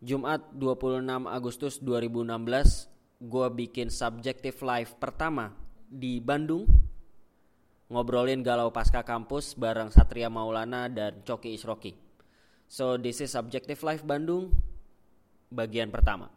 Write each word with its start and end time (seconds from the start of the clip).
Jumat 0.00 0.40
26 0.56 1.04
Agustus 1.28 1.76
2016 1.76 2.88
gue 3.20 3.46
bikin 3.52 3.92
subjective 3.92 4.56
live 4.64 4.96
pertama 4.96 5.52
di 5.92 6.16
Bandung 6.24 6.64
ngobrolin 7.92 8.40
galau 8.40 8.72
pasca 8.72 9.04
kampus 9.04 9.52
bareng 9.52 9.92
Satria 9.92 10.32
Maulana 10.32 10.88
dan 10.88 11.20
Coki 11.20 11.52
Isroki. 11.52 11.92
So 12.64 12.96
this 12.96 13.20
is 13.20 13.28
subjective 13.28 13.76
live 13.84 14.00
Bandung 14.00 14.56
bagian 15.52 15.92
pertama. 15.92 16.32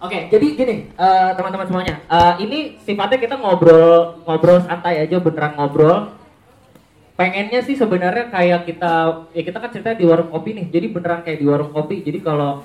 Oke, 0.00 0.32
jadi 0.32 0.46
gini 0.56 0.88
eh, 0.96 1.30
teman-teman 1.36 1.68
semuanya, 1.68 2.00
Eh, 2.08 2.34
ini 2.48 2.80
sifatnya 2.80 3.20
kita 3.20 3.36
ngobrol 3.36 4.24
ngobrol 4.24 4.64
santai 4.64 5.04
aja, 5.04 5.20
beneran 5.20 5.60
ngobrol. 5.60 6.19
Pengennya 7.20 7.60
sih 7.60 7.76
sebenarnya 7.76 8.32
kayak 8.32 8.64
kita, 8.64 8.92
ya 9.36 9.42
kita 9.44 9.58
kan 9.60 9.68
cerita 9.68 9.92
di 9.92 10.08
warung 10.08 10.32
kopi 10.32 10.56
nih, 10.56 10.72
jadi 10.72 10.88
beneran 10.88 11.20
kayak 11.20 11.36
di 11.36 11.44
warung 11.44 11.68
kopi. 11.68 12.00
Jadi 12.00 12.24
kalau 12.24 12.64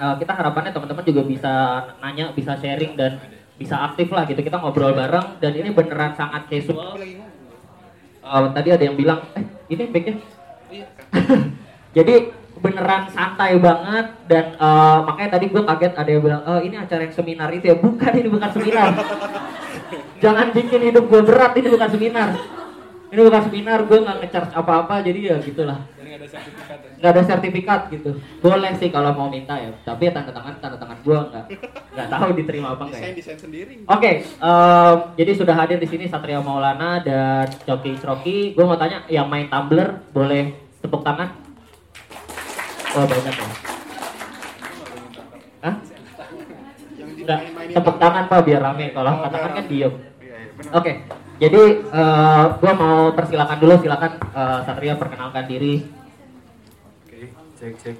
eh, 0.00 0.14
kita 0.16 0.32
harapannya 0.32 0.72
teman-teman 0.72 1.04
juga 1.04 1.22
bisa 1.28 1.52
nanya, 2.00 2.32
bisa 2.32 2.56
sharing 2.56 2.96
dan 2.96 3.20
bisa 3.60 3.76
aktif 3.84 4.08
lah 4.08 4.24
gitu. 4.24 4.40
Kita 4.40 4.64
ngobrol 4.64 4.96
bareng 4.96 5.36
dan 5.44 5.52
ini 5.52 5.76
beneran 5.76 6.16
sangat 6.16 6.48
casual. 6.48 6.96
Eh, 6.96 8.48
tadi 8.56 8.68
ada 8.72 8.80
yang 8.80 8.96
bilang, 8.96 9.28
eh 9.36 9.44
ini 9.68 9.84
backnya 9.92 10.16
jadi 11.96 12.14
beneran 12.62 13.10
santai 13.10 13.58
banget 13.58 14.06
dan 14.28 14.44
eh, 14.56 14.98
makanya 15.04 15.30
tadi 15.36 15.46
gue 15.50 15.62
kaget 15.64 15.92
ada 15.92 16.10
yang 16.10 16.22
bilang 16.22 16.42
oh 16.46 16.60
ini 16.62 16.76
acara 16.78 17.04
yang 17.04 17.14
seminar 17.14 17.48
itu 17.52 17.68
ya 17.72 17.76
bukan 17.84 18.12
ini 18.16 18.28
bukan 18.28 18.50
seminar 18.52 18.88
jangan 20.22 20.46
bikin 20.54 20.80
hidup 20.92 21.04
gue 21.08 21.22
berat 21.24 21.52
ini 21.58 21.68
bukan 21.68 21.90
seminar 21.90 22.28
ini 23.12 23.20
bukan 23.20 23.42
seminar 23.44 23.84
gue 23.84 23.98
nggak 23.98 24.16
ngecharge 24.20 24.52
apa-apa 24.52 24.94
jadi 25.04 25.18
ya 25.20 25.36
gitulah 25.38 25.78
nggak 26.96 27.12
ada 27.12 27.22
sertifikat 27.22 27.80
gitu 27.88 28.10
boleh 28.38 28.72
sih 28.74 28.88
kalau 28.88 29.12
mau 29.12 29.28
minta 29.28 29.52
ya 29.54 29.68
tapi 29.82 30.06
ya 30.06 30.12
tanda 30.12 30.30
tangan 30.30 30.54
tanda 30.58 30.76
tangan 30.76 30.96
gue 30.98 31.18
nggak 31.28 31.44
nggak 31.92 32.08
tahu 32.08 32.28
diterima 32.32 32.68
apa 32.72 32.82
enggak 32.86 32.96
ya. 32.96 33.04
Desain 33.04 33.14
desain 33.14 33.38
sendiri. 33.38 33.74
Oke, 33.84 34.10
em, 34.22 34.94
jadi 35.14 35.32
sudah 35.34 35.54
hadir 35.54 35.76
di 35.76 35.84
sini 35.84 36.04
Satria 36.06 36.38
Maulana 36.38 37.02
dan 37.02 37.50
Coki 37.60 37.98
Sroki. 37.98 38.38
Gue 38.52 38.64
mau 38.64 38.76
tanya, 38.76 39.04
yang 39.06 39.26
main 39.26 39.44
tumbler 39.46 40.00
boleh 40.10 40.52
tepuk 40.78 41.02
tangan? 41.02 41.36
Oh 42.92 43.04
banyak 43.04 43.34
ya. 43.34 43.46
Hah? 45.60 45.74
Enggak, 47.18 47.40
tepuk 47.70 47.96
tangan 47.98 48.24
pak 48.26 48.40
biar 48.42 48.60
rame. 48.62 48.86
Kalau 48.90 49.10
Oh, 49.10 49.20
katakan 49.20 49.50
kan 49.52 49.64
diem. 49.66 49.92
Iya, 50.18 50.36
iya. 50.38 50.70
Oke, 50.72 50.92
jadi 51.42 51.62
eh 51.82 52.44
gue 52.54 52.72
mau 52.78 53.10
persilakan 53.18 53.58
dulu, 53.58 53.74
silakan 53.82 54.14
eh, 54.14 54.60
Satria 54.62 54.94
perkenalkan 54.94 55.42
diri. 55.50 55.82
Oke, 57.02 57.34
cek 57.58 57.74
cek. 57.82 57.96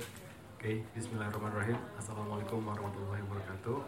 Oke, 0.55 0.87
Bismillahirrahmanirrahim. 0.95 1.75
Assalamualaikum 1.99 2.63
warahmatullahi 2.63 3.19
wabarakatuh. 3.27 3.79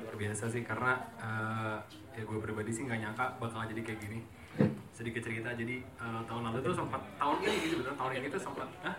Luar 0.00 0.16
biasa 0.16 0.48
sih 0.48 0.64
karena 0.64 0.96
eh, 1.20 1.76
ya 2.16 2.22
gue 2.24 2.38
pribadi 2.40 2.72
sih 2.72 2.88
nggak 2.88 3.00
nyangka 3.04 3.36
bakal 3.36 3.60
jadi 3.68 3.84
kayak 3.84 4.00
gini. 4.00 4.24
Sedikit 4.96 5.20
cerita, 5.20 5.52
jadi 5.52 5.84
eh, 5.84 6.20
tahun 6.24 6.48
lalu 6.48 6.64
tuh 6.64 6.80
sempat 6.80 7.04
tahun 7.20 7.44
ini 7.44 7.76
gitu 7.76 7.92
tahun 7.92 8.12
ini 8.24 8.26
tuh 8.32 8.40
sempat 8.40 8.68
ah, 8.88 8.96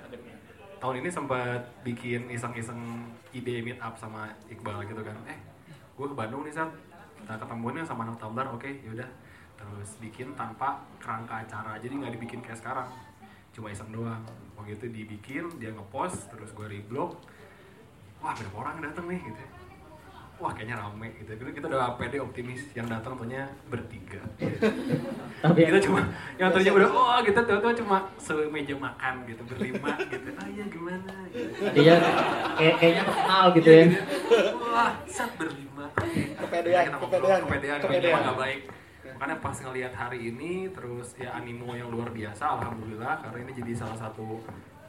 tahun 0.77 0.95
ini 1.01 1.09
sempat 1.09 1.61
bikin 1.81 2.29
iseng-iseng 2.29 3.09
ide 3.33 3.65
meet 3.65 3.81
up 3.81 3.97
sama 3.97 4.29
Iqbal 4.53 4.85
gitu 4.85 5.01
kan. 5.01 5.17
Eh, 5.25 5.41
gue 5.97 6.05
ke 6.05 6.13
Bandung 6.13 6.45
nih 6.45 6.53
Sat. 6.53 6.69
Kita 7.21 7.37
ketemuannya 7.37 7.83
sama 7.85 8.09
anak 8.09 8.17
Tumblr, 8.17 8.47
oke 8.51 8.69
yaudah. 8.85 9.09
Terus 9.55 9.89
bikin 10.01 10.33
tanpa 10.33 10.81
kerangka 10.97 11.45
acara, 11.45 11.77
jadi 11.77 11.93
nggak 11.93 12.13
dibikin 12.17 12.41
kayak 12.41 12.57
sekarang. 12.57 12.89
Cuma 13.53 13.69
iseng 13.69 13.93
doang. 13.93 14.23
Waktu 14.57 14.77
itu 14.77 14.85
dibikin 14.89 15.45
dia 15.61 15.69
ngepost 15.69 16.33
terus 16.33 16.49
gue 16.51 16.65
reblog. 16.65 17.17
Wah 18.21 18.33
berapa 18.37 18.57
orang 18.57 18.85
datang 18.85 19.09
nih 19.09 19.21
gitu 19.21 19.61
wah 20.41 20.51
kayaknya 20.57 20.81
rame 20.81 21.07
gitu. 21.21 21.37
Kita, 21.37 21.49
kita 21.53 21.65
udah 21.69 21.93
pede 22.01 22.17
optimis 22.17 22.73
yang 22.73 22.89
datang 22.89 23.13
ternyata 23.13 23.53
bertiga. 23.69 24.21
Tapi 25.45 25.59
kita 25.69 25.79
cuma 25.85 26.01
yang 26.41 26.49
ternyata 26.49 26.77
udah 26.81 26.89
oh 26.89 27.19
kita 27.21 27.39
tuh 27.45 27.57
tuh 27.61 27.73
cuma 27.85 28.09
semeja 28.17 28.73
makan 28.73 29.13
gitu. 29.29 29.41
Berlima 29.45 29.93
gitu. 30.09 30.29
Ah 30.41 30.47
iya 30.49 30.65
gimana 30.65 31.13
gitu. 31.29 31.53
kayak 32.57 32.75
kayaknya 32.81 33.03
kenal 33.05 33.45
gitu 33.53 33.69
ya. 33.69 33.85
wah 34.73 34.91
sat 35.05 35.29
berlima 35.37 35.70
Kepedean, 35.95 36.85
kepedean, 36.97 37.39
kepedean, 37.45 37.79
kepedean. 37.79 38.19
nggak 38.23 38.39
baik. 38.39 38.61
Makanya 39.21 39.37
pas 39.37 39.57
ngelihat 39.61 39.93
hari 39.93 40.19
ini 40.33 40.69
terus 40.73 41.13
ya 41.17 41.37
animo 41.37 41.77
yang 41.77 41.93
luar 41.93 42.09
biasa 42.09 42.57
alhamdulillah 42.57 43.21
karena 43.21 43.37
ini 43.45 43.51
jadi 43.53 43.71
salah 43.85 43.97
satu 43.97 44.41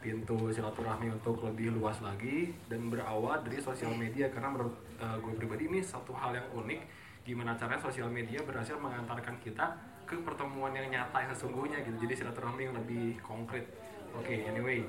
pintu 0.03 0.51
silaturahmi 0.51 1.15
untuk 1.15 1.39
lebih 1.47 1.79
luas 1.79 2.03
lagi 2.03 2.51
dan 2.67 2.91
berawal 2.91 3.39
dari 3.45 3.63
sosial 3.63 3.95
media. 3.95 4.33
Karena 4.33 4.51
menurut 4.51 4.75
eh, 4.99 5.17
gue 5.21 5.33
pribadi 5.39 5.69
ini 5.69 5.81
satu 5.85 6.17
hal 6.17 6.35
yang 6.35 6.49
unik 6.57 6.81
gimana 7.23 7.55
caranya 7.55 7.79
sosial 7.79 8.11
media 8.11 8.43
berhasil 8.43 8.75
mengantarkan 8.81 9.39
kita 9.39 9.79
ke 10.03 10.19
pertemuan 10.27 10.75
yang 10.75 10.91
nyata 10.91 11.23
yang 11.23 11.33
sesungguhnya 11.33 11.79
gitu. 11.87 12.09
Jadi 12.09 12.25
silaturahmi 12.25 12.67
yang 12.67 12.75
lebih 12.75 13.21
konkret. 13.23 13.69
Oke 14.17 14.45
anyway. 14.45 14.83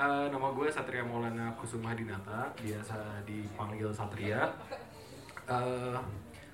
Eh, 0.00 0.26
nama 0.32 0.48
gue 0.54 0.70
Satria 0.70 1.02
Maulana 1.04 1.52
Kusuma 1.58 1.92
Dinata 1.92 2.48
biasa 2.56 3.20
dipanggil 3.26 3.90
Satria 3.92 4.48
Eh, 5.50 5.98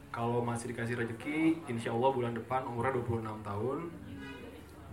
kalau 0.08 0.40
masih 0.40 0.72
dikasih 0.72 0.96
rezeki, 0.96 1.60
insya 1.68 1.92
Allah 1.92 2.08
bulan 2.16 2.32
depan 2.32 2.64
umurnya 2.64 2.96
26 2.96 3.44
tahun. 3.44 3.78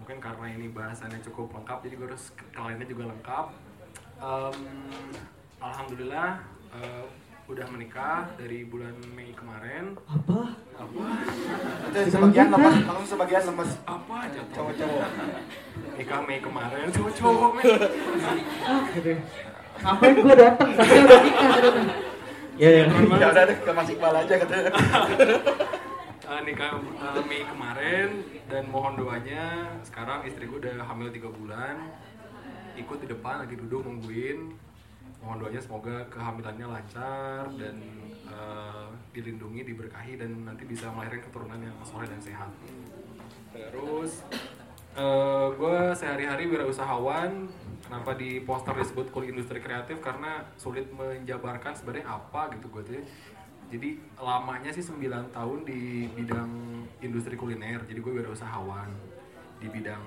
Mungkin 0.03 0.17
karena 0.19 0.45
ini 0.51 0.67
bahasannya 0.75 1.23
cukup 1.23 1.55
lengkap, 1.55 1.87
jadi 1.87 1.93
gue 1.95 2.07
harus 2.11 2.35
kenalinnya 2.35 2.83
juga 2.83 3.03
lengkap. 3.15 3.45
Em, 4.19 4.57
Alhamdulillah 5.63 6.43
eh, 6.75 7.05
udah 7.47 7.63
menikah 7.71 8.27
dari 8.35 8.67
bulan 8.67 8.91
Mei 9.15 9.31
kemarin. 9.31 9.95
Apa? 10.03 10.51
Apa? 10.75 11.03
Itu 11.87 11.99
sebagian 12.11 12.51
lemas, 12.51 12.75
langsung 12.83 13.07
sebagian 13.07 13.43
lemas. 13.47 13.71
Apa 13.87 14.15
aja? 14.27 14.41
Cowok-cowok. 14.51 15.07
Nikah 15.95 16.19
Mei 16.27 16.43
kemarin, 16.43 16.91
cowok-cowok 16.91 17.51
men. 17.55 17.63
Gitu. 18.99 19.11
Ngapain 19.79 20.11
gue 20.19 20.35
datang? 20.35 20.69
Satria 20.75 21.01
udah 21.07 21.19
nikah. 21.23 22.11
Ya 22.63 22.69
ya. 22.71 22.83
Ya 22.87 23.27
udah 23.27 23.43
deh, 23.43 23.57
ke 23.59 23.71
Mas 23.75 23.89
Iqbal 23.91 24.15
aja 24.23 24.35
katanya. 24.39 24.71
Eh, 26.23 26.41
nikah 26.49 26.79
eh, 26.81 27.23
Mei 27.29 27.43
kemarin 27.45 28.25
dan 28.47 28.65
mohon 28.71 28.95
doanya 28.95 29.69
sekarang 29.85 30.23
istri 30.25 30.49
gue 30.49 30.55
udah 30.55 30.81
hamil 30.81 31.11
tiga 31.11 31.29
bulan 31.29 31.93
ikut 32.79 33.05
di 33.05 33.11
depan 33.11 33.43
lagi 33.43 33.59
duduk 33.59 33.85
nungguin 33.85 34.49
mohon 35.19 35.37
doanya 35.43 35.61
semoga 35.61 36.07
kehamilannya 36.09 36.63
lancar 36.63 37.53
dan 37.59 37.75
eh, 38.25 38.87
dilindungi 39.13 39.67
diberkahi 39.67 40.15
dan 40.15 40.47
nanti 40.47 40.63
bisa 40.65 40.89
melahirkan 40.95 41.27
keturunan 41.27 41.59
yang 41.59 41.75
soleh 41.83 42.07
dan 42.07 42.23
sehat 42.23 42.49
terus 43.53 44.23
eh, 44.95 45.47
gue 45.53 45.77
sehari-hari 45.93 46.49
wirausahawan 46.49 47.51
kenapa 47.93 48.17
di 48.17 48.41
poster 48.41 48.73
disebut 48.73 49.13
kuliah 49.13 49.37
industri 49.37 49.61
kreatif? 49.61 50.01
Karena 50.01 50.41
sulit 50.57 50.89
menjabarkan 50.89 51.77
sebenarnya 51.77 52.09
apa 52.09 52.49
gitu 52.57 52.65
gue 52.73 52.81
tuh 52.81 52.93
ya. 52.97 53.03
jadi 53.69 54.01
lamanya 54.17 54.73
sih 54.73 54.81
9 54.81 55.29
tahun 55.29 55.59
di 55.61 56.09
bidang 56.09 56.49
industri 57.05 57.37
kuliner. 57.37 57.85
Jadi 57.85 58.01
gue 58.01 58.13
wirausahawan 58.17 58.89
di 59.61 59.69
bidang 59.69 60.01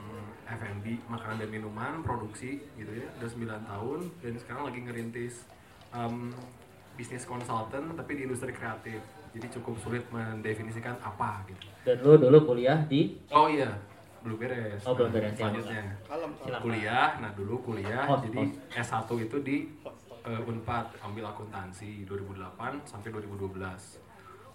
F&B 0.50 0.98
makanan 1.06 1.46
dan 1.46 1.50
minuman 1.54 2.02
produksi 2.02 2.58
gitu 2.74 2.90
ya. 2.90 3.06
Udah 3.22 3.30
9 3.62 3.70
tahun 3.70 3.98
dan 4.18 4.34
sekarang 4.34 4.62
lagi 4.66 4.82
ngerintis 4.82 5.46
em, 5.94 6.34
bisnis 6.98 7.22
consultant 7.22 7.94
tapi 7.94 8.18
di 8.18 8.26
industri 8.26 8.50
kreatif. 8.50 8.98
Jadi 9.30 9.46
cukup 9.62 9.78
sulit 9.78 10.02
mendefinisikan 10.10 10.98
apa 10.98 11.46
gitu. 11.46 11.62
Dan 11.86 12.02
lu 12.02 12.18
dulu 12.18 12.50
kuliah 12.50 12.82
di? 12.82 13.14
Oh 13.30 13.46
iya, 13.46 13.78
belum 14.26 14.38
beres. 14.42 14.82
Oh, 14.82 14.92
belum 14.98 15.10
beres, 15.14 15.32
ya. 15.32 15.38
Selanjutnya. 15.38 15.82
Silakan. 16.02 16.62
kuliah. 16.66 17.08
Nah 17.22 17.30
dulu 17.38 17.54
kuliah, 17.62 18.04
Host, 18.10 18.26
jadi 18.26 18.42
S1 18.74 19.06
itu 19.22 19.36
di 19.46 19.56
eh, 20.26 20.48
Unpad 20.50 20.98
ambil 21.06 21.24
akuntansi 21.30 22.02
2008 22.02 22.82
sampai 22.82 23.08
2012. 23.14 23.54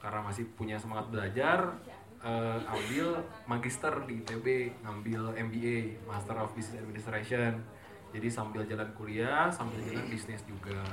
Karena 0.04 0.20
masih 0.20 0.44
punya 0.60 0.76
semangat 0.76 1.08
belajar, 1.08 1.80
eh, 2.20 2.60
ambil 2.68 3.24
magister 3.48 3.94
di 4.04 4.20
ITB, 4.20 4.76
ngambil 4.84 5.40
MBA, 5.40 6.04
Master 6.04 6.36
of 6.36 6.52
Business 6.52 6.84
Administration. 6.84 7.64
Jadi 8.12 8.28
sambil 8.28 8.68
jalan 8.68 8.92
kuliah, 8.92 9.48
sambil 9.48 9.80
jalan 9.88 10.04
bisnis 10.12 10.44
juga 10.44 10.84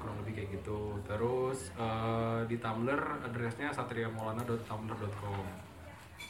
kurang 0.00 0.16
lebih 0.24 0.40
kayak 0.40 0.48
gitu. 0.56 0.96
Terus 1.04 1.68
eh, 1.76 2.40
di 2.48 2.56
Tumblr 2.56 3.28
addressnya 3.28 3.68
satriamaulana.tumblr.com. 3.76 5.44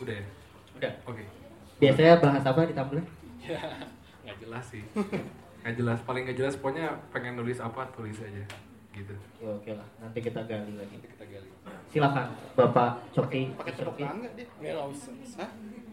Udah 0.03 0.15
ya? 0.19 0.27
Udah. 0.75 0.93
Oke. 1.07 1.40
Biasanya 1.81 2.21
bahas 2.21 2.45
apa 2.45 2.61
di 2.63 2.75
Tumblr? 2.75 3.01
Ya, 3.41 3.57
nggak 4.23 4.37
jelas 4.39 4.65
sih. 4.67 4.85
Nggak 5.61 5.75
jelas, 5.75 5.99
paling 6.03 6.23
nggak 6.23 6.37
jelas 6.37 6.55
pokoknya 6.55 6.93
pengen 7.11 7.35
nulis 7.35 7.57
apa 7.59 7.89
tulis 7.91 8.17
aja. 8.19 8.45
gitu 8.91 9.15
Ya, 9.39 9.47
oke 9.49 9.71
lah, 9.71 9.87
nanti 9.97 10.19
kita 10.19 10.43
gali 10.45 10.75
lagi. 10.75 10.91
nanti 10.93 11.09
kita 11.09 11.23
gali 11.25 11.47
Silakan, 11.87 12.27
Bapak 12.53 12.99
Coki. 13.11 13.55
Pakai 13.55 13.73
tepuk 13.73 13.95
tangan 13.95 14.19
nggak 14.19 14.35
dia? 14.35 14.47
Nggak 14.61 14.83
usah. 14.85 15.15
Hah? 15.39 15.51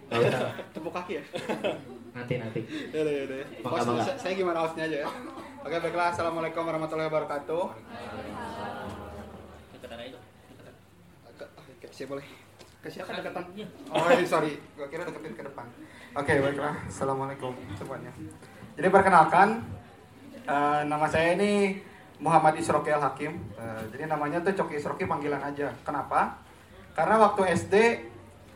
Gak 0.10 0.20
usah. 0.26 0.52
Tepuk 0.74 0.92
kaki 0.92 1.14
ya? 1.16 1.24
Nanti 2.12 2.34
nanti. 2.36 2.60
Ya 2.90 3.00
udah, 3.00 3.14
ya 3.14 3.46
Host- 3.62 3.86
saya- 4.02 4.18
Saya 4.18 4.34
gimana 4.34 4.60
hostnya 4.60 4.90
aja 4.90 4.98
ya? 5.04 5.08
Oke, 5.62 5.78
baiklah. 5.78 6.10
Assalamualaikum 6.10 6.64
warahmatullahi 6.64 7.06
wabarakatuh. 7.08 7.66
Siapa 11.88 12.14
boleh? 12.14 12.47
Ke 12.78 12.88
siapa 12.94 13.10
deketan? 13.10 13.44
Oh, 13.90 14.08
iya, 14.14 14.26
sorry. 14.26 14.54
Gua 14.78 14.86
kira 14.86 15.02
deketin 15.02 15.34
ke 15.34 15.44
depan. 15.44 15.66
Oke, 16.14 16.34
baiklah. 16.38 16.76
Assalamualaikum 16.86 17.54
semuanya. 17.74 18.14
Jadi 18.78 18.88
perkenalkan, 18.94 19.66
eh, 20.46 20.82
nama 20.86 21.10
saya 21.10 21.34
ini 21.34 21.82
Muhammad 22.22 22.54
Isroki 22.58 22.94
Al 22.94 23.02
Hakim. 23.02 23.34
Eh, 23.58 23.82
jadi 23.94 24.06
namanya 24.06 24.46
tuh 24.46 24.54
Coki 24.54 24.78
Isroki 24.78 25.10
panggilan 25.10 25.42
aja. 25.42 25.74
Kenapa? 25.82 26.38
Karena 26.94 27.18
waktu 27.18 27.42
SD 27.54 27.76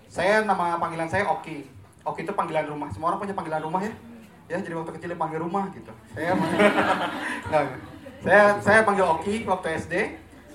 saya 0.06 0.46
nama 0.46 0.78
panggilan 0.78 1.10
saya 1.10 1.26
Oki. 1.26 1.66
Oki 2.06 2.22
itu 2.22 2.34
panggilan 2.38 2.70
rumah. 2.70 2.90
Semua 2.94 3.14
orang 3.14 3.26
punya 3.26 3.34
panggilan 3.34 3.62
rumah 3.62 3.82
ya. 3.82 3.94
Ya, 4.50 4.58
jadi 4.62 4.76
waktu 4.78 4.92
kecil 5.00 5.18
dipanggil 5.18 5.40
rumah 5.42 5.66
gitu. 5.74 5.94
Saya 6.14 6.36
Nggak, 6.36 7.64
saya 8.26 8.44
saya 8.62 8.80
panggil 8.86 9.06
Oki 9.18 9.50
waktu 9.50 9.68
SD. 9.82 9.94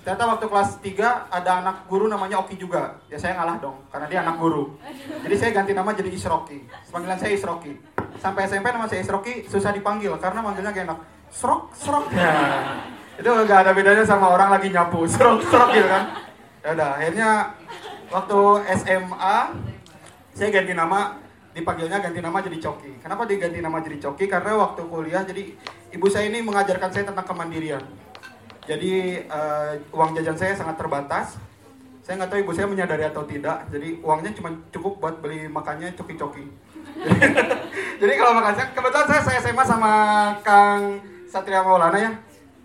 Ternyata 0.07 0.39
waktu 0.39 0.47
kelas 0.47 0.71
3 0.87 1.35
ada 1.35 1.51
anak 1.67 1.91
guru 1.91 2.07
namanya 2.07 2.39
Oki 2.39 2.55
juga. 2.55 2.95
Ya 3.11 3.19
saya 3.19 3.35
ngalah 3.43 3.59
dong 3.59 3.75
karena 3.91 4.07
dia 4.07 4.23
anak 4.23 4.39
guru. 4.39 4.79
Jadi 5.27 5.35
saya 5.35 5.51
ganti 5.51 5.75
nama 5.75 5.91
jadi 5.91 6.15
Isroki. 6.15 6.63
Panggilan 6.95 7.19
saya 7.19 7.35
Isroki. 7.35 7.75
Sampai 8.23 8.47
SMP 8.47 8.71
nama 8.71 8.87
saya 8.87 9.03
Isroki 9.03 9.51
susah 9.51 9.75
dipanggil 9.75 10.15
karena 10.23 10.47
manggilnya 10.47 10.71
gak 10.71 10.87
enak. 10.87 10.99
Srok, 11.35 11.75
srok. 11.75 12.07
Ya. 12.15 12.31
Itu 13.19 13.35
gak 13.51 13.67
ada 13.67 13.75
bedanya 13.75 14.07
sama 14.07 14.31
orang 14.31 14.55
lagi 14.55 14.71
nyapu. 14.71 15.11
Srok, 15.11 15.43
srok 15.43 15.75
gitu 15.75 15.91
kan. 15.91 16.23
Ya 16.63 16.79
udah, 16.79 16.91
akhirnya 17.03 17.29
waktu 18.15 18.39
SMA 18.79 19.39
saya 20.39 20.49
ganti 20.55 20.71
nama 20.71 21.19
dipanggilnya 21.51 21.99
ganti 21.99 22.23
nama 22.23 22.39
jadi 22.47 22.63
Coki. 22.63 23.03
Kenapa 23.03 23.27
diganti 23.27 23.59
nama 23.59 23.83
jadi 23.83 23.99
Coki? 23.99 24.31
Karena 24.31 24.55
waktu 24.55 24.87
kuliah 24.87 25.27
jadi 25.27 25.51
ibu 25.91 26.07
saya 26.07 26.31
ini 26.31 26.47
mengajarkan 26.47 26.95
saya 26.95 27.11
tentang 27.11 27.27
kemandirian. 27.27 27.83
Jadi 28.67 29.23
eh, 29.23 29.73
uang 29.95 30.11
jajan 30.19 30.37
saya 30.37 30.53
sangat 30.59 30.75
terbatas. 30.75 31.39
Saya 32.03 32.23
nggak 32.23 32.31
tahu 32.31 32.39
ibu 32.43 32.53
saya 32.55 32.67
menyadari 32.67 33.07
atau 33.07 33.23
tidak. 33.27 33.67
Jadi 33.71 34.03
uangnya 34.03 34.31
cuma 34.35 34.51
cukup 34.75 34.99
buat 34.99 35.23
beli 35.23 35.47
makannya 35.47 35.95
coki-coki. 35.95 36.47
Jadi 38.03 38.13
kalau 38.15 38.33
makan 38.37 38.53
siang, 38.55 38.71
kebetulan 38.75 39.07
saya, 39.11 39.23
saya 39.23 39.39
SMA 39.43 39.65
sama 39.67 39.93
Kang 40.43 41.03
Satria 41.31 41.63
Maulana 41.63 41.99
ya. 41.99 42.11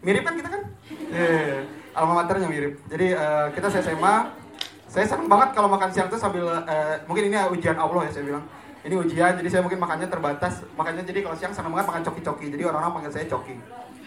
Mirip 0.01 0.25
kan 0.25 0.33
kita 0.33 0.50
kan? 0.50 0.62
Iya, 0.89 1.65
alma 1.94 2.21
maternya 2.21 2.50
mirip. 2.50 2.74
Jadi 2.89 3.13
eh, 3.13 3.48
kita 3.53 3.69
saya 3.69 3.81
SMA, 3.86 4.15
saya 4.89 5.06
senang 5.06 5.30
banget 5.30 5.53
kalau 5.53 5.69
makan 5.69 5.89
siang 5.94 6.09
tuh 6.09 6.18
sambil 6.18 6.45
eh, 6.50 6.98
mungkin 7.06 7.30
ini 7.30 7.38
ujian 7.53 7.77
Allah 7.77 8.09
ya 8.09 8.12
saya 8.13 8.25
bilang. 8.25 8.45
Ini 8.81 8.98
ujian, 8.98 9.38
jadi 9.38 9.45
saya 9.45 9.62
mungkin 9.62 9.77
makannya 9.77 10.09
terbatas. 10.09 10.65
Makanya 10.74 11.06
jadi 11.06 11.21
kalau 11.21 11.38
siang 11.38 11.53
senang 11.53 11.69
banget 11.69 11.94
makan 11.94 12.01
coki-coki. 12.01 12.50
Jadi 12.50 12.65
orang-orang 12.65 12.98
panggil 12.98 13.13
saya 13.13 13.25
coki. 13.30 13.53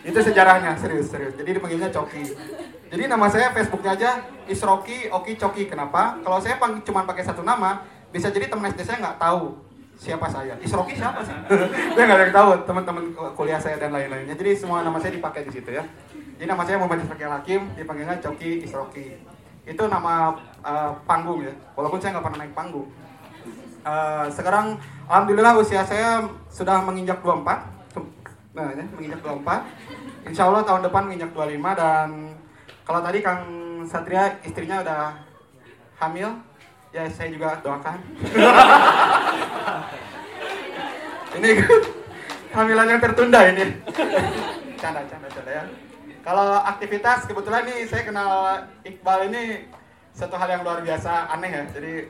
Itu 0.05 0.21
sejarahnya, 0.21 0.77
serius, 0.77 1.09
serius. 1.09 1.33
Jadi 1.33 1.57
dipanggilnya 1.57 1.89
coki. 1.89 2.25
Jadi 2.93 3.03
nama 3.09 3.27
saya 3.33 3.51
Facebooknya 3.57 3.97
aja 3.97 4.11
Isroki 4.45 5.09
Oki 5.09 5.35
Coki. 5.41 5.65
Kenapa? 5.65 6.21
Kalau 6.21 6.39
saya 6.39 6.61
cuma 6.61 7.09
pakai 7.09 7.25
satu 7.25 7.41
nama, 7.41 7.81
bisa 8.13 8.29
jadi 8.29 8.53
teman 8.53 8.69
SD 8.71 8.85
saya 8.85 9.01
nggak 9.01 9.19
tahu 9.19 9.57
siapa 9.97 10.29
saya. 10.29 10.55
Isroki 10.61 10.95
siapa 10.95 11.25
sih? 11.25 11.33
Dia 11.97 12.03
nggak 12.05 12.19
ada 12.21 12.25
yang 12.29 12.37
tahu 12.37 12.49
teman-teman 12.69 13.05
kuliah 13.33 13.59
saya 13.59 13.81
dan 13.81 13.97
lain-lainnya. 13.97 14.37
Jadi 14.37 14.53
semua 14.61 14.85
nama 14.85 15.01
saya 15.01 15.17
dipakai 15.17 15.49
di 15.49 15.53
situ 15.57 15.73
ya. 15.73 15.83
Jadi 16.37 16.47
nama 16.47 16.63
saya 16.69 16.77
Muhammad 16.77 17.01
Isroki 17.03 17.25
Hakim, 17.25 17.61
dipanggilnya 17.73 18.21
Coki 18.21 18.63
Isroki. 18.63 19.07
Itu 19.65 19.89
nama 19.89 20.37
eh, 20.61 20.93
panggung 21.09 21.41
ya. 21.41 21.55
Walaupun 21.75 21.97
saya 21.97 22.15
nggak 22.15 22.25
pernah 22.29 22.41
naik 22.45 22.53
panggung. 22.53 22.93
Eh, 23.85 24.27
sekarang 24.31 24.77
alhamdulillah 25.09 25.57
usia 25.57 25.81
saya 25.83 26.29
sudah 26.53 26.85
menginjak 26.85 27.25
24. 27.25 27.74
Nah, 28.55 28.71
ya, 28.71 28.87
menginjak 28.95 29.19
24. 29.19 30.31
Insya 30.31 30.47
Allah 30.47 30.63
tahun 30.63 30.87
depan 30.87 31.11
menginjak 31.11 31.35
25 31.35 31.75
dan 31.75 32.39
kalau 32.87 33.03
tadi 33.03 33.19
Kang 33.19 33.43
Satria 33.83 34.39
istrinya 34.47 34.79
udah 34.79 35.19
hamil, 35.99 36.39
ya 36.95 37.03
saya 37.11 37.35
juga 37.35 37.59
doakan. 37.67 37.99
ini 41.43 41.51
kehamilan 42.55 42.95
yang 42.95 43.03
tertunda 43.03 43.43
ini. 43.51 43.75
canda, 44.79 45.03
canda, 45.11 45.27
canda 45.35 45.51
ya. 45.51 45.67
Kalau 46.23 46.63
aktivitas 46.63 47.27
kebetulan 47.27 47.67
nih 47.67 47.91
saya 47.91 48.07
kenal 48.07 48.63
Iqbal 48.87 49.35
ini 49.35 49.67
satu 50.15 50.39
hal 50.39 50.47
yang 50.47 50.63
luar 50.63 50.79
biasa 50.87 51.27
aneh 51.35 51.51
ya. 51.51 51.67
Jadi 51.75 52.07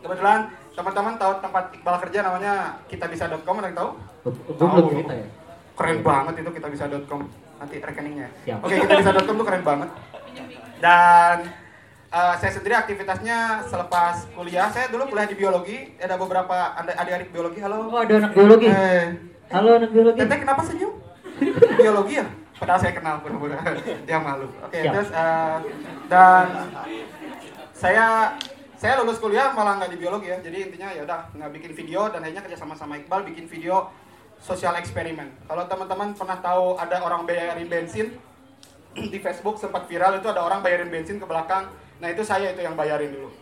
kebetulan 0.00 0.48
teman-teman 0.72 1.20
tahu 1.20 1.36
tempat 1.44 1.64
Iqbal 1.76 1.96
kerja 2.08 2.24
namanya 2.24 2.80
kitabisa.com 2.88 3.60
ada 3.60 3.68
yang 3.68 3.76
tahu? 3.76 3.90
Belum 4.56 4.88
cerita 4.88 5.12
ya. 5.12 5.28
Keren 5.76 6.00
banget 6.00 6.34
itu 6.40 6.50
kitabisa.com. 6.50 7.20
Nanti 7.60 7.76
rekeningnya. 7.80 8.28
Oke, 8.64 8.74
kitabisa.com 8.80 9.34
tuh 9.36 9.46
keren 9.46 9.64
banget. 9.64 9.88
Dan 10.80 11.36
eh, 12.08 12.34
saya 12.40 12.50
sendiri 12.52 12.74
aktivitasnya 12.76 13.64
selepas 13.68 14.24
kuliah, 14.32 14.72
saya 14.72 14.88
dulu 14.88 15.08
kuliah 15.12 15.28
di 15.28 15.36
biologi, 15.36 15.92
ada 16.00 16.16
beberapa 16.16 16.72
ada 16.72 16.92
adik-adik 16.96 17.28
biologi. 17.28 17.60
Halo. 17.60 17.92
Oh 17.92 18.00
ada 18.00 18.14
anak 18.24 18.32
biologi. 18.32 18.66
Eh, 18.72 19.04
Halo 19.52 19.70
anak 19.76 19.90
biologi. 19.92 20.18
Teteh 20.20 20.38
kenapa 20.40 20.62
senyum? 20.64 20.92
biologi 21.80 22.14
ya? 22.20 22.26
Padahal 22.56 22.80
saya 22.80 22.92
kenal 22.96 23.20
pura-pura. 23.20 23.60
Dia 24.08 24.18
malu. 24.26 24.48
Oke, 24.64 24.80
Siap. 24.80 24.92
terus 24.96 25.08
eh, 25.12 25.56
dan 26.08 26.46
saya 27.76 28.32
saya 28.76 29.00
lulus 29.00 29.20
kuliah 29.20 29.52
malah 29.52 29.76
nggak 29.76 29.92
di 29.92 29.98
biologi 30.00 30.32
ya. 30.32 30.40
Jadi 30.40 30.72
intinya 30.72 30.88
ya 30.92 31.04
udah 31.04 31.20
nggak 31.36 31.50
bikin 31.60 31.72
video 31.76 32.08
dan 32.08 32.24
akhirnya 32.24 32.44
kerja 32.48 32.58
sama 32.60 32.72
sama 32.72 32.96
Iqbal 32.96 33.28
bikin 33.28 33.44
video 33.44 33.92
sosial 34.46 34.78
eksperimen. 34.78 35.26
Kalau 35.50 35.66
teman-teman 35.66 36.14
pernah 36.14 36.38
tahu 36.38 36.78
ada 36.78 37.02
orang 37.02 37.26
bayarin 37.26 37.66
bensin 37.66 38.14
di 39.12 39.18
Facebook 39.18 39.58
sempat 39.58 39.90
viral 39.90 40.22
itu 40.22 40.30
ada 40.30 40.46
orang 40.46 40.62
bayarin 40.62 40.86
bensin 40.86 41.18
ke 41.18 41.26
belakang. 41.26 41.66
Nah 41.98 42.08
itu 42.14 42.22
saya 42.22 42.54
itu 42.54 42.62
yang 42.62 42.78
bayarin 42.78 43.10
dulu. 43.10 43.34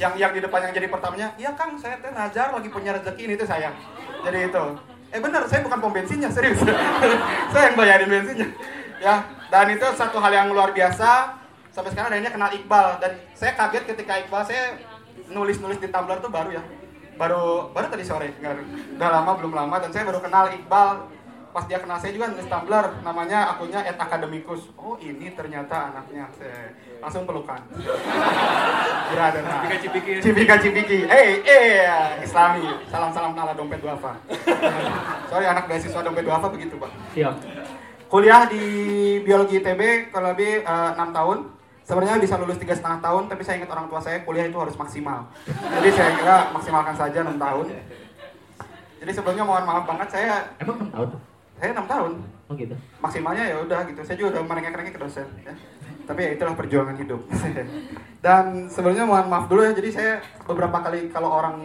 Yang 0.00 0.12
yang 0.16 0.32
di 0.32 0.40
depan 0.40 0.64
yang 0.64 0.72
jadi 0.72 0.88
pertamanya, 0.88 1.28
iya 1.36 1.52
Kang 1.52 1.76
saya 1.76 2.00
teh 2.00 2.10
Nazar 2.10 2.50
lagi 2.56 2.72
punya 2.72 2.96
rezeki 2.96 3.22
ini 3.28 3.34
itu 3.36 3.44
saya. 3.44 3.70
Jadi 4.24 4.38
itu. 4.48 4.64
Eh 5.14 5.20
benar, 5.22 5.46
saya 5.46 5.62
bukan 5.62 5.78
pom 5.78 5.94
bensinnya 5.94 6.26
serius. 6.32 6.58
saya 7.52 7.70
yang 7.70 7.76
bayarin 7.78 8.10
bensinnya. 8.10 8.48
Ya, 8.98 9.22
dan 9.52 9.70
itu 9.70 9.86
satu 9.94 10.18
hal 10.18 10.32
yang 10.32 10.48
luar 10.50 10.72
biasa. 10.74 11.38
Sampai 11.70 11.90
sekarang 11.90 12.14
akhirnya 12.14 12.30
kenal 12.30 12.50
Iqbal 12.54 13.02
dan 13.02 13.12
saya 13.34 13.52
kaget 13.58 13.84
ketika 13.90 14.14
Iqbal 14.26 14.42
saya 14.46 14.78
nulis-nulis 15.30 15.78
di 15.82 15.90
Tumblr 15.90 16.22
tuh 16.22 16.30
baru 16.30 16.58
ya. 16.58 16.62
Baru 17.14 17.70
baru 17.70 17.86
tadi 17.90 18.04
sore, 18.06 18.34
nggak 18.42 18.52
udah 18.98 19.08
lama 19.10 19.30
belum 19.38 19.52
lama 19.54 19.76
dan 19.78 19.90
saya 19.94 20.04
baru 20.06 20.18
kenal 20.18 20.50
Iqbal. 20.50 20.90
Pas 21.54 21.70
dia 21.70 21.78
kenal 21.78 22.02
saya 22.02 22.10
juga 22.10 22.34
nulis 22.34 22.50
Tumblr 22.50 22.86
namanya 23.06 23.54
akunnya 23.54 23.86
at 23.86 23.94
akademikus 23.94 24.74
oh 24.74 24.98
ini 24.98 25.30
ternyata 25.38 25.94
anaknya. 25.94 26.26
Saya 26.34 26.74
langsung 26.98 27.22
pelukan. 27.30 27.62
Berada 29.14 29.38
Cipika 29.38 29.78
cipiki. 29.78 30.12
cipika 30.18 30.54
cipiki. 30.58 30.98
Eh 31.06 31.46
eh 31.46 32.26
islami. 32.26 32.66
Salam 32.90 33.14
salam 33.14 33.38
nala 33.38 33.54
dompet 33.54 33.78
duafa. 33.78 34.18
Sorry 35.30 35.46
anak 35.46 35.70
beasiswa 35.70 36.02
dompet 36.02 36.26
duafa 36.26 36.50
begitu 36.50 36.74
pak. 36.74 36.90
Siap. 37.14 37.34
kuliah 38.14 38.46
di 38.46 38.62
biologi 39.26 39.58
ITB 39.58 40.14
kalau 40.14 40.30
lebih 40.34 40.62
eh, 40.62 40.90
enam 40.94 41.10
tahun 41.10 41.38
sebenarnya 41.84 42.20
bisa 42.20 42.40
lulus 42.40 42.56
tiga 42.56 42.72
setengah 42.72 43.00
tahun 43.04 43.28
tapi 43.28 43.44
saya 43.44 43.60
ingat 43.60 43.70
orang 43.70 43.86
tua 43.92 44.00
saya 44.00 44.24
kuliah 44.24 44.48
itu 44.48 44.56
harus 44.56 44.74
maksimal. 44.74 45.28
Jadi 45.46 45.88
saya 45.92 46.10
kira 46.16 46.36
maksimalkan 46.50 46.96
saja 46.96 47.18
enam 47.20 47.36
tahun. 47.36 47.66
Jadi 49.04 49.10
sebelumnya 49.12 49.44
mohon 49.44 49.64
maaf 49.68 49.84
banget 49.84 50.08
saya 50.08 50.48
Emang 50.56 50.80
enam 50.80 50.90
tahun? 50.90 51.08
saya 51.60 51.70
enam 51.76 51.86
tahun. 51.86 52.12
Oh 52.44 52.52
gitu. 52.56 52.76
maksimalnya 53.00 53.44
ya 53.52 53.56
udah 53.60 53.80
gitu. 53.88 54.00
Saya 54.04 54.16
juga 54.20 54.36
udah 54.36 54.42
merengek-rengek 54.48 54.96
ke 54.96 55.00
dosen 55.00 55.28
ya. 55.44 55.52
Tapi 56.04 56.20
ya 56.20 56.30
itulah 56.36 56.52
perjuangan 56.56 56.96
hidup. 57.00 57.20
Dan 58.24 58.68
sebelumnya 58.68 59.04
mohon 59.08 59.28
maaf 59.28 59.48
dulu 59.48 59.64
ya. 59.64 59.72
Jadi 59.72 59.88
saya 59.92 60.12
beberapa 60.44 60.80
kali 60.80 61.08
kalau 61.08 61.32
orang 61.32 61.64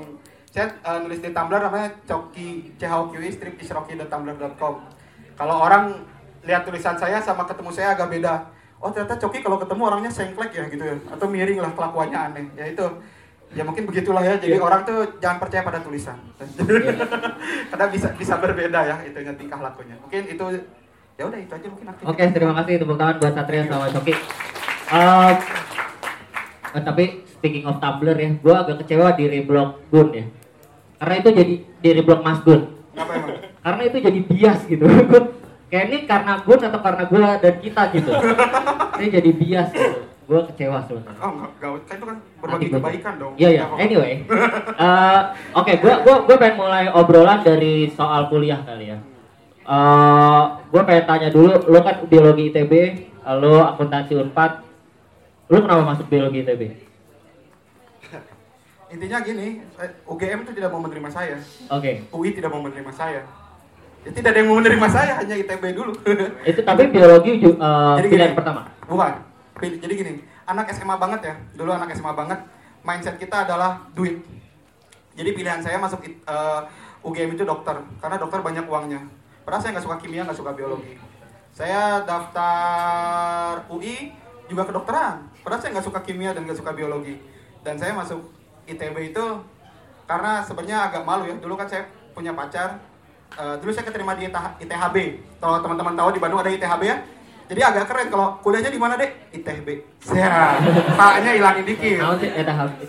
saya 0.50 0.72
eh, 0.72 1.00
nulis 1.06 1.22
di 1.22 1.30
Tumblr 1.30 1.62
namanya 1.62 1.90
coki 2.10 2.74
c 2.76 2.82
h 2.82 2.94
o 2.94 3.14
q 3.14 3.22
i 3.22 3.30
strip 3.30 3.56
isroki.tumblr.com 3.62 4.76
kalau 5.38 5.56
orang 5.62 5.94
lihat 6.42 6.66
tulisan 6.66 6.98
saya 6.98 7.22
sama 7.22 7.46
ketemu 7.46 7.70
saya 7.70 7.94
agak 7.94 8.10
beda 8.10 8.50
oh 8.80 8.90
ternyata 8.96 9.16
coki 9.20 9.40
kalau 9.44 9.60
ketemu 9.60 9.82
orangnya 9.86 10.12
sengklek 10.12 10.52
ya 10.56 10.64
gitu 10.72 10.84
ya 10.84 10.96
atau 11.12 11.28
miring 11.28 11.60
lah 11.60 11.72
kelakuannya 11.76 12.20
aneh 12.20 12.46
ya 12.56 12.66
itu 12.72 12.86
ya 13.52 13.64
mungkin 13.66 13.84
begitulah 13.90 14.22
ya 14.22 14.38
jadi 14.38 14.56
Iya. 14.56 14.64
orang 14.64 14.82
tuh 14.86 15.20
jangan 15.20 15.38
percaya 15.42 15.66
pada 15.66 15.80
tulisan 15.82 16.18
karena 17.74 17.86
bisa 17.90 18.08
bisa 18.14 18.34
berbeda 18.38 18.80
ya 18.86 18.96
itunya 19.04 19.34
tingkah 19.36 19.60
lakunya 19.60 19.98
mungkin 20.00 20.24
itu 20.30 20.46
ya 21.20 21.28
udah 21.28 21.36
itu 21.36 21.52
aja 21.52 21.68
mungkin. 21.68 21.86
Oke, 22.08 22.24
terima 22.32 22.56
kasih 22.64 22.80
tepuk 22.80 22.96
tangan 22.96 23.16
buat 23.20 23.34
Satria 23.36 23.68
sama 23.68 23.92
Coki. 23.92 24.16
Um, 24.88 25.36
eh, 26.72 26.84
tapi 26.88 27.04
speaking 27.28 27.68
of 27.68 27.84
Tumblr 27.84 28.16
ya, 28.16 28.32
gue 28.40 28.56
agak 28.56 28.80
kecewa 28.88 29.12
di 29.20 29.28
reblog 29.28 29.84
Gun 29.92 30.16
ya. 30.16 30.24
Karena 30.96 31.16
itu 31.20 31.30
jadi 31.36 31.54
di 31.60 31.90
reblog 31.92 32.24
Mas 32.24 32.40
Gun. 32.48 32.72
Karena 33.60 33.82
itu 33.84 33.98
jadi 34.00 34.20
bias 34.32 34.60
gitu. 34.64 34.88
Kayak 35.70 35.86
ini 35.94 35.98
karena 36.10 36.34
Gun 36.42 36.62
atau 36.66 36.82
karena 36.82 37.04
gue 37.06 37.22
dan 37.46 37.56
kita 37.62 37.82
gitu. 37.94 38.12
Ini 39.00 39.08
jadi 39.16 39.32
bias 39.32 39.70
gitu. 39.72 40.02
gue 40.30 40.42
kecewa 40.54 40.78
sebenarnya 40.86 41.18
Oh 41.26 41.32
enggak, 41.34 41.52
enggak, 41.58 41.72
kan 41.90 41.96
itu 41.98 42.06
kan 42.06 42.18
berbagi 42.38 42.66
Nanti 42.70 42.76
kebaikan 42.78 43.14
dong. 43.18 43.34
Iya 43.34 43.50
ya. 43.50 43.64
Anyway, 43.82 44.14
Eh, 44.86 45.22
oke, 45.58 45.74
gue 45.82 45.94
gua 46.06 46.16
gua 46.22 46.36
pengen 46.38 46.56
mulai 46.62 46.86
obrolan 46.94 47.42
dari 47.42 47.90
soal 47.90 48.30
kuliah 48.30 48.62
kali 48.62 48.94
ya. 48.94 48.98
Eh, 49.66 50.44
gue 50.70 50.82
pengen 50.86 51.06
tanya 51.10 51.30
dulu, 51.34 51.54
lo 51.70 51.80
kan 51.82 52.06
biologi 52.06 52.54
ITB, 52.54 52.74
lo 53.42 53.66
akuntansi 53.74 54.14
Unpad, 54.18 54.52
lo 55.50 55.58
kenapa 55.66 55.82
masuk 55.86 56.06
biologi 56.10 56.46
ITB? 56.46 56.90
Intinya 58.90 59.22
gini, 59.22 59.62
eh, 59.62 59.90
UGM 60.10 60.50
itu 60.50 60.52
tidak 60.58 60.74
mau 60.74 60.82
menerima 60.82 61.10
saya. 61.14 61.38
Oke, 61.70 62.10
UI 62.10 62.34
tidak 62.34 62.50
mau 62.50 62.62
menerima 62.66 62.90
saya. 62.90 63.22
Ya, 64.00 64.12
tidak 64.12 64.32
ada 64.32 64.40
yang 64.40 64.48
mau 64.48 64.58
menerima 64.58 64.88
saya, 64.88 65.14
hanya 65.16 65.36
ITB 65.36 65.64
dulu. 65.76 65.92
itu 66.42 66.62
tapi 66.64 66.88
biologi 66.88 67.32
ju- 67.38 67.54
eh, 67.54 67.96
Jadi 68.00 68.08
pilihan 68.08 68.32
gini. 68.32 68.38
pertama. 68.38 68.62
Bukan. 68.88 69.14
Jadi 69.60 69.94
gini, 69.94 70.14
anak 70.46 70.72
SMA 70.72 70.96
banget 70.96 71.22
ya. 71.22 71.36
Dulu 71.54 71.70
anak 71.70 71.92
SMA 71.92 72.16
banget, 72.16 72.40
mindset 72.80 73.20
kita 73.20 73.44
adalah 73.44 73.84
duit. 73.92 74.24
Jadi 75.14 75.30
pilihan 75.34 75.60
saya 75.60 75.76
masuk 75.76 76.00
it- 76.02 76.16
eh, 76.24 76.62
UGM 77.00 77.36
itu 77.36 77.44
dokter, 77.44 77.76
karena 78.00 78.16
dokter 78.16 78.40
banyak 78.40 78.64
uangnya. 78.64 79.04
Padahal 79.44 79.60
saya 79.60 79.72
nggak 79.76 79.86
suka 79.86 79.98
kimia, 79.98 80.24
nggak 80.24 80.36
suka 80.38 80.52
biologi. 80.52 80.96
Saya 81.50 82.00
daftar 82.04 83.68
UI 83.68 84.16
juga 84.48 84.64
kedokteran. 84.64 85.28
Padahal 85.40 85.60
saya 85.60 85.72
nggak 85.76 85.86
suka 85.86 86.00
kimia 86.00 86.32
dan 86.32 86.48
nggak 86.48 86.56
suka 86.56 86.72
biologi. 86.72 87.20
Dan 87.60 87.76
saya 87.76 87.92
masuk 87.92 88.24
ITB 88.66 89.12
itu 89.12 89.26
karena 90.06 90.40
sebenarnya 90.40 90.88
agak 90.88 91.04
malu 91.04 91.28
ya. 91.28 91.36
Dulu 91.36 91.54
kan 91.54 91.68
saya 91.68 91.84
punya 92.12 92.32
pacar. 92.32 92.80
Eh, 93.38 93.56
dulu 93.62 93.72
saya 93.72 93.86
keterima 93.86 94.18
di 94.18 94.26
ITH 94.26 94.46
ITHB. 94.58 94.96
Kalau 95.38 95.58
teman-teman 95.62 95.94
tahu 95.94 96.10
di 96.16 96.20
Bandung 96.20 96.40
ada 96.42 96.50
ITHB 96.50 96.82
ya. 96.84 96.98
Jadi 97.50 97.62
agak 97.66 97.90
keren 97.90 98.08
kalau 98.14 98.38
kuliahnya 98.46 98.70
di 98.70 98.78
mana 98.78 98.94
deh? 98.94 99.10
ITB. 99.34 99.68
Ya, 100.14 100.62
taknya 100.94 101.32
hilangin 101.34 101.66
dikit. 101.66 101.98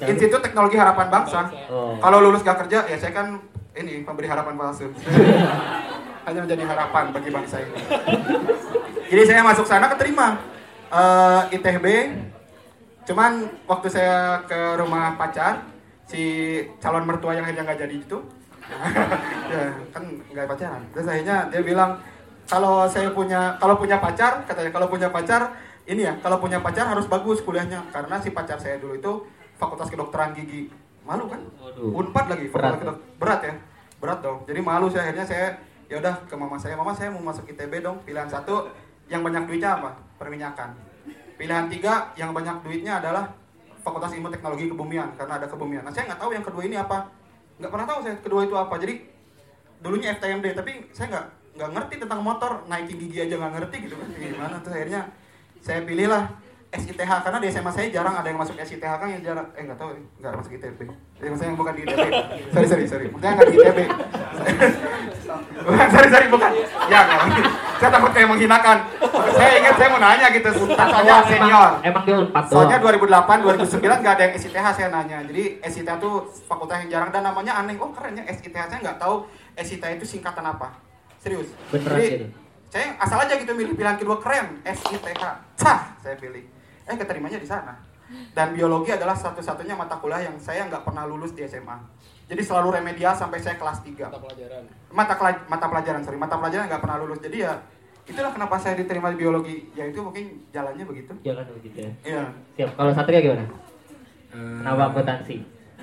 Institut 0.04 0.40
Teknologi 0.44 0.76
Harapan 0.76 1.08
Bangsa. 1.08 1.48
Oh. 1.72 1.96
Kalau 1.96 2.20
lulus 2.20 2.44
gak 2.44 2.64
kerja, 2.66 2.84
ya 2.84 2.96
saya 3.00 3.12
kan 3.16 3.40
ini 3.72 4.04
pemberi 4.04 4.28
harapan 4.28 4.60
palsu. 4.60 4.92
Hanya 6.28 6.44
menjadi 6.44 6.68
harapan 6.68 7.08
bagi 7.08 7.32
bangsa 7.32 7.56
ini. 7.64 7.72
Jadi 9.08 9.22
saya 9.24 9.40
masuk 9.40 9.64
sana 9.64 9.88
keterima 9.88 10.36
Eh, 10.90 11.42
ITB. 11.54 11.86
Cuman 13.06 13.46
waktu 13.64 13.88
saya 13.88 14.42
ke 14.44 14.74
rumah 14.74 15.14
pacar, 15.14 15.62
si 16.04 16.20
calon 16.82 17.06
mertua 17.06 17.38
yang 17.38 17.46
akhirnya 17.46 17.62
nggak 17.62 17.80
jadi 17.86 17.94
itu, 17.94 18.18
ya 19.52 19.64
kan 19.90 20.04
nggak 20.30 20.46
pacaran. 20.46 20.82
Terus 20.94 21.06
akhirnya 21.06 21.36
dia 21.50 21.62
bilang 21.62 21.98
kalau 22.46 22.86
saya 22.86 23.10
punya 23.14 23.54
kalau 23.58 23.78
punya 23.78 23.98
pacar 23.98 24.42
katanya 24.46 24.70
kalau 24.74 24.88
punya 24.90 25.08
pacar 25.10 25.54
ini 25.86 26.06
ya 26.06 26.14
kalau 26.22 26.38
punya 26.38 26.58
pacar 26.62 26.86
harus 26.88 27.06
bagus 27.06 27.42
kuliahnya. 27.42 27.82
Karena 27.90 28.16
si 28.18 28.30
pacar 28.30 28.56
saya 28.58 28.78
dulu 28.78 28.94
itu 28.96 29.12
fakultas 29.58 29.90
kedokteran 29.90 30.32
gigi. 30.32 30.70
Malu 31.04 31.26
kan? 31.26 31.40
Waduh. 31.58 31.90
unpad 31.96 32.26
lagi 32.30 32.46
Berat 32.52 32.54
fakultas 32.54 32.76
ya? 32.76 32.82
kedok- 32.84 33.02
berat 33.18 33.40
ya 33.42 33.54
berat 34.00 34.18
dong. 34.24 34.38
Jadi 34.48 34.60
malu 34.64 34.86
saya 34.88 35.10
akhirnya 35.10 35.26
saya 35.28 35.46
ya 35.90 35.98
udah 36.00 36.14
ke 36.24 36.34
mama 36.38 36.56
saya 36.56 36.72
mama 36.78 36.94
saya 36.96 37.12
mau 37.12 37.20
masuk 37.20 37.44
ITB 37.52 37.84
dong. 37.84 38.00
Pilihan 38.06 38.30
satu 38.30 38.70
yang 39.10 39.20
banyak 39.20 39.44
duitnya 39.44 39.76
apa? 39.76 39.92
Perminyakan. 40.16 40.72
Pilihan 41.36 41.66
tiga 41.68 42.08
yang 42.16 42.32
banyak 42.32 42.64
duitnya 42.64 43.00
adalah 43.00 43.28
fakultas 43.80 44.12
ilmu 44.12 44.28
teknologi 44.28 44.68
kebumian 44.68 45.08
karena 45.16 45.40
ada 45.40 45.46
kebumian. 45.48 45.82
Nah 45.84 45.92
saya 45.92 46.08
nggak 46.12 46.20
tahu 46.20 46.30
yang 46.36 46.44
kedua 46.44 46.62
ini 46.64 46.76
apa 46.76 47.08
nggak 47.60 47.70
pernah 47.70 47.86
tahu 47.86 47.98
saya 48.02 48.16
kedua 48.24 48.40
itu 48.48 48.56
apa. 48.56 48.74
Jadi 48.80 48.94
dulunya 49.84 50.16
FTMD 50.16 50.56
tapi 50.56 50.72
saya 50.96 51.06
nggak 51.12 51.26
nggak 51.60 51.70
ngerti 51.76 51.94
tentang 52.00 52.20
motor. 52.24 52.64
Naikin 52.66 52.96
gigi 52.96 53.18
aja 53.20 53.36
nggak 53.36 53.52
ngerti 53.60 53.76
gitu 53.84 53.94
kan. 54.00 54.08
Gimana 54.16 54.56
terus 54.64 54.74
akhirnya 54.74 55.02
saya 55.60 55.84
pilihlah 55.84 56.24
SITH 56.70 57.02
karena 57.02 57.38
di 57.42 57.50
SMA 57.50 57.72
saya 57.74 57.90
jarang 57.90 58.14
ada 58.14 58.30
yang 58.30 58.38
masuk 58.38 58.54
SITH 58.54 58.86
kan 58.86 59.08
yang 59.10 59.22
jarang 59.26 59.46
eh 59.58 59.62
nggak 59.66 59.74
tahu 59.74 59.90
nggak 60.22 60.32
masuk 60.38 60.54
ITB 60.54 60.86
jadi 61.18 61.26
maksudnya 61.34 61.50
yang 61.50 61.58
bukan 61.58 61.72
di 61.74 61.82
ITB 61.82 62.02
sorry 62.54 62.66
sorry 62.70 62.84
sorry. 62.86 63.06
Maksudnya 63.10 63.32
nggak 63.34 63.48
di 63.50 63.54
ITB 63.58 63.78
bukan 65.66 65.88
sorry 65.94 66.08
sorry 66.14 66.26
bukan. 66.30 66.50
Ya 66.86 67.00
nggak 67.02 67.69
saya 67.80 67.90
takut 67.96 68.12
kayak 68.12 68.28
menghinakan 68.28 68.76
saya 69.32 69.50
ingat 69.56 69.74
saya 69.80 69.88
mau 69.88 70.00
nanya 70.04 70.26
gitu 70.36 70.48
soalnya 70.52 71.16
senior 71.24 71.70
Emang, 71.80 71.86
emang 71.86 72.02
dia 72.04 72.16
Unpad 72.20 72.44
Soalnya 72.50 72.76
doang. 72.76 73.00
2008, 73.00 73.80
2009 73.80 74.02
nggak 74.04 74.14
ada 74.14 74.22
yang 74.28 74.34
SITH 74.36 74.58
saya 74.76 74.88
nanya. 74.92 75.18
Jadi 75.24 75.44
SITH 75.64 75.90
tuh 75.96 76.14
fakultas 76.44 76.76
yang 76.84 76.90
jarang 76.92 77.10
dan 77.14 77.22
namanya 77.24 77.52
aneh. 77.62 77.80
Oh 77.80 77.88
keren 77.94 78.20
ya 78.20 78.24
SITH 78.28 78.52
saya 78.52 78.78
nggak 78.84 78.98
tahu 79.00 79.24
SITH 79.56 79.86
itu 79.96 80.04
singkatan 80.04 80.44
apa. 80.44 80.76
Serius. 81.16 81.48
Beneran 81.72 81.96
Jadi 81.96 82.08
gitu? 82.12 82.26
saya 82.70 82.86
asal 83.00 83.18
aja 83.24 83.34
gitu 83.34 83.52
milih 83.56 83.74
pilihan 83.74 83.96
kedua 83.96 84.20
keren 84.20 84.60
SITH. 84.66 85.24
Cah 85.56 85.80
saya 85.96 86.14
pilih. 86.20 86.44
Eh 86.84 86.96
keterimanya 87.00 87.40
di 87.40 87.48
sana. 87.48 87.74
Dan 88.34 88.52
biologi 88.52 88.90
adalah 88.90 89.14
satu-satunya 89.14 89.78
mata 89.78 89.94
kuliah 90.02 90.26
yang 90.26 90.36
saya 90.42 90.66
nggak 90.66 90.82
pernah 90.82 91.06
lulus 91.06 91.30
di 91.32 91.46
SMA. 91.46 91.78
Jadi 92.30 92.40
selalu 92.40 92.68
remedial 92.72 93.10
sampai 93.12 93.36
saya 93.36 93.56
kelas 93.56 93.82
3 93.82 94.06
mata 94.06 94.16
pelajaran 94.16 94.62
mata 94.88 95.14
kela- 95.14 95.44
mata 95.46 95.66
pelajaran 95.66 96.00
sorry 96.00 96.14
mata 96.16 96.34
pelajaran 96.34 96.64
nggak 96.66 96.78
pernah 96.78 96.96
lulus 96.96 97.18
jadi 97.18 97.36
ya 97.40 97.52
itulah 98.02 98.30
kenapa 98.30 98.54
saya 98.54 98.74
diterima 98.74 99.06
di 99.08 99.18
biologi 99.18 99.56
ya 99.70 99.82
itu 99.84 99.98
mungkin 99.98 100.24
jalannya 100.48 100.82
begitu 100.82 101.10
Jangan 101.20 101.46
begitu 101.52 101.78
ya. 101.80 101.90
iya 102.02 102.22
Siap. 102.56 102.70
Kalau 102.72 102.90
Satria 102.92 103.18
gimana? 103.20 103.46
Eh, 104.28 104.56
Kenapa 104.56 104.82
akuntansi? 104.88 105.36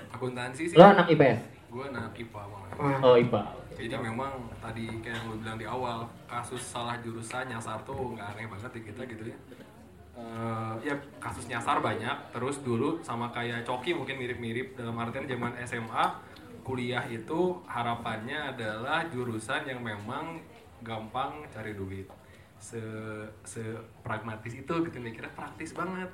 akuntansi 0.09 0.63
sih 0.65 0.75
Lo 0.75 0.87
anak 0.87 1.07
IPS? 1.09 1.39
gue 1.67 1.83
anak 1.85 2.11
IPA 2.13 2.43
Wah. 2.47 2.99
Oh 3.01 3.15
IPA. 3.15 3.41
jadi 3.75 3.99
memang 4.01 4.31
tadi 4.57 4.87
kayak 4.97 5.13
yang 5.13 5.25
lu 5.27 5.35
bilang 5.37 5.55
di 5.55 5.63
awal 5.63 5.97
kasus 6.25 6.59
salah 6.59 6.95
jurusan 6.97 7.43
nyasar 7.45 7.77
tuh 7.83 8.15
nggak 8.15 8.27
aneh 8.29 8.47
banget 8.47 8.71
di 8.71 8.81
kita 8.83 9.03
gitu 9.03 9.23
ya 9.25 9.37
Eh, 10.13 10.73
ya 10.83 10.97
kasus 11.17 11.45
nyasar 11.45 11.77
banyak 11.77 12.33
terus 12.33 12.57
dulu 12.59 12.97
sama 12.99 13.29
kayak 13.29 13.61
Coki 13.61 13.93
mungkin 13.93 14.17
mirip-mirip 14.17 14.73
dalam 14.73 14.97
artian 14.97 15.23
zaman 15.23 15.53
SMA 15.61 16.05
kuliah 16.67 17.07
itu 17.07 17.63
harapannya 17.63 18.51
adalah 18.51 19.07
jurusan 19.07 19.63
yang 19.63 19.79
memang 19.79 20.43
gampang 20.83 21.47
cari 21.47 21.71
duit. 21.71 22.11
Se 22.59 22.83
se 23.47 23.63
pragmatis 24.03 24.51
itu 24.51 24.73
gitu 24.83 24.97
mikirnya 24.99 25.31
praktis 25.31 25.71
banget. 25.71 26.11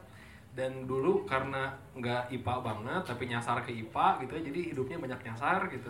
Dan 0.54 0.86
dulu 0.86 1.26
karena 1.26 1.74
nggak 1.98 2.30
IPA 2.30 2.56
banget 2.62 3.02
tapi 3.10 3.26
nyasar 3.26 3.66
ke 3.66 3.74
IPA 3.74 4.22
gitu 4.22 4.32
ya 4.38 4.42
jadi 4.54 4.60
hidupnya 4.70 4.98
banyak 5.02 5.20
nyasar 5.26 5.66
gitu. 5.74 5.90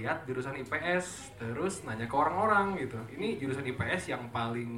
Lihat 0.00 0.24
jurusan 0.24 0.56
IPS 0.64 1.36
terus 1.36 1.84
nanya 1.84 2.08
ke 2.08 2.16
orang-orang 2.16 2.80
gitu. 2.80 2.96
Ini 3.12 3.36
jurusan 3.36 3.68
IPS 3.68 4.16
yang 4.16 4.32
paling 4.32 4.72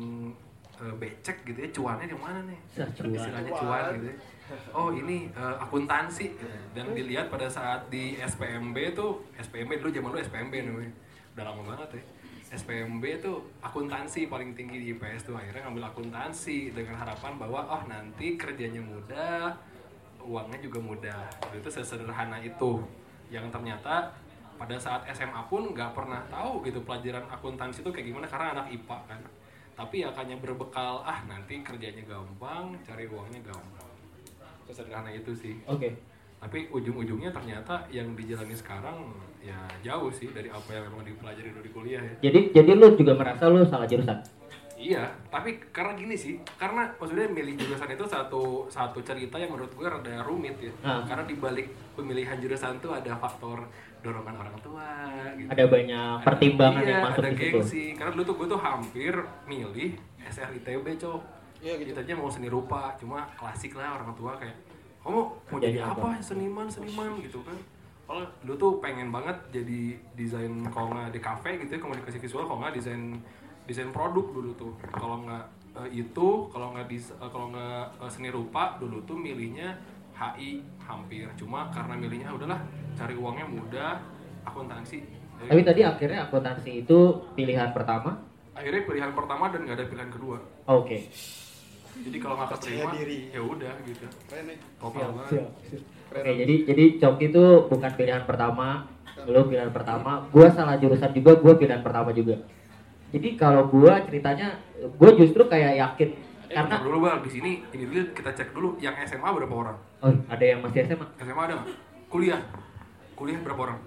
eh, 0.82 0.94
becek 0.98 1.46
gitu 1.46 1.58
ya 1.62 1.70
cuannya 1.70 2.06
di 2.10 2.18
mana 2.18 2.40
nih? 2.50 2.58
Sah, 2.74 2.88
cuan. 2.90 3.14
istilahnya 3.14 3.52
cuan 3.54 3.82
gitu 3.94 4.06
ya. 4.10 4.16
Oh 4.74 4.90
ini 4.90 5.30
eh, 5.30 5.56
akuntansi. 5.62 6.26
Gitu. 6.34 6.46
dan 6.74 6.90
dilihat 6.92 7.30
pada 7.30 7.46
saat 7.46 7.86
di 7.88 8.18
SPMB 8.18 8.76
tuh 8.92 9.22
SPMB 9.38 9.80
dulu 9.80 9.90
zaman 9.94 10.08
dulu 10.12 10.20
SPMB 10.20 10.54
namanya 10.66 10.92
udah 11.32 11.44
lama 11.48 11.62
banget 11.64 11.88
ya 11.96 12.02
SPMB 12.52 13.04
tuh 13.24 13.40
akuntansi 13.64 14.28
paling 14.28 14.52
tinggi 14.52 14.76
di 14.76 14.86
IPS 14.92 15.32
tuh. 15.32 15.34
Akhirnya 15.40 15.64
ngambil 15.64 15.88
akuntansi 15.88 16.76
dengan 16.76 17.00
harapan 17.00 17.40
bahwa 17.40 17.64
oh 17.64 17.82
nanti 17.88 18.36
kerjanya 18.36 18.84
mudah 18.84 19.56
uangnya 20.20 20.60
juga 20.60 20.78
mudah. 20.84 21.24
Itu 21.56 21.72
sesederhana 21.72 22.36
itu. 22.44 22.84
Yang 23.32 23.48
ternyata 23.48 24.12
pada 24.60 24.76
saat 24.76 25.08
SMA 25.16 25.42
pun 25.48 25.72
nggak 25.72 25.96
pernah 25.96 26.20
tahu 26.28 26.60
gitu 26.68 26.84
pelajaran 26.84 27.24
akuntansi 27.26 27.80
itu 27.80 27.90
kayak 27.90 28.06
gimana 28.12 28.26
karena 28.28 28.60
anak 28.60 28.66
IPA 28.70 28.98
kan 29.10 29.20
tapi 29.82 30.06
ya 30.06 30.14
hanya 30.14 30.38
berbekal 30.38 31.02
ah 31.02 31.18
nanti 31.26 31.58
kerjanya 31.66 32.06
gampang 32.06 32.70
cari 32.86 33.10
uangnya 33.10 33.42
gampang 33.50 33.90
sesederhana 34.70 35.10
itu 35.10 35.34
sih 35.34 35.58
Oke. 35.66 35.90
tapi 36.38 36.70
ujung-ujungnya 36.70 37.34
ternyata 37.34 37.82
yang 37.90 38.14
dijalani 38.14 38.54
sekarang 38.54 39.10
ya 39.42 39.58
jauh 39.82 40.06
sih 40.14 40.30
dari 40.30 40.46
apa 40.54 40.70
yang 40.70 40.86
memang 40.86 41.02
dipelajari 41.02 41.50
dulu 41.50 41.62
di 41.66 41.72
kuliah 41.74 42.02
ya 42.06 42.14
Jadi 42.30 42.54
jadi 42.54 42.70
lu 42.78 42.94
juga 42.94 43.18
merasa 43.18 43.50
lu 43.50 43.66
salah 43.66 43.90
jurusan? 43.90 44.22
Iya, 44.82 45.06
tapi 45.30 45.62
karena 45.70 45.94
gini 45.94 46.18
sih, 46.18 46.42
karena 46.58 46.90
maksudnya 46.98 47.30
milih 47.30 47.54
jurusan 47.54 47.86
itu 47.86 48.02
satu 48.02 48.66
satu 48.66 48.98
cerita 49.06 49.38
yang 49.38 49.54
menurut 49.54 49.70
gue 49.70 49.86
rada 49.86 50.26
rumit 50.26 50.58
ya. 50.58 50.74
Ah. 50.82 51.06
Karena 51.06 51.22
di 51.22 51.38
balik 51.38 51.70
pemilihan 51.94 52.34
jurusan 52.42 52.82
tuh 52.82 52.90
ada 52.90 53.14
faktor 53.14 53.62
dorongan 54.02 54.34
orang 54.34 54.56
tua 54.60 54.88
gitu. 55.38 55.48
Ada 55.48 55.64
banyak 55.70 56.12
Ada- 56.18 56.26
pertimbangan 56.26 56.82
iya, 56.82 56.90
yang 56.90 57.02
masuk 57.06 57.22
ada 57.22 57.30
di 57.30 57.36
gengsi. 57.38 57.84
Karena 57.94 58.10
dulu 58.12 58.24
tuh 58.26 58.34
gue 58.36 58.46
tuh 58.50 58.60
hampir 58.60 59.14
milih 59.46 59.90
SRITB, 60.26 60.86
Cok. 60.98 61.20
Iya, 61.62 61.72
gitu. 61.78 61.94
Kita 61.94 62.02
aja 62.02 62.14
mau 62.18 62.26
seni 62.26 62.50
rupa, 62.50 62.92
cuma 62.98 63.22
klasik 63.38 63.78
lah 63.78 63.94
orang 63.96 64.10
tua 64.12 64.34
kayak 64.34 64.58
kamu 65.02 65.18
mau 65.18 65.58
Jadi 65.58 65.78
jadi 65.78 65.80
apa? 65.86 65.94
apa? 65.98 66.08
Seniman, 66.18 66.66
seniman 66.66 67.18
gitu 67.22 67.38
kan. 67.42 67.54
Kalau 68.02 68.22
dulu 68.42 68.54
tuh 68.58 68.72
pengen 68.82 69.08
banget 69.08 69.38
jadi 69.54 69.94
desain 70.18 70.52
kalau 70.68 70.90
nggak 70.92 71.14
di 71.14 71.20
kafe 71.22 71.56
gitu 71.62 71.78
ya 71.78 71.80
komunikasi 71.80 72.18
visual 72.18 72.44
kalau 72.44 72.60
nggak 72.60 72.74
desain 72.76 73.16
desain 73.64 73.88
produk 73.94 74.26
dulu 74.34 74.50
tuh 74.58 74.74
kalau 74.90 75.22
nggak 75.22 75.44
eh, 75.80 76.02
itu 76.02 76.28
kalau 76.50 76.74
nggak 76.74 76.90
eh, 76.90 77.30
kalau 77.30 77.54
nggak 77.54 77.84
eh, 78.02 78.10
seni 78.10 78.28
rupa 78.28 78.76
dulu 78.76 79.00
tuh 79.06 79.16
milihnya 79.16 79.78
HI 80.12 80.60
hampir 80.92 81.26
cuma 81.34 81.72
karena 81.72 81.94
milihnya 81.96 82.28
ah, 82.28 82.36
udahlah 82.36 82.60
cari 82.92 83.14
uangnya 83.14 83.46
mudah 83.46 83.92
akuntansi 84.42 84.98
Jadi, 85.42 85.48
Tapi 85.48 85.62
tadi 85.64 85.80
akhirnya 85.82 86.18
akuntansi 86.24 86.70
itu 86.82 86.98
pilihan 87.32 87.72
pertama. 87.72 88.20
akhirnya 88.52 88.82
pilihan 88.84 89.10
pertama 89.10 89.48
dan 89.48 89.64
nggak 89.64 89.76
ada 89.76 89.86
pilihan 89.88 90.10
kedua 90.10 90.36
Oke. 90.68 91.08
jadi 91.98 92.18
kalau 92.18 92.34
nggak 92.36 92.50
keterima 92.54 92.92
diri. 92.92 93.18
ya 93.30 93.40
udah 93.40 93.72
gitu 93.82 94.06
Keren 94.28 94.46
total 94.76 95.08
banget. 95.12 95.44
Oke, 96.12 96.30
jadi 96.36 96.54
jadi 96.68 96.84
Coki 96.98 97.24
itu 97.26 97.44
bukan 97.66 97.90
pilihan 97.94 98.22
pertama, 98.22 98.84
lu 99.24 99.48
pilihan 99.48 99.72
pertama, 99.72 100.28
gua 100.28 100.52
salah 100.52 100.76
jurusan 100.76 101.08
juga, 101.10 101.32
gua 101.36 101.56
pilihan 101.56 101.80
pertama 101.80 102.12
juga. 102.12 102.36
Jadi 103.08 103.28
kalau 103.34 103.64
gua 103.66 104.04
ceritanya, 104.04 104.60
gua 105.00 105.16
justru 105.16 105.40
kayak 105.46 105.72
yakin 105.80 106.12
eh, 106.52 106.56
karena 106.58 106.76
dulu 106.78 106.98
bang 107.00 107.20
di 107.20 107.30
sini 107.30 107.50
ini 107.66 107.84
dulu 107.84 108.00
kita 108.12 108.30
cek 108.30 108.48
dulu 108.52 108.68
yang 108.76 108.92
SMA 109.02 109.24
berapa 109.26 109.54
orang 109.56 109.76
oh 109.98 110.12
ada 110.28 110.44
yang 110.44 110.60
masih 110.60 110.84
SMA. 110.84 111.06
SMA 111.18 111.42
ada 111.42 111.54
nggak 111.56 111.68
kuliah 112.06 112.40
kuliah 113.14 113.40
berapa 113.40 113.62
orang 113.64 113.78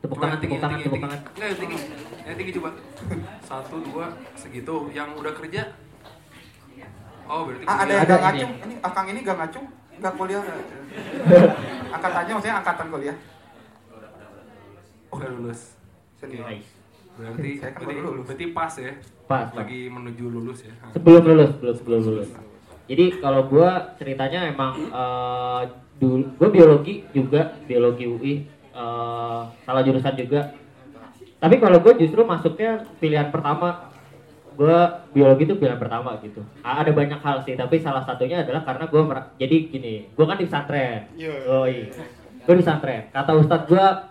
Tepuk 0.00 0.16
Coba 0.16 0.24
tangan, 0.26 0.38
tinggi, 0.40 0.48
tepuk 0.50 0.64
tangan, 0.64 0.72
tinggi, 0.72 0.88
tepuk 0.88 1.02
tangan. 1.02 1.18
tinggi. 1.20 1.36
Nggak, 1.36 1.44
yang 1.46 1.58
tinggi. 1.60 1.76
Yang 2.24 2.36
tinggi 2.40 2.52
coba. 2.56 2.70
Satu, 3.52 3.76
dua, 3.84 4.06
segitu. 4.32 4.74
Yang 4.90 5.08
udah 5.12 5.32
kerja? 5.36 5.62
Oh, 7.28 7.44
berarti 7.44 7.64
Ah, 7.68 7.76
ada 7.76 7.92
yang 7.92 8.00
Ada 8.00 8.08
gak 8.08 8.16
ini. 8.16 8.24
ngacung? 8.24 8.52
Ini 8.64 8.74
akang 8.80 9.06
ini 9.06 9.20
gak 9.20 9.36
ngacung? 9.36 9.66
Gak 10.00 10.14
kuliah? 10.16 10.40
nggak? 10.40 10.56
Angkatannya 11.94 12.32
maksudnya 12.32 12.56
angkatan 12.56 12.86
kuliah? 12.88 13.16
udah 15.12 15.28
lulus. 15.30 15.60
Senior. 16.16 16.48
Nice. 16.48 16.70
Berarti, 17.12 17.50
Saya 17.58 17.70
kan 17.70 17.80
berarti, 17.82 18.00
lulus. 18.00 18.24
berarti 18.24 18.46
pas 18.50 18.72
ya. 18.74 18.92
Pas, 19.30 19.46
pas. 19.46 19.62
Lagi 19.62 19.86
menuju 19.86 20.24
lulus 20.26 20.66
ya. 20.66 20.74
Sebelum 20.90 21.22
lulus, 21.22 21.54
belum 21.62 21.74
sebelum 21.78 22.00
lulus. 22.02 22.30
Jadi 22.90 23.22
kalau 23.22 23.46
gua 23.46 23.94
ceritanya 23.94 24.50
emang 24.50 24.74
eh, 24.90 25.62
dulu 26.02 26.34
gua 26.34 26.50
biologi 26.50 27.06
juga, 27.14 27.54
biologi 27.62 28.10
UI 28.10 28.34
eh, 28.74 29.40
salah 29.62 29.82
jurusan 29.86 30.18
juga. 30.18 30.50
Tapi 31.38 31.62
kalau 31.62 31.78
gua 31.78 31.94
justru 31.94 32.26
masuknya 32.26 32.82
pilihan 32.98 33.30
pertama 33.30 33.94
gua 34.58 35.06
biologi 35.14 35.46
itu 35.46 35.54
pilihan 35.54 35.78
pertama 35.78 36.18
gitu. 36.26 36.42
Ada 36.66 36.90
banyak 36.90 37.22
hal 37.22 37.46
sih, 37.46 37.54
tapi 37.54 37.78
salah 37.78 38.02
satunya 38.02 38.42
adalah 38.42 38.66
karena 38.66 38.90
gua 38.90 39.02
mer- 39.06 39.30
jadi 39.38 39.56
gini, 39.70 40.10
gua 40.18 40.26
kan 40.26 40.42
di 40.42 40.50
pesantren. 40.50 41.06
Oh 41.46 41.70
iya. 41.70 41.86
Gua 42.42 42.54
di 42.58 42.66
pesantren. 42.66 43.14
Kata 43.14 43.30
ustadz 43.38 43.70
gua 43.70 44.10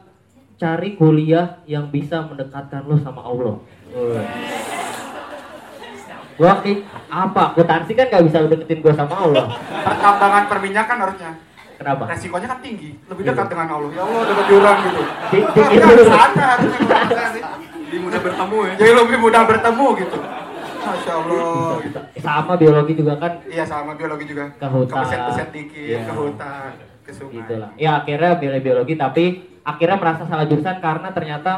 cari 0.56 0.96
kuliah 0.96 1.60
yang 1.68 1.92
bisa 1.92 2.24
mendekatkan 2.24 2.88
lo 2.88 2.96
sama 3.04 3.20
Allah. 3.20 3.60
Gua 6.40 6.54
ki- 6.58 6.82
apa? 7.06 7.44
Akuntansi 7.52 7.92
kan 7.94 8.06
gak 8.08 8.24
bisa 8.24 8.38
deketin 8.46 8.80
gua 8.80 8.94
sama 8.96 9.16
Allah. 9.20 9.46
Pertambangan 9.84 10.44
perminyakan 10.48 10.98
harusnya. 10.98 11.32
Kenapa? 11.76 12.04
Resikonya 12.08 12.48
kan 12.48 12.60
tinggi. 12.60 12.96
Lebih 13.06 13.24
Iya. 13.24 13.32
dekat 13.34 13.48
dengan 13.50 13.68
Allah. 13.70 13.90
Ya 13.90 14.02
Allah 14.02 14.24
dekat 14.26 14.46
jurang 14.48 14.78
gitu. 14.82 15.02
Di- 15.30 15.46
di- 15.46 15.64
Harusnya 15.70 15.94
itu- 15.94 16.08
sana 16.10 16.46
harusnya. 16.50 17.48
Lebih 17.82 18.00
mudah 18.02 18.20
bertemu 18.22 18.58
ya. 18.62 18.74
Jadi 18.78 18.92
lebih 18.94 19.18
mudah 19.18 19.42
bertemu 19.44 19.88
gitu. 19.98 20.18
Masya 20.80 21.12
Allah. 21.14 21.74
Gitu. 21.82 22.00
Sama 22.20 22.54
biologi 22.56 22.94
juga 22.96 23.14
kan 23.16 23.32
Iya 23.46 23.64
sama 23.64 23.92
biologi 23.94 24.26
juga. 24.26 24.46
Ke 24.54 24.68
hutan. 24.68 24.96
Kebeset-beset 24.98 25.50
dikit, 25.50 25.84
Iya. 25.86 26.00
ke 26.02 26.14
hutan, 26.14 26.70
ke 27.04 27.12
sungai. 27.12 27.36
gitu 27.38 27.54
lah. 27.58 27.70
Ya 27.76 27.92
akhirnya 27.98 28.32
pilih 28.38 28.62
biologi 28.62 28.94
tapi 28.96 29.24
akhirnya 29.62 29.98
merasa 29.98 30.24
salah 30.24 30.46
jurusan 30.46 30.78
karena 30.78 31.10
ternyata 31.10 31.52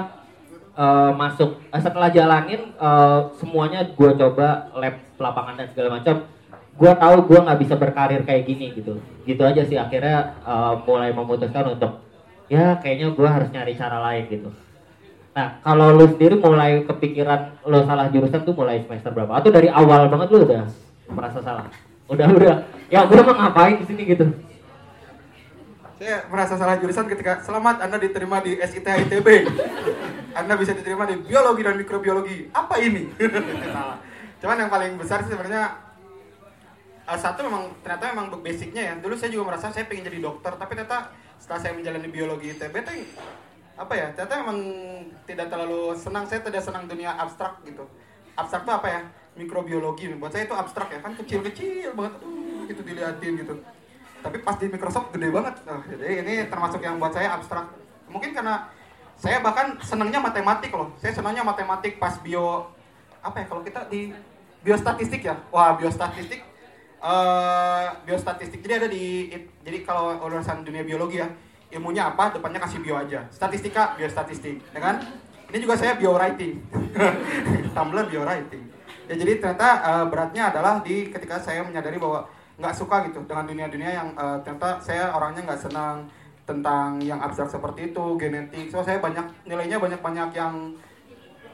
eh, 0.76 1.12
masuk 1.16 1.60
eh, 1.72 1.82
setelah 1.82 2.10
jalanin 2.12 2.72
eh, 2.76 3.20
semuanya 3.40 3.84
gua 3.96 4.16
coba 4.16 4.72
lab 4.78 4.96
lapangan 5.20 5.56
dan 5.60 5.68
segala 5.72 6.00
macam. 6.00 6.16
Gua 6.80 6.94
tahu 6.98 7.16
gua 7.28 7.40
nggak 7.46 7.60
bisa 7.62 7.76
berkarir 7.76 8.22
kayak 8.24 8.48
gini 8.48 8.74
gitu. 8.74 8.98
Gitu 9.28 9.42
aja 9.44 9.62
sih 9.68 9.78
akhirnya 9.78 10.40
eh, 10.44 10.74
mulai 10.88 11.12
memutuskan 11.12 11.76
untuk 11.76 12.04
ya 12.48 12.80
kayaknya 12.80 13.12
gua 13.16 13.30
harus 13.32 13.50
nyari 13.52 13.74
cara 13.76 13.98
lain 14.00 14.26
gitu. 14.32 14.50
Nah 15.32 15.64
kalau 15.64 15.96
lu 15.96 16.06
sendiri 16.12 16.36
mulai 16.40 16.84
kepikiran 16.84 17.64
lu 17.64 17.80
salah 17.88 18.12
jurusan 18.12 18.42
tuh 18.44 18.56
mulai 18.56 18.84
semester 18.84 19.12
berapa? 19.16 19.32
Atau 19.40 19.52
dari 19.52 19.72
awal 19.72 20.12
banget 20.12 20.28
lu 20.32 20.44
udah 20.44 20.68
merasa 21.12 21.40
salah? 21.44 21.68
Udah 22.12 22.28
udah. 22.28 22.56
Ya 22.92 23.08
gua 23.08 23.24
mau 23.24 23.36
ngapain 23.36 23.80
di 23.80 23.86
sini 23.88 24.04
gitu? 24.04 24.28
Saya 26.02 26.26
merasa 26.34 26.58
salah 26.58 26.82
jurusan 26.82 27.06
ketika 27.06 27.46
selamat 27.46 27.86
Anda 27.86 28.02
diterima 28.02 28.42
di 28.42 28.58
SITH 28.58 29.06
ITB. 29.06 29.28
Anda 30.32 30.54
bisa 30.56 30.72
diterima 30.76 31.04
di 31.08 31.20
biologi 31.22 31.62
dan 31.64 31.76
mikrobiologi. 31.76 32.38
Apa 32.52 32.80
ini? 32.80 33.12
salah. 33.72 33.98
Cuman 34.42 34.58
yang 34.58 34.72
paling 34.72 34.92
besar 34.98 35.22
sih 35.24 35.32
sebenarnya 35.32 35.76
eh, 37.06 37.20
satu 37.20 37.46
memang 37.46 37.70
ternyata 37.86 38.12
memang 38.16 38.28
basicnya 38.42 38.84
ya. 38.92 38.94
Dulu 38.98 39.14
saya 39.16 39.30
juga 39.32 39.54
merasa 39.54 39.70
saya 39.70 39.86
pengen 39.86 40.08
jadi 40.08 40.20
dokter, 40.24 40.56
tapi 40.56 40.74
ternyata 40.76 41.12
setelah 41.38 41.60
saya 41.60 41.74
menjalani 41.76 42.10
biologi 42.10 42.54
ITB 42.56 42.76
tuh 42.84 42.96
apa 43.78 43.94
ya? 43.98 44.08
Ternyata 44.16 44.36
memang 44.46 44.60
tidak 45.28 45.48
terlalu 45.52 45.96
senang. 45.96 46.24
Saya 46.26 46.40
tidak 46.42 46.64
senang 46.64 46.88
dunia 46.88 47.14
abstrak 47.18 47.62
gitu. 47.68 47.86
Abstrak 48.40 48.64
tuh 48.64 48.76
apa 48.76 48.88
ya? 48.88 49.02
Mikrobiologi. 49.36 50.12
Buat 50.18 50.36
saya 50.36 50.48
itu 50.48 50.56
abstrak 50.56 50.90
ya 50.92 51.00
kan 51.04 51.14
kecil-kecil 51.16 51.96
banget. 51.96 52.14
Uh, 52.24 52.42
gitu 52.72 52.82
diliatin 52.88 53.36
gitu 53.36 53.56
tapi 54.22 54.38
pas 54.46 54.56
di 54.56 54.70
Microsoft 54.70 55.10
gede 55.12 55.34
banget 55.34 55.56
Nah, 55.66 55.82
jadi 55.90 56.22
ini 56.22 56.34
termasuk 56.48 56.80
yang 56.80 57.02
buat 57.02 57.12
saya 57.12 57.36
abstrak 57.36 57.74
mungkin 58.08 58.32
karena 58.38 58.70
saya 59.22 59.38
bahkan 59.46 59.78
senangnya 59.86 60.18
matematik 60.18 60.74
loh. 60.74 60.90
Saya 60.98 61.14
senangnya 61.14 61.46
matematik 61.46 62.02
pas 62.02 62.18
bio 62.26 62.74
apa 63.22 63.38
ya 63.38 63.46
kalau 63.46 63.62
kita 63.62 63.86
di 63.86 64.10
biostatistik 64.66 65.22
ya? 65.22 65.38
Wah 65.54 65.78
biostatistik. 65.78 66.42
Eh 67.02 67.88
biostatistik. 68.10 68.60
Jadi 68.66 68.74
ada 68.74 68.88
di 68.90 69.30
jadi 69.62 69.78
kalau 69.86 70.18
urusan 70.26 70.66
dunia 70.66 70.82
biologi 70.82 71.22
ya 71.22 71.30
ilmunya 71.72 72.10
apa 72.10 72.34
depannya 72.34 72.58
kasih 72.66 72.82
bio 72.82 72.98
aja. 72.98 73.30
Statistika 73.30 73.94
biostatistik 73.94 74.58
ya 74.74 74.82
kan? 74.82 74.98
Ini 75.54 75.62
juga 75.62 75.76
saya 75.78 76.00
bio 76.00 76.16
writing 76.16 76.64
Tumblr 77.76 78.08
bio 78.08 78.24
writing 78.24 78.72
ya 79.12 79.16
jadi 79.20 79.44
ternyata 79.44 79.70
eh, 79.84 80.06
beratnya 80.08 80.44
adalah 80.48 80.80
di 80.80 81.12
ketika 81.12 81.36
saya 81.36 81.68
menyadari 81.68 82.00
bahwa 82.00 82.24
nggak 82.56 82.72
suka 82.72 83.04
gitu 83.12 83.20
dengan 83.28 83.44
dunia-dunia 83.44 83.92
yang 83.92 84.10
eh, 84.16 84.38
ternyata 84.48 84.80
saya 84.80 85.12
orangnya 85.12 85.44
nggak 85.52 85.62
senang 85.68 86.08
tentang 86.52 87.00
yang 87.00 87.24
abstrak 87.24 87.48
seperti 87.48 87.96
itu 87.96 88.04
genetik. 88.20 88.68
So 88.68 88.84
saya 88.84 89.00
banyak 89.00 89.48
nilainya 89.48 89.80
banyak-banyak 89.80 90.36
yang 90.36 90.76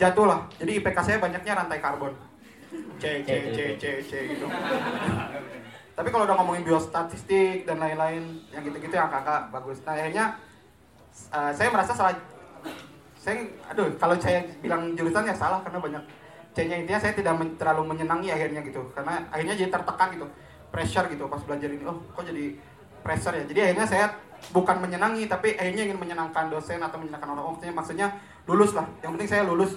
jatuh 0.02 0.26
lah. 0.26 0.40
Jadi 0.58 0.82
IPK 0.82 0.98
saya 1.06 1.18
banyaknya 1.22 1.54
rantai 1.54 1.78
karbon. 1.78 2.14
C 2.98 3.22
C 3.22 3.30
C 3.54 3.58
C 3.78 3.84
C 4.02 4.12
gitu. 4.34 4.50
Tapi 5.94 6.08
kalau 6.10 6.26
udah 6.26 6.36
ngomongin 6.42 6.66
biostatistik 6.66 7.70
dan 7.70 7.78
lain-lain 7.78 8.42
yang 8.50 8.62
gitu-gitu 8.66 8.98
yang 8.98 9.10
kakak 9.10 9.54
bagus. 9.54 9.82
Nah 9.86 9.94
akhirnya 9.94 10.34
eh, 11.30 11.52
saya 11.54 11.70
merasa 11.70 11.94
salah. 11.94 12.18
Saya 13.18 13.46
aduh 13.70 13.94
kalau 14.02 14.18
saya 14.18 14.42
bilang 14.62 14.98
jurusan 14.98 15.30
ya 15.30 15.34
salah 15.38 15.62
karena 15.62 15.78
banyak 15.78 16.04
C-nya. 16.58 16.76
Intinya 16.82 17.02
saya 17.02 17.14
tidak 17.14 17.38
men- 17.38 17.58
terlalu 17.58 17.94
menyenangi 17.94 18.34
akhirnya 18.34 18.66
gitu. 18.66 18.82
Karena 18.94 19.22
akhirnya 19.30 19.54
jadi 19.54 19.70
tertekan 19.70 20.10
gitu. 20.18 20.26
Pressure 20.74 21.08
gitu 21.10 21.26
pas 21.30 21.42
belajar 21.46 21.70
ini. 21.70 21.86
Oh 21.86 21.98
kok 22.14 22.26
jadi 22.26 22.58
pressure 23.02 23.34
ya? 23.34 23.44
Jadi 23.50 23.60
akhirnya 23.72 23.88
saya 23.88 24.06
bukan 24.54 24.80
menyenangi 24.80 25.28
tapi 25.28 25.56
akhirnya 25.60 25.88
ingin 25.89 26.00
menyenangkan 26.00 26.50
dosen 26.52 26.80
atau 26.80 26.97
menyenangkan 26.97 27.30
orang. 27.34 27.45
Maksudnya 27.56 27.73
maksudnya 27.73 28.08
lulus 28.47 28.71
lah. 28.73 28.88
Yang 29.04 29.12
penting 29.17 29.30
saya 29.30 29.43
lulus. 29.45 29.71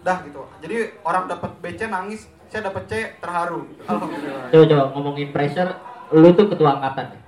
Dah 0.00 0.24
gitu. 0.24 0.42
Jadi 0.64 0.76
orang 1.04 1.28
dapat 1.28 1.50
BC 1.60 1.80
nangis 1.92 2.28
saya 2.50 2.66
dapat 2.66 2.82
C 2.90 2.92
terharu. 3.22 3.62
Gitu. 3.68 3.82
alhamdulillah. 3.86 4.48
Coba 4.50 4.64
coba 4.66 4.84
ngomongin 4.96 5.28
pressure, 5.30 5.70
lu 6.10 6.28
tuh 6.34 6.46
ketua 6.50 6.70
angkatan. 6.80 7.06
ya? 7.14 7.18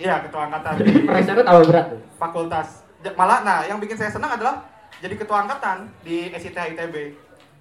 iya 0.00 0.14
ketua 0.26 0.50
angkatan. 0.50 0.74
Pressure 1.06 1.36
tuh 1.38 1.44
tambah 1.46 1.64
berat 1.70 1.86
tuh. 1.94 2.00
fakultas. 2.18 2.68
Malah 3.14 3.38
nah 3.46 3.58
yang 3.66 3.78
bikin 3.78 3.94
saya 3.94 4.10
senang 4.10 4.34
adalah 4.34 4.66
jadi 4.98 5.14
ketua 5.14 5.46
angkatan 5.46 5.90
di 6.02 6.30
SITH 6.34 6.58
ITB 6.74 6.96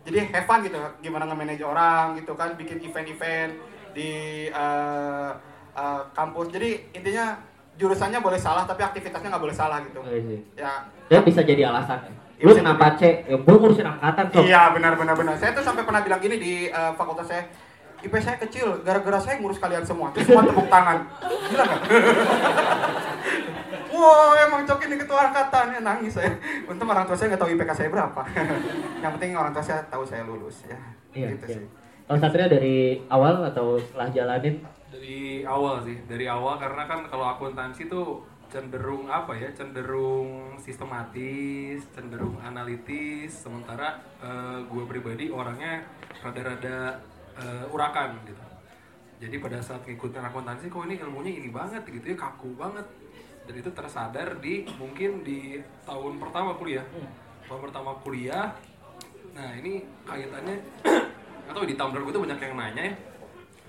jadi 0.02 0.34
have 0.34 0.48
fun 0.50 0.66
gitu. 0.66 0.82
Gimana 1.02 1.30
nge-manage 1.30 1.62
orang 1.66 2.18
gitu 2.18 2.34
kan. 2.34 2.58
Bikin 2.58 2.82
event-event 2.82 3.54
di 3.94 4.12
eh, 4.50 5.32
eh, 5.78 6.02
kampus. 6.18 6.48
Jadi 6.50 6.70
intinya 6.98 7.38
jurusannya 7.82 8.22
boleh 8.22 8.38
salah 8.38 8.64
tapi 8.64 8.86
aktivitasnya 8.86 9.34
nggak 9.34 9.44
boleh 9.44 9.56
salah 9.58 9.82
gitu 9.82 10.00
Oh, 10.00 10.14
iya 10.14 10.38
ya 10.54 10.74
Dan 11.10 11.26
bisa 11.26 11.42
jadi 11.42 11.66
alasan. 11.68 11.98
Iya, 12.38 12.46
Lu 12.46 12.54
bisa 12.54 12.62
kenapa 12.62 12.86
C? 12.96 13.02
Ya 13.26 13.36
gua 13.38 13.56
ngurusin 13.58 13.88
angkatan 13.90 14.26
sob. 14.30 14.46
iya 14.46 14.62
benar 14.70 14.94
benar 14.94 15.16
benar 15.18 15.36
saya 15.36 15.52
tuh 15.52 15.66
sampai 15.66 15.82
pernah 15.82 16.02
bilang 16.02 16.22
gini 16.22 16.38
di 16.38 16.54
eh, 16.70 16.92
fakultas 16.94 17.26
saya 17.26 17.44
IP 18.02 18.14
saya 18.18 18.38
kecil 18.38 18.82
gara-gara 18.82 19.18
saya 19.18 19.38
ngurus 19.38 19.58
kalian 19.58 19.86
semua 19.86 20.10
terus 20.10 20.26
semua 20.26 20.42
tepuk 20.42 20.66
tangan 20.68 21.06
gila 21.50 21.64
nggak 21.66 21.82
Wow, 23.92 24.34
emang 24.40 24.64
Coki 24.64 24.88
ini 24.88 24.96
ketua 24.96 25.30
angkatan 25.30 25.76
ya 25.76 25.80
nangis 25.84 26.16
saya. 26.16 26.32
Untung 26.64 26.88
orang 26.88 27.04
tua 27.04 27.14
saya 27.14 27.36
nggak 27.36 27.42
tahu 27.44 27.52
IPK 27.54 27.72
saya 27.76 27.90
berapa. 27.92 28.22
Yang 29.04 29.12
penting 29.20 29.30
orang 29.36 29.52
tua 29.52 29.62
saya 29.62 29.84
tahu 29.92 30.08
saya 30.08 30.24
lulus 30.24 30.64
ya. 30.64 30.80
Iya, 31.12 31.28
gitu 31.36 31.46
iya. 31.46 31.56
sih. 31.60 31.66
Kalau 32.08 32.18
Satria 32.18 32.48
dari 32.48 33.04
awal 33.12 33.44
atau 33.46 33.76
setelah 33.78 34.08
jalanin? 34.10 34.64
Dari 34.92 35.48
awal 35.48 35.88
sih, 35.88 35.96
dari 36.04 36.28
awal 36.28 36.60
karena 36.60 36.84
kan 36.84 37.08
kalau 37.08 37.24
akuntansi 37.32 37.88
tuh 37.88 38.28
cenderung 38.52 39.08
apa 39.08 39.32
ya, 39.40 39.48
cenderung 39.56 40.60
sistematis, 40.60 41.88
cenderung 41.96 42.36
analitis, 42.44 43.32
sementara 43.32 43.96
gue 44.68 44.84
pribadi 44.84 45.32
orangnya 45.32 45.88
rada-rada 46.20 47.00
eh, 47.40 47.72
urakan 47.72 48.20
gitu. 48.28 48.44
Jadi 49.24 49.36
pada 49.40 49.64
saat 49.64 49.88
ngikutin 49.88 50.28
akuntansi, 50.28 50.68
kok 50.68 50.84
ini 50.84 51.00
ilmunya 51.00 51.40
ini 51.40 51.48
banget 51.48 51.88
gitu 51.88 52.12
ya, 52.12 52.18
kaku 52.20 52.52
banget. 52.60 52.84
Dan 53.48 53.56
itu 53.56 53.72
tersadar 53.72 54.44
di 54.44 54.68
mungkin 54.76 55.24
di 55.24 55.64
tahun 55.88 56.20
pertama 56.20 56.52
kuliah. 56.60 56.84
Tahun 57.48 57.62
pertama 57.64 57.96
kuliah, 58.04 58.52
nah 59.32 59.56
ini 59.56 59.88
kaitannya 60.04 60.60
atau 61.50 61.64
di 61.64 61.80
Tumblr 61.80 62.04
gue 62.04 62.12
tuh 62.12 62.24
banyak 62.28 62.40
yang 62.44 62.56
nanya 62.60 62.84
ya 62.92 63.11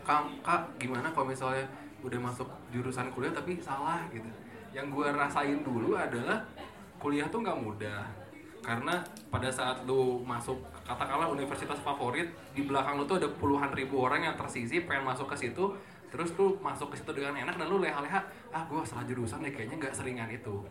kak, 0.03 0.23
kak 0.43 0.62
gimana 0.79 1.09
kalau 1.11 1.31
misalnya 1.31 1.65
udah 2.03 2.19
masuk 2.19 2.49
jurusan 2.75 3.09
kuliah 3.15 3.31
tapi 3.31 3.59
salah 3.62 4.03
gitu? 4.11 4.27
Yang 4.75 4.87
gue 4.95 5.07
rasain 5.15 5.59
dulu 5.62 5.95
adalah 5.95 6.43
kuliah 6.99 7.27
tuh 7.31 7.43
nggak 7.43 7.59
mudah. 7.59 8.03
Karena 8.62 9.03
pada 9.27 9.51
saat 9.51 9.83
lu 9.87 10.23
masuk 10.23 10.59
katakanlah 10.87 11.31
universitas 11.31 11.79
favorit 11.83 12.31
di 12.55 12.62
belakang 12.62 12.99
lu 12.99 13.05
tuh 13.07 13.19
ada 13.19 13.27
puluhan 13.38 13.71
ribu 13.75 14.03
orang 14.03 14.27
yang 14.27 14.37
tersisi 14.38 14.83
pengen 14.87 15.07
masuk 15.07 15.31
ke 15.31 15.47
situ 15.47 15.75
terus 16.12 16.31
lu 16.37 16.61
masuk 16.61 16.93
ke 16.93 17.01
situ 17.01 17.11
dengan 17.17 17.33
enak 17.41 17.57
dan 17.57 17.67
lu 17.67 17.81
leha-leha 17.81 18.21
ah 18.53 18.62
gue 18.69 18.79
salah 18.85 19.03
jurusan 19.09 19.41
deh 19.43 19.51
kayaknya 19.51 19.83
nggak 19.83 19.95
seringan 19.95 20.31
itu. 20.31 20.62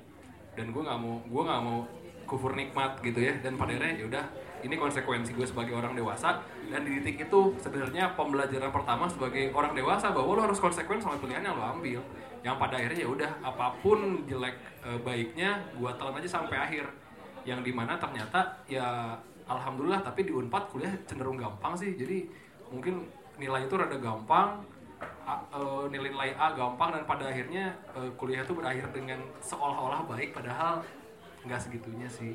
Dan 0.55 0.71
gue 0.71 0.81
nggak 0.83 0.99
mau 0.99 1.19
gue 1.23 1.43
nggak 1.43 1.61
mau 1.63 1.79
kufur 2.31 2.55
nikmat 2.55 2.95
gitu 3.03 3.19
ya 3.19 3.35
dan 3.43 3.59
pada 3.59 3.75
akhirnya 3.75 3.91
ya 3.99 4.05
udah 4.07 4.23
ini 4.63 4.75
konsekuensi 4.79 5.35
gue 5.35 5.43
sebagai 5.43 5.75
orang 5.75 5.99
dewasa 5.99 6.39
dan 6.71 6.87
di 6.87 7.03
titik 7.03 7.27
itu 7.27 7.39
sebenarnya 7.59 8.15
pembelajaran 8.15 8.71
pertama 8.71 9.03
sebagai 9.11 9.51
orang 9.51 9.75
dewasa 9.75 10.15
bahwa 10.15 10.39
lo 10.39 10.41
harus 10.47 10.55
konsekuen 10.55 11.03
sama 11.03 11.19
pilihan 11.19 11.43
yang 11.43 11.59
lo 11.59 11.67
ambil. 11.67 11.99
Yang 12.41 12.55
pada 12.57 12.73
akhirnya 12.79 12.99
ya 13.03 13.09
udah 13.11 13.31
apa 13.43 13.65
pun 13.83 14.23
jelek 14.23 14.55
e, 14.79 14.89
baiknya 15.03 15.59
gue 15.75 15.91
telan 15.99 16.15
aja 16.15 16.39
sampai 16.39 16.55
akhir. 16.55 16.87
Yang 17.43 17.59
di 17.67 17.71
mana 17.75 17.99
ternyata 17.99 18.63
ya 18.71 19.19
alhamdulillah 19.51 19.99
tapi 19.99 20.23
di 20.23 20.31
unpad 20.31 20.71
kuliah 20.71 20.95
cenderung 21.03 21.35
gampang 21.35 21.75
sih. 21.75 21.91
Jadi 21.99 22.31
mungkin 22.71 23.03
nilai 23.35 23.67
itu 23.67 23.75
rada 23.75 23.99
gampang 23.99 24.63
A, 25.27 25.35
e, 25.51 25.61
nilai 25.91 26.31
A 26.39 26.55
gampang 26.55 26.95
dan 26.95 27.03
pada 27.03 27.27
akhirnya 27.27 27.75
e, 27.91 28.07
kuliah 28.15 28.47
itu 28.47 28.55
berakhir 28.55 28.87
dengan 28.95 29.19
seolah-olah 29.43 30.07
baik 30.07 30.31
padahal 30.31 30.79
nggak 31.43 31.59
segitunya 31.59 32.07
sih. 32.07 32.31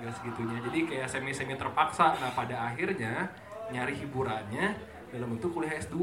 Nggak 0.00 0.16
segitunya. 0.16 0.64
Jadi 0.64 0.78
kayak 0.88 1.08
semi 1.12 1.36
semi 1.36 1.54
terpaksa. 1.60 2.16
Nah 2.16 2.32
pada 2.32 2.72
akhirnya 2.72 3.44
nyari 3.72 3.94
hiburannya 3.98 4.66
dalam 5.10 5.28
bentuk 5.34 5.54
kuliah 5.54 5.74
S2 5.78 5.96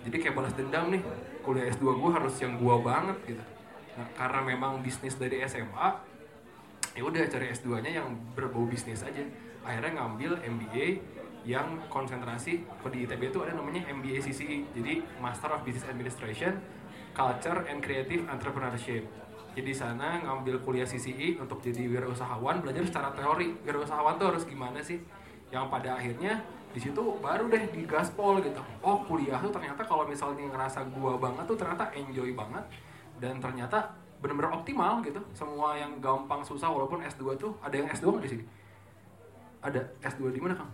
jadi 0.00 0.16
kayak 0.16 0.34
balas 0.36 0.54
dendam 0.56 0.88
nih 0.88 1.02
kuliah 1.44 1.68
S2 1.68 1.84
gue 1.84 2.10
harus 2.12 2.34
yang 2.40 2.56
gua 2.56 2.80
banget 2.80 3.16
gitu. 3.36 3.44
Nah, 4.00 4.08
karena 4.16 4.40
memang 4.40 4.80
bisnis 4.80 5.16
dari 5.20 5.44
SMA 5.44 5.88
ya 6.96 7.02
udah 7.04 7.20
cari 7.28 7.52
S2 7.52 7.84
nya 7.84 8.00
yang 8.00 8.08
berbau 8.32 8.64
bisnis 8.64 9.04
aja. 9.04 9.20
Akhirnya 9.60 10.00
ngambil 10.00 10.40
MBA 10.40 10.86
yang 11.44 11.80
konsentrasi 11.88 12.64
kalau 12.80 12.92
di 12.92 13.08
ITB 13.08 13.32
itu 13.32 13.40
ada 13.40 13.56
namanya 13.56 13.88
MBA 13.88 14.20
CCE 14.20 14.76
jadi 14.76 15.00
Master 15.20 15.56
of 15.56 15.64
Business 15.64 15.88
Administration 15.88 16.60
Culture 17.12 17.64
and 17.68 17.84
Creative 17.84 18.24
Entrepreneurship. 18.28 19.04
Jadi 19.50 19.72
sana 19.74 20.20
ngambil 20.24 20.62
kuliah 20.64 20.88
CCE 20.88 21.36
untuk 21.36 21.60
jadi 21.60 21.84
wirausahawan 21.90 22.62
belajar 22.64 22.86
secara 22.86 23.10
teori. 23.12 23.60
Wirausahawan 23.66 24.16
tuh 24.16 24.32
harus 24.32 24.44
gimana 24.46 24.80
sih 24.80 25.00
yang 25.50 25.66
pada 25.66 25.98
akhirnya 25.98 26.38
di 26.70 26.78
situ 26.78 27.02
baru 27.18 27.50
deh 27.50 27.66
di 27.74 27.82
gaspol 27.82 28.38
gitu. 28.38 28.62
Oh 28.80 29.02
kuliah 29.02 29.42
tuh 29.42 29.50
ternyata 29.50 29.82
kalau 29.82 30.06
misalnya 30.06 30.46
ngerasa 30.46 30.86
gua 30.94 31.18
banget 31.18 31.42
tuh 31.50 31.58
ternyata 31.58 31.90
enjoy 31.90 32.30
banget. 32.38 32.62
Dan 33.18 33.42
ternyata 33.42 33.90
benar-benar 34.22 34.54
optimal 34.62 35.02
gitu. 35.02 35.18
Semua 35.34 35.74
yang 35.74 35.98
gampang 35.98 36.46
susah 36.46 36.70
walaupun 36.70 37.02
S2 37.02 37.34
tuh 37.34 37.52
ada 37.58 37.74
yang 37.74 37.90
S2 37.90 38.06
nggak 38.14 38.24
di 38.24 38.30
sini? 38.38 38.44
Ada 39.60 39.82
S2 40.00 40.30
di 40.30 40.40
mana 40.40 40.54
kang? 40.54 40.70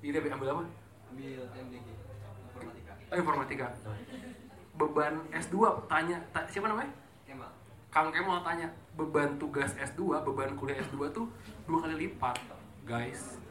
Di 0.00 0.10
ITB 0.10 0.32
ambil 0.32 0.58
apa? 0.58 0.64
Ambil 1.12 1.44
MDG 1.52 1.86
informatika. 2.48 2.92
Oh, 3.12 3.16
informatika. 3.20 3.66
Beban 4.72 5.14
S2 5.28 5.56
tanya 5.86 6.16
ta- 6.32 6.48
siapa 6.48 6.72
namanya? 6.72 6.90
Kemal. 7.28 7.52
Kang 7.92 8.08
Kemal 8.08 8.40
tanya 8.40 8.66
beban 8.96 9.36
tugas 9.36 9.76
S2 9.76 10.24
beban 10.24 10.56
kuliah 10.56 10.80
S2 10.80 11.12
tuh 11.12 11.28
dua 11.68 11.78
kali 11.84 12.08
lipat. 12.08 12.40
Guys 12.82 13.41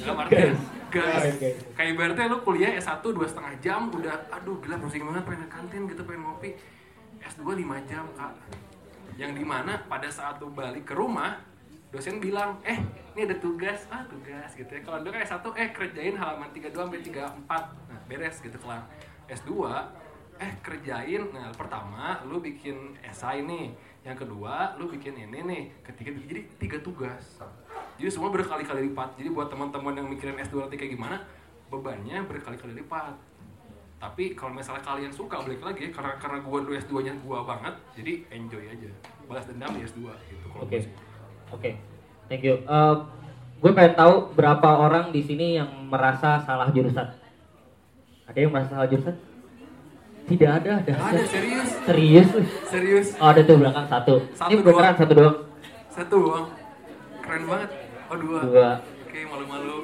dalam 0.00 0.16
artian 0.24 0.56
guys. 0.90 1.38
Guys. 1.38 1.56
kayak 1.78 1.88
ibaratnya 1.94 2.26
lu 2.26 2.38
kuliah 2.42 2.74
S1 2.74 3.02
dua 3.02 3.26
setengah 3.30 3.54
jam 3.62 3.86
udah 3.88 4.26
aduh 4.34 4.58
gila 4.58 4.76
pusing 4.82 5.06
banget 5.06 5.22
pengen 5.22 5.40
ke 5.46 5.48
kantin 5.48 5.82
gitu 5.86 6.02
pengen 6.02 6.22
ngopi. 6.26 6.50
S2 7.20 7.42
5 7.62 7.90
jam 7.90 8.04
kak. 8.16 8.32
Yang 9.20 9.30
di 9.38 9.44
mana 9.44 9.84
pada 9.86 10.08
saat 10.08 10.40
lu 10.40 10.50
balik 10.50 10.88
ke 10.88 10.94
rumah 10.96 11.36
dosen 11.92 12.18
bilang 12.18 12.58
eh 12.66 12.80
ini 13.14 13.20
ada 13.28 13.36
tugas. 13.38 13.86
Ah 13.92 14.02
tugas 14.08 14.50
gitu 14.56 14.70
ya. 14.70 14.80
Kalau 14.82 14.98
dulu 15.04 15.14
kan 15.14 15.22
S1 15.22 15.46
eh 15.60 15.68
kerjain 15.70 16.14
halaman 16.18 16.48
32 16.50 16.74
sampai 16.74 17.00
34 17.04 17.90
nah 17.90 18.00
beres 18.08 18.36
gitu 18.42 18.56
kelar. 18.58 18.82
S2 19.30 19.50
eh 20.40 20.52
kerjain. 20.64 21.22
Nah 21.30 21.52
pertama 21.54 22.18
lu 22.26 22.42
bikin 22.42 22.98
esai 23.06 23.46
nih. 23.46 23.76
Yang 24.00 24.26
kedua 24.26 24.74
lu 24.80 24.88
bikin 24.90 25.14
ini 25.14 25.38
nih. 25.44 25.62
Ketiga 25.84 26.10
jadi 26.24 26.42
tiga 26.58 26.78
tugas 26.80 27.38
jadi 28.00 28.10
semua 28.10 28.32
berkali-kali 28.32 28.88
lipat 28.90 29.20
jadi 29.20 29.28
buat 29.28 29.52
teman-teman 29.52 29.92
yang 29.92 30.08
mikirin 30.08 30.40
S2 30.40 30.66
nanti 30.66 30.80
kayak 30.80 30.96
gimana 30.96 31.20
bebannya 31.68 32.24
berkali-kali 32.24 32.80
lipat 32.80 33.12
tapi 34.00 34.32
kalau 34.32 34.56
misalnya 34.56 34.80
kalian 34.80 35.12
suka 35.12 35.44
balik 35.44 35.60
lagi 35.60 35.86
ya 35.86 35.90
karena 35.92 36.16
karena 36.16 36.40
gua 36.40 36.64
dulu 36.64 36.72
S2 36.72 36.92
nya 37.04 37.12
gua 37.20 37.44
banget 37.44 37.76
jadi 37.92 38.12
enjoy 38.32 38.64
aja 38.64 38.88
balas 39.28 39.44
dendam 39.44 39.76
di 39.76 39.84
S2 39.84 40.00
gitu 40.32 40.44
kalau 40.48 40.64
Oke. 40.64 40.80
sih. 40.80 40.92
Oke. 41.50 41.70
Thank 42.26 42.46
you. 42.46 42.62
Eh, 42.62 42.94
gue 43.58 43.70
pengen 43.74 43.94
tahu 43.98 44.30
berapa 44.32 44.68
orang 44.86 45.10
di 45.10 45.18
sini 45.20 45.58
yang 45.58 45.66
merasa 45.90 46.38
salah 46.46 46.70
jurusan. 46.70 47.10
Ada 48.30 48.38
yang 48.38 48.54
merasa 48.54 48.78
salah 48.78 48.86
jurusan? 48.86 49.18
Tidak 50.30 50.46
ada, 50.46 50.78
ada. 50.78 50.92
ada 50.94 51.22
serius 51.26 51.68
Serius? 51.82 52.28
serius 52.70 53.08
Oh, 53.18 53.34
ada 53.34 53.42
tuh 53.42 53.58
belakang 53.58 53.86
satu. 53.90 54.14
Satu 54.30 54.50
Ini 54.54 54.62
beneran 54.62 54.94
satu 54.94 55.12
doang. 55.12 55.36
satu 55.90 56.16
doang 56.22 56.46
keren 57.20 57.42
banget 57.50 57.70
oh 58.10 58.16
dua, 58.16 58.38
Dua. 58.42 58.70
oke 59.00 59.18
malu-malu 59.24 59.76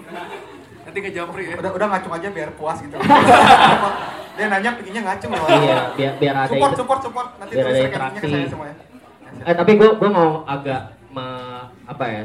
nanti 0.83 0.99
ke 1.01 1.11
Japri 1.11 1.43
ya 1.45 1.55
Udah 1.57 1.71
udah 1.73 1.87
ngacung 1.89 2.12
aja 2.12 2.29
biar 2.29 2.51
puas 2.55 2.79
gitu. 2.79 2.95
Dia 4.37 4.47
nanya 4.47 4.71
pinginnya 4.77 5.03
ngacung 5.03 5.33
loh. 5.33 5.49
Iya, 5.49 5.79
biar 5.97 6.12
biar 6.21 6.35
ada 6.37 6.53
Support, 6.53 6.69
itu. 6.69 6.79
support, 6.79 7.01
support. 7.01 7.29
Nanti 7.37 7.53
Biar 7.53 7.65
terus 7.65 7.73
ada 7.73 7.81
ke 7.81 7.89
interaksi. 7.89 8.27
saya 8.29 8.47
semua 8.47 8.67
ya. 8.67 8.75
Eh 9.43 9.55
tapi 9.55 9.73
gue 9.75 9.91
gue 9.93 10.11
mau 10.11 10.45
agak 10.45 10.83
me- 11.09 11.67
apa 11.87 12.05
ya 12.05 12.25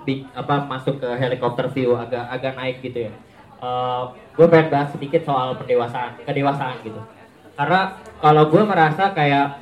di, 0.00 0.24
apa 0.30 0.54
masuk 0.62 0.96
ke 0.96 1.08
helikopter 1.14 1.66
view 1.68 1.92
agak 1.94 2.24
agak 2.28 2.52
naik 2.54 2.78
gitu 2.80 3.08
ya. 3.08 3.12
gue 4.30 4.46
pengen 4.46 4.72
bahas 4.72 4.88
sedikit 4.88 5.20
soal 5.20 5.52
pendewasaan 5.54 6.16
kedewasaan 6.22 6.80
gitu. 6.80 7.00
Karena 7.52 7.92
kalau 8.16 8.48
gue 8.48 8.62
merasa 8.62 9.12
kayak 9.12 9.60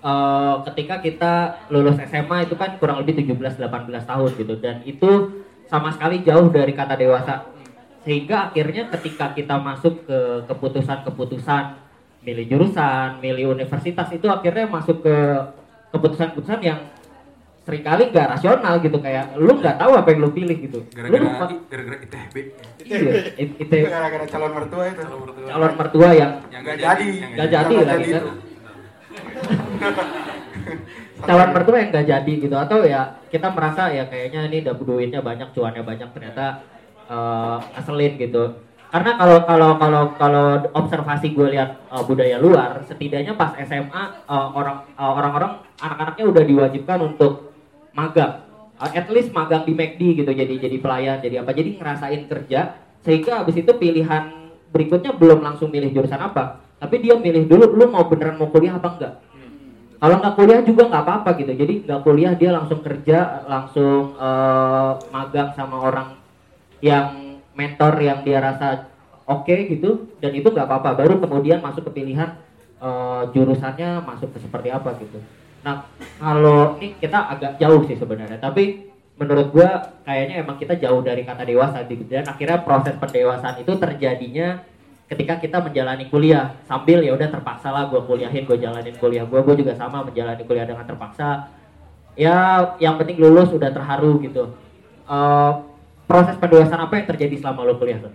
eh, 0.00 0.54
ketika 0.66 0.94
kita 0.98 1.32
lulus 1.68 1.96
SMA 2.02 2.44
itu 2.44 2.54
kan 2.54 2.76
kurang 2.76 3.00
lebih 3.00 3.20
17-18 3.20 3.60
tahun 4.02 4.30
gitu. 4.34 4.54
Dan 4.56 4.76
itu 4.82 5.10
sama 5.66 5.90
sekali 5.90 6.20
jauh 6.20 6.48
dari 6.48 6.72
kata 6.72 6.94
dewasa. 6.94 7.46
Sehingga 8.00 8.48
akhirnya 8.48 8.88
ketika 8.90 9.30
kita 9.30 9.56
masuk 9.56 10.04
ke 10.04 10.18
keputusan-keputusan 10.48 11.64
milih 12.20 12.46
jurusan, 12.48 13.20
milih 13.20 13.52
universitas 13.52 14.08
itu 14.10 14.26
akhirnya 14.26 14.64
masuk 14.66 15.00
ke 15.00 15.16
keputusan-keputusan 15.90 16.60
yang 16.60 16.80
sering 17.60 17.84
kali 17.84 18.08
nggak 18.08 18.28
rasional 18.30 18.80
gitu. 18.80 18.96
Kayak 18.98 19.36
lu 19.36 19.52
nggak 19.54 19.76
tahu 19.76 19.92
apa 19.94 20.08
yang 20.10 20.20
lu 20.20 20.30
pilih 20.32 20.56
gitu. 20.58 20.80
Gara-gara 20.90 21.52
gara-gara 21.68 21.98
ITB 22.00 22.34
iya, 22.82 22.98
it- 23.36 23.56
itu 23.58 23.68
Itu 23.68 23.86
gara-gara 23.86 24.24
calon 24.26 24.52
mertua 24.54 24.84
itu. 24.88 25.00
calon 25.00 25.18
mertua. 25.22 25.46
Calon 25.46 25.72
mertua 25.76 26.08
yang 26.10 26.16
yang 26.16 26.32
Nggak 26.50 26.60
nggak 26.64 26.76
jadi. 26.80 27.04
yang 27.04 27.30
nggak 27.30 27.36
nggak 27.36 27.48
jadi. 27.52 27.68
Nggak 27.70 27.84
lagi 27.86 28.00
jadi 28.00 28.16
itu. 28.16 28.30
Calon 31.26 31.50
mertua 31.52 31.76
yang 31.80 31.90
nggak 31.92 32.06
jadi 32.08 32.32
gitu 32.40 32.56
atau 32.56 32.84
ya 32.84 33.20
kita 33.28 33.52
merasa 33.52 33.92
ya 33.92 34.08
kayaknya 34.08 34.48
ini 34.48 34.64
udah 34.64 34.74
duitnya 34.76 35.20
banyak 35.20 35.48
cuannya 35.52 35.82
banyak 35.84 36.08
ternyata 36.12 36.64
eh, 37.08 37.56
ngeselin 37.76 38.14
gitu. 38.20 38.44
Karena 38.90 39.14
kalau 39.14 39.46
kalau 39.46 39.70
kalau 39.78 40.02
kalau 40.18 40.46
observasi 40.74 41.32
gue 41.32 41.48
lihat 41.56 41.80
eh, 41.92 42.02
budaya 42.04 42.36
luar 42.40 42.80
setidaknya 42.84 43.36
pas 43.36 43.56
SMA 43.60 44.02
eh, 44.28 44.48
orang 44.56 44.84
eh, 44.96 45.12
orang-orang 45.12 45.52
anak-anaknya 45.80 46.24
udah 46.28 46.42
diwajibkan 46.44 46.98
untuk 47.00 47.52
magang. 47.92 48.44
Eh, 48.80 48.90
at 48.96 49.06
least 49.12 49.32
magang 49.36 49.68
di 49.68 49.72
McD 49.76 50.24
gitu 50.24 50.30
jadi 50.32 50.54
jadi 50.56 50.76
pelayan 50.80 51.20
jadi 51.20 51.44
apa. 51.44 51.52
Jadi 51.52 51.76
ngerasain 51.76 52.22
kerja 52.28 52.80
sehingga 53.00 53.44
habis 53.44 53.56
itu 53.56 53.72
pilihan 53.76 54.40
berikutnya 54.70 55.16
belum 55.16 55.42
langsung 55.42 55.68
milih 55.72 55.90
jurusan 55.90 56.20
apa 56.20 56.62
tapi 56.80 56.96
dia 57.04 57.14
milih 57.18 57.44
dulu 57.44 57.64
lu 57.76 57.86
mau 57.92 58.08
beneran 58.08 58.40
mau 58.40 58.48
kuliah 58.48 58.80
apa 58.80 58.88
enggak 58.96 59.12
kalau 60.00 60.16
nggak 60.16 60.32
kuliah 60.32 60.64
juga 60.64 60.88
nggak 60.88 61.04
apa-apa 61.04 61.30
gitu. 61.36 61.52
Jadi 61.52 61.84
nggak 61.84 62.00
kuliah 62.00 62.32
dia 62.32 62.50
langsung 62.56 62.80
kerja 62.80 63.44
langsung 63.44 64.16
eh, 64.16 64.92
magang 65.12 65.52
sama 65.52 65.76
orang 65.76 66.16
yang 66.80 67.36
mentor 67.52 68.00
yang 68.00 68.24
dia 68.24 68.40
rasa 68.40 68.88
oke 69.28 69.52
gitu. 69.68 70.08
Dan 70.24 70.32
itu 70.32 70.48
nggak 70.48 70.64
apa-apa. 70.64 70.96
Baru 70.96 71.20
kemudian 71.20 71.60
masuk 71.60 71.92
ke 71.92 72.00
pilihan 72.00 72.40
eh, 72.80 73.22
jurusannya 73.36 74.00
masuk 74.00 74.32
ke 74.32 74.40
seperti 74.40 74.72
apa 74.72 74.96
gitu. 74.96 75.20
Nah 75.60 75.84
kalau 76.16 76.80
ini 76.80 76.96
kita 76.96 77.36
agak 77.36 77.60
jauh 77.60 77.84
sih 77.84 78.00
sebenarnya. 78.00 78.40
Tapi 78.40 78.88
menurut 79.20 79.52
gua 79.52 80.00
kayaknya 80.08 80.40
emang 80.40 80.56
kita 80.56 80.80
jauh 80.80 81.04
dari 81.04 81.28
kata 81.28 81.44
dewasa 81.44 81.84
gitu. 81.84 82.08
Dan 82.08 82.24
akhirnya 82.24 82.64
proses 82.64 82.96
pendewasaan 82.96 83.60
itu 83.60 83.76
terjadinya 83.76 84.64
ketika 85.10 85.42
kita 85.42 85.58
menjalani 85.58 86.06
kuliah 86.06 86.54
sambil 86.70 87.02
ya 87.02 87.18
udah 87.18 87.26
terpaksa 87.26 87.74
lah 87.74 87.90
gue 87.90 87.98
kuliahin 88.06 88.46
gue 88.46 88.54
jalanin 88.62 88.94
kuliah 88.94 89.26
gue 89.26 89.42
gue 89.42 89.54
juga 89.58 89.74
sama 89.74 90.06
menjalani 90.06 90.46
kuliah 90.46 90.62
dengan 90.62 90.86
terpaksa. 90.86 91.50
Ya 92.14 92.62
yang 92.78 92.94
penting 92.94 93.18
lulus 93.18 93.50
udah 93.50 93.74
terharu 93.74 94.22
gitu. 94.22 94.54
Eh, 95.10 95.52
proses 96.06 96.38
pendewasaan 96.38 96.86
apa 96.86 96.94
yang 97.02 97.06
terjadi 97.10 97.34
selama 97.42 97.66
lo 97.66 97.74
kuliah 97.76 97.98
tuh? 97.98 98.14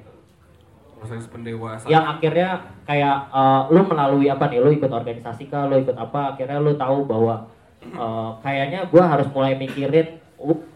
proses 0.95 1.27
pendewasaan. 1.29 1.91
Yang 1.91 2.05
akhirnya 2.17 2.49
kayak 2.88 3.17
eh, 3.27 3.62
lu 3.75 3.81
melalui 3.84 4.27
apa 4.31 4.47
nih? 4.47 4.63
Lu 4.63 4.71
ikut 4.71 4.89
organisasi 4.89 5.51
kah? 5.51 5.67
Lu 5.67 5.75
ikut 5.84 5.99
apa? 5.99 6.34
Akhirnya 6.34 6.63
lu 6.63 6.79
tahu 6.79 7.03
bahwa 7.03 7.51
eh, 7.84 8.29
kayaknya 8.39 8.88
gua 8.88 9.03
harus 9.12 9.27
mulai 9.36 9.60
mikirin 9.60 10.23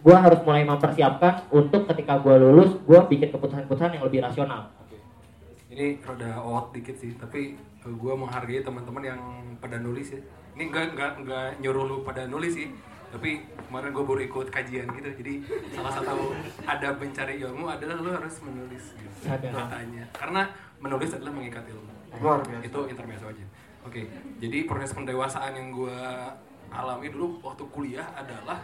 gua 0.03 0.17
harus 0.19 0.39
mulai 0.43 0.67
mempersiapkan 0.67 1.47
untuk 1.47 1.87
ketika 1.87 2.19
gua 2.19 2.35
lulus 2.35 2.75
gua 2.83 3.07
bikin 3.07 3.31
keputusan-keputusan 3.31 3.95
yang 3.95 4.03
lebih 4.03 4.19
rasional 4.19 4.67
ini 5.69 6.01
rada 6.01 6.41
out 6.41 6.73
dikit 6.73 6.97
sih 6.97 7.13
tapi 7.13 7.53
gue 7.85 8.13
menghargai 8.13 8.65
teman-teman 8.65 9.03
yang 9.05 9.21
pada 9.61 9.77
nulis 9.77 10.17
ya. 10.17 10.21
Ini 10.57 10.67
enggak 10.67 10.97
enggak 10.97 11.11
enggak 11.23 11.47
nyuruh 11.61 11.83
lu 11.85 11.97
pada 12.01 12.25
nulis 12.25 12.57
sih 12.57 12.67
tapi 13.09 13.41
kemarin 13.65 13.89
gue 13.89 14.05
baru 14.05 14.21
ikut 14.25 14.47
kajian 14.49 14.89
gitu. 14.97 15.09
Jadi 15.21 15.33
salah 15.73 15.93
satu 15.93 16.33
ada 16.65 16.89
mencari 16.97 17.41
ilmu 17.41 17.65
adalah 17.69 17.95
lu 18.01 18.09
harus 18.09 18.35
menulis 18.41 18.97
gitu 18.97 19.17
katanya 19.53 20.03
karena 20.13 20.41
menulis 20.81 21.09
adalah 21.13 21.33
mengikat 21.33 21.63
ilmu. 21.69 21.93
Luar 22.17 22.41
biasa. 22.41 22.65
itu 22.65 22.79
intermezzo 22.89 23.25
aja. 23.29 23.45
Oke 23.85 24.09
jadi 24.41 24.65
proses 24.65 24.91
pendewasaan 24.97 25.53
yang 25.53 25.69
gue 25.69 25.97
alami 26.73 27.07
dulu 27.13 27.41
waktu 27.45 27.63
kuliah 27.69 28.05
adalah 28.17 28.61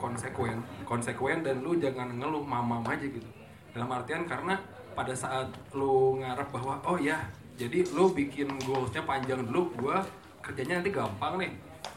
konsekuen 0.00 0.60
konsekuen 0.88 1.44
dan 1.44 1.60
lu 1.64 1.76
jangan 1.80 2.12
ngeluh 2.12 2.44
mamam 2.44 2.84
aja 2.84 3.08
gitu. 3.08 3.28
Dalam 3.72 3.88
artian 3.92 4.24
karena 4.24 4.56
pada 4.96 5.12
saat 5.12 5.52
lu 5.76 6.16
ngarep 6.24 6.48
bahwa 6.48 6.80
oh 6.88 6.96
ya 6.96 7.20
jadi 7.60 7.84
lu 7.92 8.10
bikin 8.16 8.48
goalsnya 8.64 9.04
panjang 9.04 9.44
dulu 9.44 9.68
gua 9.76 10.00
kerjanya 10.40 10.80
nanti 10.80 10.90
gampang 10.90 11.36
nih 11.36 11.52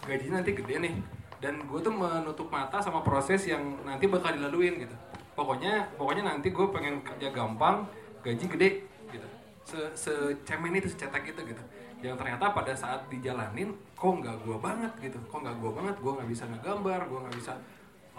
gajinya 0.05 0.41
nanti 0.41 0.51
gede 0.55 0.75
nih. 0.81 0.95
Dan 1.39 1.55
gue 1.71 1.79
tuh 1.79 1.95
menutup 1.95 2.51
mata 2.51 2.83
sama 2.83 2.99
proses 2.99 3.47
yang 3.47 3.79
nanti 3.87 4.11
bakal 4.11 4.35
dilaluin 4.35 4.83
gitu. 4.83 4.95
Pokoknya 5.39 5.87
pokoknya 5.95 6.35
nanti 6.35 6.51
gue 6.51 6.67
pengen 6.67 6.99
kerja 6.99 7.31
gampang 7.31 7.87
gaji 8.19 8.45
gede 8.59 8.69
gitu. 9.07 9.27
Se 9.63 9.79
secemen 9.95 10.75
itu 10.75 10.91
secetek 10.91 11.31
itu 11.31 11.41
gitu. 11.55 11.63
Yang 12.03 12.19
ternyata 12.19 12.51
pada 12.51 12.75
saat 12.75 13.07
dijalanin 13.07 13.71
kok 13.95 14.11
nggak 14.19 14.35
gue 14.43 14.57
banget 14.59 14.91
gitu. 14.99 15.19
Kok 15.31 15.39
nggak 15.47 15.55
gue 15.63 15.71
banget 15.71 15.95
gue 15.95 16.11
nggak 16.11 16.29
bisa 16.29 16.43
ngegambar 16.51 16.99
gue 17.07 17.19
nggak 17.23 17.35
bisa 17.39 17.53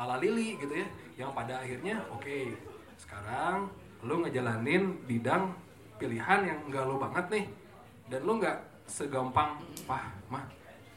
lala 0.01 0.17
lili 0.17 0.57
gitu 0.57 0.73
ya. 0.81 0.89
Yang 1.21 1.31
pada 1.37 1.61
akhirnya 1.61 2.01
oke 2.09 2.57
sekarang 2.97 3.69
lu 4.05 4.25
ngejalanin 4.25 4.97
bidang 5.05 5.53
pilihan 6.01 6.41
yang 6.47 6.59
nggak 6.69 6.85
lu 6.89 6.97
banget 6.97 7.27
nih. 7.29 7.45
Dan 8.11 8.21
lu 8.27 8.41
nggak 8.41 8.59
segampang 8.89 9.61
wah 9.85 10.05
mah 10.33 10.45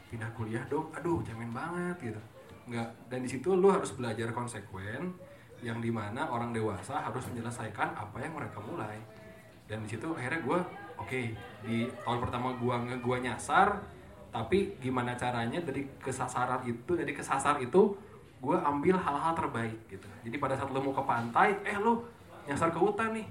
pindah 0.08 0.30
kuliah 0.34 0.64
dong. 0.66 0.88
Aduh 0.96 1.20
cemen 1.22 1.52
banget 1.52 2.12
gitu. 2.12 2.22
Nggak. 2.72 2.88
Dan 3.12 3.18
di 3.24 3.28
situ 3.28 3.52
lu 3.52 3.68
harus 3.68 3.92
belajar 3.92 4.32
konsekuen 4.32 5.12
yang 5.64 5.80
di 5.80 5.88
mana 5.88 6.28
orang 6.28 6.52
dewasa 6.52 7.00
harus 7.00 7.24
menyelesaikan 7.32 7.96
apa 7.96 8.16
yang 8.20 8.36
mereka 8.36 8.60
mulai. 8.60 9.00
Dan 9.64 9.84
di 9.84 9.88
situ 9.88 10.12
akhirnya 10.12 10.44
gue 10.44 10.60
oke 11.00 11.20
di 11.64 11.88
tahun 12.04 12.18
pertama 12.20 12.52
gua 12.60 12.84
nge 12.84 12.96
gua 13.00 13.16
nyasar 13.18 13.80
tapi 14.34 14.76
gimana 14.82 15.14
caranya 15.14 15.62
dari 15.62 15.86
kesasaran 16.02 16.66
itu 16.66 16.92
dari 16.98 17.14
kesasar 17.14 17.62
itu 17.62 17.94
gue 18.44 18.56
ambil 18.60 18.98
hal-hal 18.98 19.32
terbaik 19.32 19.78
gitu. 19.88 20.04
Jadi 20.26 20.36
pada 20.36 20.58
saat 20.58 20.68
lu 20.68 20.82
mau 20.84 20.92
ke 20.92 21.04
pantai 21.06 21.56
eh 21.64 21.78
lu 21.80 22.02
nyasar 22.44 22.68
ke 22.70 22.78
hutan 22.78 23.12
nih. 23.12 23.26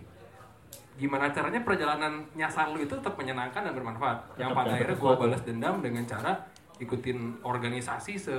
Gimana 0.93 1.33
caranya 1.33 1.61
perjalanan 1.65 2.21
nyasar 2.37 2.69
lu 2.69 2.81
itu 2.81 2.93
tetap 2.93 3.17
menyenangkan 3.17 3.65
dan 3.65 3.73
bermanfaat? 3.73 4.37
Yang 4.37 4.53
pada 4.53 4.69
akhirnya 4.77 4.97
gue 4.97 5.09
sesuatu. 5.09 5.21
balas 5.25 5.41
dendam 5.41 5.75
dengan 5.81 6.03
cara 6.05 6.31
ikutin 6.77 7.41
organisasi 7.41 8.13
se 8.17 8.35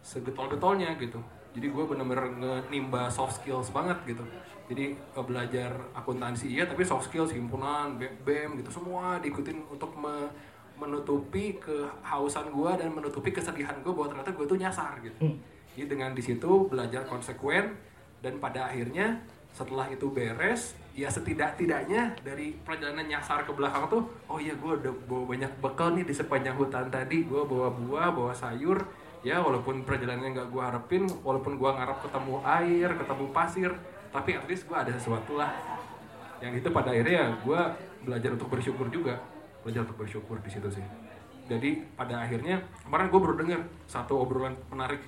segetol-getolnya 0.00 0.96
gitu. 0.96 1.20
Jadi 1.52 1.66
gue 1.68 1.84
bener-bener 1.84 2.24
nge-nimba 2.38 3.10
soft 3.12 3.42
skills 3.42 3.74
banget 3.74 3.98
gitu. 4.08 4.24
Jadi 4.68 4.96
eh, 4.96 5.24
belajar 5.24 5.72
akuntansi 5.92 6.48
iya 6.48 6.64
tapi 6.64 6.84
soft 6.84 7.08
skills 7.08 7.32
himpunan 7.32 7.96
BEM 8.00 8.56
gitu 8.60 8.68
semua 8.72 9.20
diikutin 9.20 9.64
untuk 9.68 9.92
me- 9.96 10.32
menutupi 10.78 11.58
kehausan 11.58 12.54
gue 12.54 12.70
dan 12.78 12.88
menutupi 12.94 13.34
kesedihan 13.34 13.74
gue 13.82 13.90
bahwa 13.90 14.06
ternyata 14.06 14.30
gue 14.30 14.46
tuh 14.46 14.54
nyasar 14.54 15.02
gitu. 15.02 15.18
Hmm. 15.26 15.36
jadi 15.74 15.90
dengan 15.90 16.10
di 16.14 16.22
situ 16.22 16.70
belajar 16.70 17.02
konsekuen 17.06 17.74
dan 18.22 18.38
pada 18.38 18.70
akhirnya 18.70 19.18
setelah 19.52 19.90
itu 19.90 20.06
beres 20.12 20.78
ya 20.98 21.06
setidak-tidaknya 21.06 22.18
dari 22.26 22.58
perjalanan 22.62 23.06
nyasar 23.06 23.46
ke 23.46 23.54
belakang 23.54 23.86
tuh 23.86 24.02
oh 24.26 24.38
iya 24.42 24.54
gue 24.58 24.72
udah 24.82 24.92
bawa 25.06 25.24
banyak 25.30 25.52
bekal 25.62 25.94
nih 25.94 26.02
di 26.06 26.14
sepanjang 26.14 26.58
hutan 26.58 26.90
tadi. 26.90 27.22
Gue 27.22 27.46
bawa 27.46 27.70
buah 27.70 28.10
bawa 28.10 28.32
sayur 28.34 28.82
ya 29.22 29.42
walaupun 29.42 29.82
perjalanannya 29.82 30.34
nggak 30.34 30.48
gue 30.50 30.62
harapin 30.62 31.04
walaupun 31.26 31.58
gue 31.58 31.70
ngarep 31.70 31.98
ketemu 32.06 32.34
air 32.46 32.88
ketemu 32.94 33.24
pasir 33.34 33.70
tapi 34.14 34.30
at 34.38 34.44
least 34.46 34.66
gue 34.66 34.74
ada 34.78 34.90
sesuatu 34.94 35.38
lah. 35.38 35.54
Yang 36.38 36.66
itu 36.66 36.68
pada 36.70 36.90
akhirnya 36.94 37.14
ya 37.14 37.26
gue 37.34 37.60
belajar 38.06 38.30
untuk 38.34 38.48
bersyukur 38.50 38.86
juga 38.90 39.18
belajar 39.62 39.82
untuk 39.86 39.98
bersyukur 40.02 40.38
di 40.42 40.50
situ 40.50 40.70
sih. 40.70 40.86
Jadi 41.48 41.82
pada 41.96 42.26
akhirnya 42.26 42.62
kemarin 42.84 43.06
gue 43.08 43.20
baru 43.22 43.34
dengar 43.38 43.60
satu 43.86 44.20
obrolan 44.20 44.54
menarik. 44.70 45.02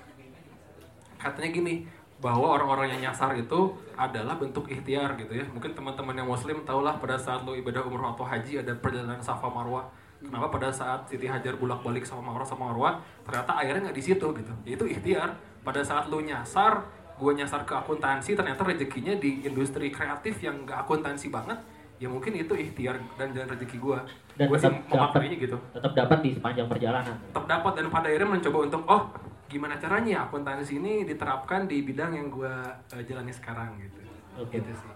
Katanya 1.20 1.50
gini 1.52 1.74
bahwa 2.20 2.52
orang-orang 2.52 2.92
yang 2.92 3.10
nyasar 3.10 3.32
itu 3.32 3.72
adalah 3.96 4.36
bentuk 4.36 4.68
ikhtiar 4.68 5.16
gitu 5.16 5.40
ya. 5.40 5.44
Mungkin 5.48 5.72
teman-teman 5.72 6.12
yang 6.12 6.28
muslim 6.28 6.60
tahulah 6.68 7.00
pada 7.00 7.16
saat 7.16 7.42
lo 7.48 7.56
ibadah 7.56 7.80
umroh 7.80 8.12
atau 8.12 8.28
haji 8.28 8.60
ada 8.60 8.76
perjalanan 8.76 9.18
safa 9.24 9.48
marwah. 9.48 9.88
Kenapa 10.20 10.52
pada 10.52 10.68
saat 10.68 11.08
Siti 11.08 11.24
Hajar 11.24 11.56
bolak 11.56 11.80
balik 11.80 12.04
sama 12.04 12.28
marwah 12.28 12.44
sama 12.44 12.68
marwah 12.68 13.00
ternyata 13.24 13.56
airnya 13.56 13.88
nggak 13.88 13.96
di 13.96 14.04
situ 14.04 14.26
gitu. 14.36 14.52
Itu 14.68 14.84
ikhtiar. 14.84 15.32
Pada 15.60 15.80
saat 15.80 16.12
lo 16.12 16.20
nyasar 16.20 16.84
gue 17.20 17.32
nyasar 17.36 17.68
ke 17.68 17.76
akuntansi 17.76 18.32
ternyata 18.32 18.64
rezekinya 18.64 19.12
di 19.20 19.44
industri 19.44 19.92
kreatif 19.92 20.40
yang 20.40 20.64
nggak 20.64 20.88
akuntansi 20.88 21.28
banget 21.28 21.60
ya 22.00 22.08
mungkin 22.08 22.32
itu 22.32 22.56
ikhtiar 22.56 22.96
dan 23.20 23.36
jalan 23.36 23.52
rezeki 23.52 23.76
gue 23.76 23.98
dan 24.40 24.48
gue 24.48 24.56
sih 24.56 24.72
memaknainya 24.88 25.36
gitu. 25.36 25.56
tetap 25.76 25.92
dapat 25.92 26.18
di 26.24 26.30
sepanjang 26.32 26.64
perjalanan. 26.64 27.12
Tetap 27.28 27.44
dapat 27.44 27.72
dan 27.76 27.92
pada 27.92 28.08
akhirnya 28.08 28.28
mencoba 28.40 28.58
untuk 28.64 28.82
oh 28.88 29.02
gimana 29.50 29.74
caranya 29.82 30.30
akuntansi 30.30 30.78
ini 30.78 31.02
diterapkan 31.02 31.66
di 31.66 31.82
bidang 31.82 32.14
yang 32.14 32.30
gue 32.30 32.54
jalani 33.02 33.34
sekarang 33.34 33.74
gitu. 33.82 34.00
Oke. 34.38 34.62
gitu 34.62 34.70
sih. 34.70 34.90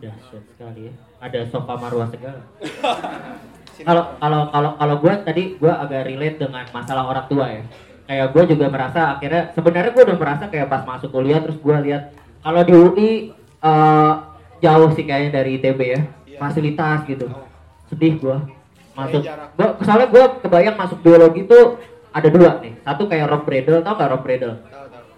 Dahsyat 0.00 0.44
sekali 0.48 0.88
ya. 0.88 0.92
Ada 1.20 1.46
sofa 1.52 1.76
marwah 1.76 2.08
segala. 2.08 2.42
Kalau 3.72 4.04
kalau 4.20 4.52
kalau 4.52 4.70
kalau 4.76 4.96
gue 5.00 5.14
tadi 5.24 5.42
gue 5.56 5.72
agak 5.72 6.04
relate 6.04 6.36
dengan 6.44 6.60
masalah 6.76 7.08
orang 7.08 7.24
tua 7.24 7.48
ya. 7.48 7.64
Kayak 8.04 8.26
gue 8.36 8.42
juga 8.52 8.68
merasa 8.68 9.16
akhirnya 9.16 9.48
sebenarnya 9.56 9.96
gue 9.96 10.04
udah 10.12 10.18
merasa 10.20 10.44
kayak 10.52 10.68
pas 10.68 10.84
masuk 10.84 11.08
kuliah 11.08 11.40
terus 11.40 11.56
gue 11.56 11.76
lihat 11.88 12.12
kalau 12.44 12.60
di 12.68 12.72
UI 12.76 13.10
eh, 13.64 14.14
jauh 14.60 14.90
sih 14.92 15.08
kayaknya 15.08 15.40
dari 15.40 15.56
ITB 15.56 15.80
ya. 15.80 16.00
Iya. 16.28 16.38
fasilitas 16.38 17.00
gitu. 17.08 17.26
Sedih 17.88 18.20
gue 18.20 18.36
masuk. 18.92 19.24
Gua, 19.56 19.68
soalnya 19.80 20.08
gue 20.12 20.24
kebayang 20.44 20.76
masuk 20.76 20.98
biologi 21.00 21.48
tuh 21.48 21.80
ada 22.12 22.28
dua 22.28 22.60
nih. 22.60 22.72
Satu 22.84 23.08
kayak 23.08 23.26
Rob 23.28 23.42
Bradle. 23.48 23.80
Tau 23.80 23.94
gak 23.96 24.10
Rob 24.12 24.22
Bradle? 24.22 24.56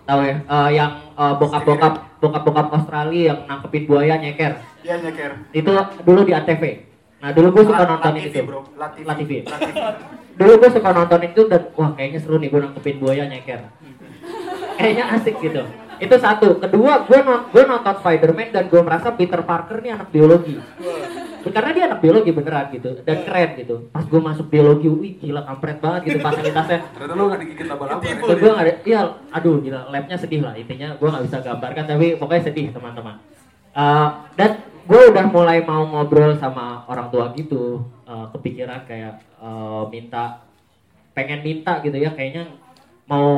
Tahu 0.04 0.20
ya? 0.20 0.36
Eh, 0.40 0.70
yang 0.76 0.90
eh, 1.16 1.34
bokap-bokap 1.36 1.94
bokap-bokap 2.22 2.66
Australia 2.72 3.22
yang 3.34 3.38
nangkepin 3.50 3.82
buaya 3.84 4.14
nyeker. 4.16 4.52
Iya 4.84 5.00
nyeker. 5.00 5.30
itu 5.56 5.70
dulu 6.04 6.20
di 6.28 6.32
antv 6.36 6.64
nah 7.24 7.32
dulu 7.32 7.56
gue 7.56 7.64
suka 7.72 7.88
nontonin 7.88 8.20
itu. 8.28 8.44
bro. 8.44 8.68
Latifi. 8.76 9.08
Latifi. 9.08 9.38
Latifi. 9.48 9.80
dulu 10.44 10.52
gue 10.60 10.70
suka 10.76 10.88
nontonin 10.92 11.32
itu 11.32 11.42
dan 11.48 11.62
wah 11.72 11.90
kayaknya 11.96 12.20
seru 12.20 12.36
nih 12.36 12.52
gue 12.52 12.60
nangkepin 12.60 12.96
buaya 13.00 13.24
nyeker. 13.24 13.60
Kayaknya 14.76 15.04
asik 15.16 15.40
gitu 15.40 15.64
itu 16.00 16.16
satu. 16.18 16.58
Kedua 16.58 17.04
gue 17.04 17.18
non 17.22 17.50
gue 17.50 17.62
nonton 17.62 17.94
Spider-Man 18.00 18.48
dan 18.50 18.64
gue 18.70 18.80
merasa 18.80 19.12
Peter 19.14 19.40
Parker 19.42 19.82
nih 19.82 19.94
anak 19.94 20.08
biologi. 20.10 20.56
Karena 21.44 21.70
dia 21.76 21.84
anak 21.92 22.00
biologi 22.00 22.30
beneran 22.32 22.72
gitu 22.72 23.04
dan 23.04 23.16
keren 23.28 23.50
gitu. 23.60 23.74
Pas 23.92 24.04
gue 24.08 24.20
masuk 24.20 24.46
biologi 24.48 24.88
UI 24.88 25.10
gila 25.20 25.44
kampret 25.44 25.78
banget 25.78 26.00
gitu 26.08 26.18
fasilitasnya. 26.24 26.80
Ternyata 26.96 27.14
lo 27.14 27.22
gak 27.28 27.40
digigit 27.44 27.66
laba-laba 27.68 28.00
ya? 28.00 28.14
gue 28.16 28.50
nggak 28.50 28.64
ada, 28.64 28.74
iya, 28.88 29.00
aduh 29.28 29.60
gila, 29.60 29.80
labnya 29.92 30.16
sedih 30.16 30.40
lah. 30.40 30.56
Intinya 30.56 30.96
gue 30.96 31.08
nggak 31.08 31.24
bisa 31.28 31.36
gambarkan 31.44 31.84
tapi 31.84 32.06
pokoknya 32.16 32.42
sedih 32.48 32.72
teman-teman. 32.72 33.20
Eh, 33.74 34.08
dan 34.40 34.50
gue 34.86 35.02
udah 35.12 35.26
mulai 35.28 35.60
mau 35.66 35.84
ngobrol 35.84 36.32
sama 36.40 36.86
orang 36.88 37.12
tua 37.12 37.34
gitu, 37.36 37.84
eh, 38.08 38.26
kepikiran 38.32 38.80
kayak 38.88 39.20
eh, 39.20 39.84
minta, 39.92 40.40
pengen 41.12 41.44
minta 41.44 41.84
gitu 41.84 41.96
ya, 42.00 42.14
kayaknya 42.16 42.63
mau 43.04 43.28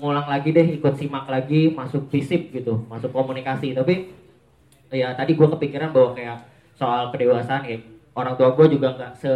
ngulang 0.00 0.24
lagi 0.24 0.56
deh, 0.56 0.66
ikut 0.80 0.94
simak 0.96 1.28
lagi, 1.28 1.72
masuk 1.72 2.08
fisip 2.08 2.48
gitu, 2.52 2.84
masuk 2.88 3.12
komunikasi. 3.12 3.76
Tapi 3.76 4.08
ya 4.92 5.12
tadi 5.16 5.36
gue 5.36 5.48
kepikiran 5.48 5.92
bahwa 5.92 6.16
kayak 6.16 6.38
soal 6.76 7.12
kedewasaan 7.12 7.64
kayak 7.64 7.80
orang 8.12 8.34
tua 8.36 8.52
gue 8.56 8.66
juga 8.76 8.92
nggak 8.96 9.12
se 9.16 9.32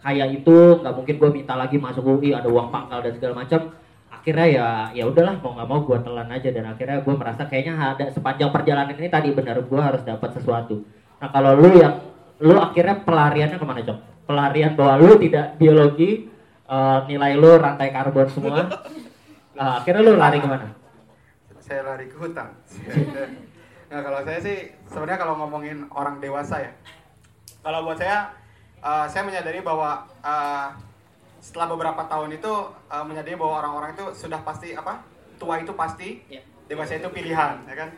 kaya 0.00 0.24
itu 0.30 0.80
nggak 0.80 0.94
mungkin 0.96 1.16
gue 1.20 1.30
minta 1.30 1.54
lagi 1.58 1.76
masuk 1.76 2.18
UI 2.18 2.32
ada 2.32 2.48
uang 2.48 2.70
pangkal 2.72 3.02
dan 3.02 3.12
segala 3.14 3.44
macam. 3.46 3.74
Akhirnya 4.10 4.46
ya 4.50 4.66
ya 4.92 5.04
udahlah 5.06 5.38
mau 5.40 5.54
nggak 5.54 5.68
mau 5.70 5.80
gue 5.86 5.98
telan 6.02 6.28
aja. 6.28 6.48
Dan 6.50 6.64
akhirnya 6.66 6.98
gue 7.00 7.14
merasa 7.14 7.42
kayaknya 7.46 7.74
ada 7.78 8.06
sepanjang 8.10 8.50
perjalanan 8.50 8.96
ini 8.98 9.08
tadi 9.08 9.28
benar 9.30 9.62
gue 9.62 9.80
harus 9.80 10.02
dapat 10.02 10.34
sesuatu. 10.34 10.82
Nah 11.20 11.28
kalau 11.30 11.54
lu 11.54 11.78
yang 11.78 12.00
lu 12.40 12.56
akhirnya 12.58 13.04
pelariannya 13.04 13.60
ke 13.60 13.66
mana 13.66 13.80
cok? 13.86 13.98
Pelarian 14.26 14.72
bahwa 14.74 14.94
lu 14.98 15.12
tidak 15.20 15.58
biologi 15.60 16.30
eh, 16.70 16.98
nilai 17.10 17.34
lu 17.34 17.58
rantai 17.58 17.90
karbon 17.90 18.28
semua 18.30 18.62
eh, 19.60 19.72
akhirnya 19.82 20.02
lu 20.06 20.14
lari 20.14 20.38
ke 20.38 20.46
mana 20.46 20.68
Saya 21.60 21.86
lari 21.86 22.10
ke 22.10 22.16
hutan. 22.18 22.50
nah 23.90 24.00
kalau 24.02 24.22
saya 24.26 24.38
sih 24.42 24.74
sebenarnya 24.90 25.18
kalau 25.22 25.34
ngomongin 25.38 25.86
orang 25.94 26.18
dewasa 26.18 26.58
ya, 26.62 26.72
Kalau 27.62 27.86
buat 27.86 27.94
saya, 27.94 28.26
uh, 28.82 29.06
saya 29.06 29.22
menyadari 29.22 29.62
bahwa 29.62 30.02
uh, 30.18 30.74
setelah 31.38 31.70
beberapa 31.70 32.02
tahun 32.10 32.34
itu 32.34 32.52
uh, 32.90 33.04
menyadari 33.06 33.38
bahwa 33.38 33.62
orang-orang 33.62 33.94
itu 33.94 34.02
sudah 34.18 34.42
pasti 34.42 34.74
apa 34.74 34.98
tua 35.38 35.62
itu 35.62 35.70
pasti, 35.78 36.26
Iya. 36.26 36.42
dewasa 36.66 36.98
itu 36.98 37.06
pilihan, 37.12 37.62
ya 37.70 37.74
kan? 37.78 37.88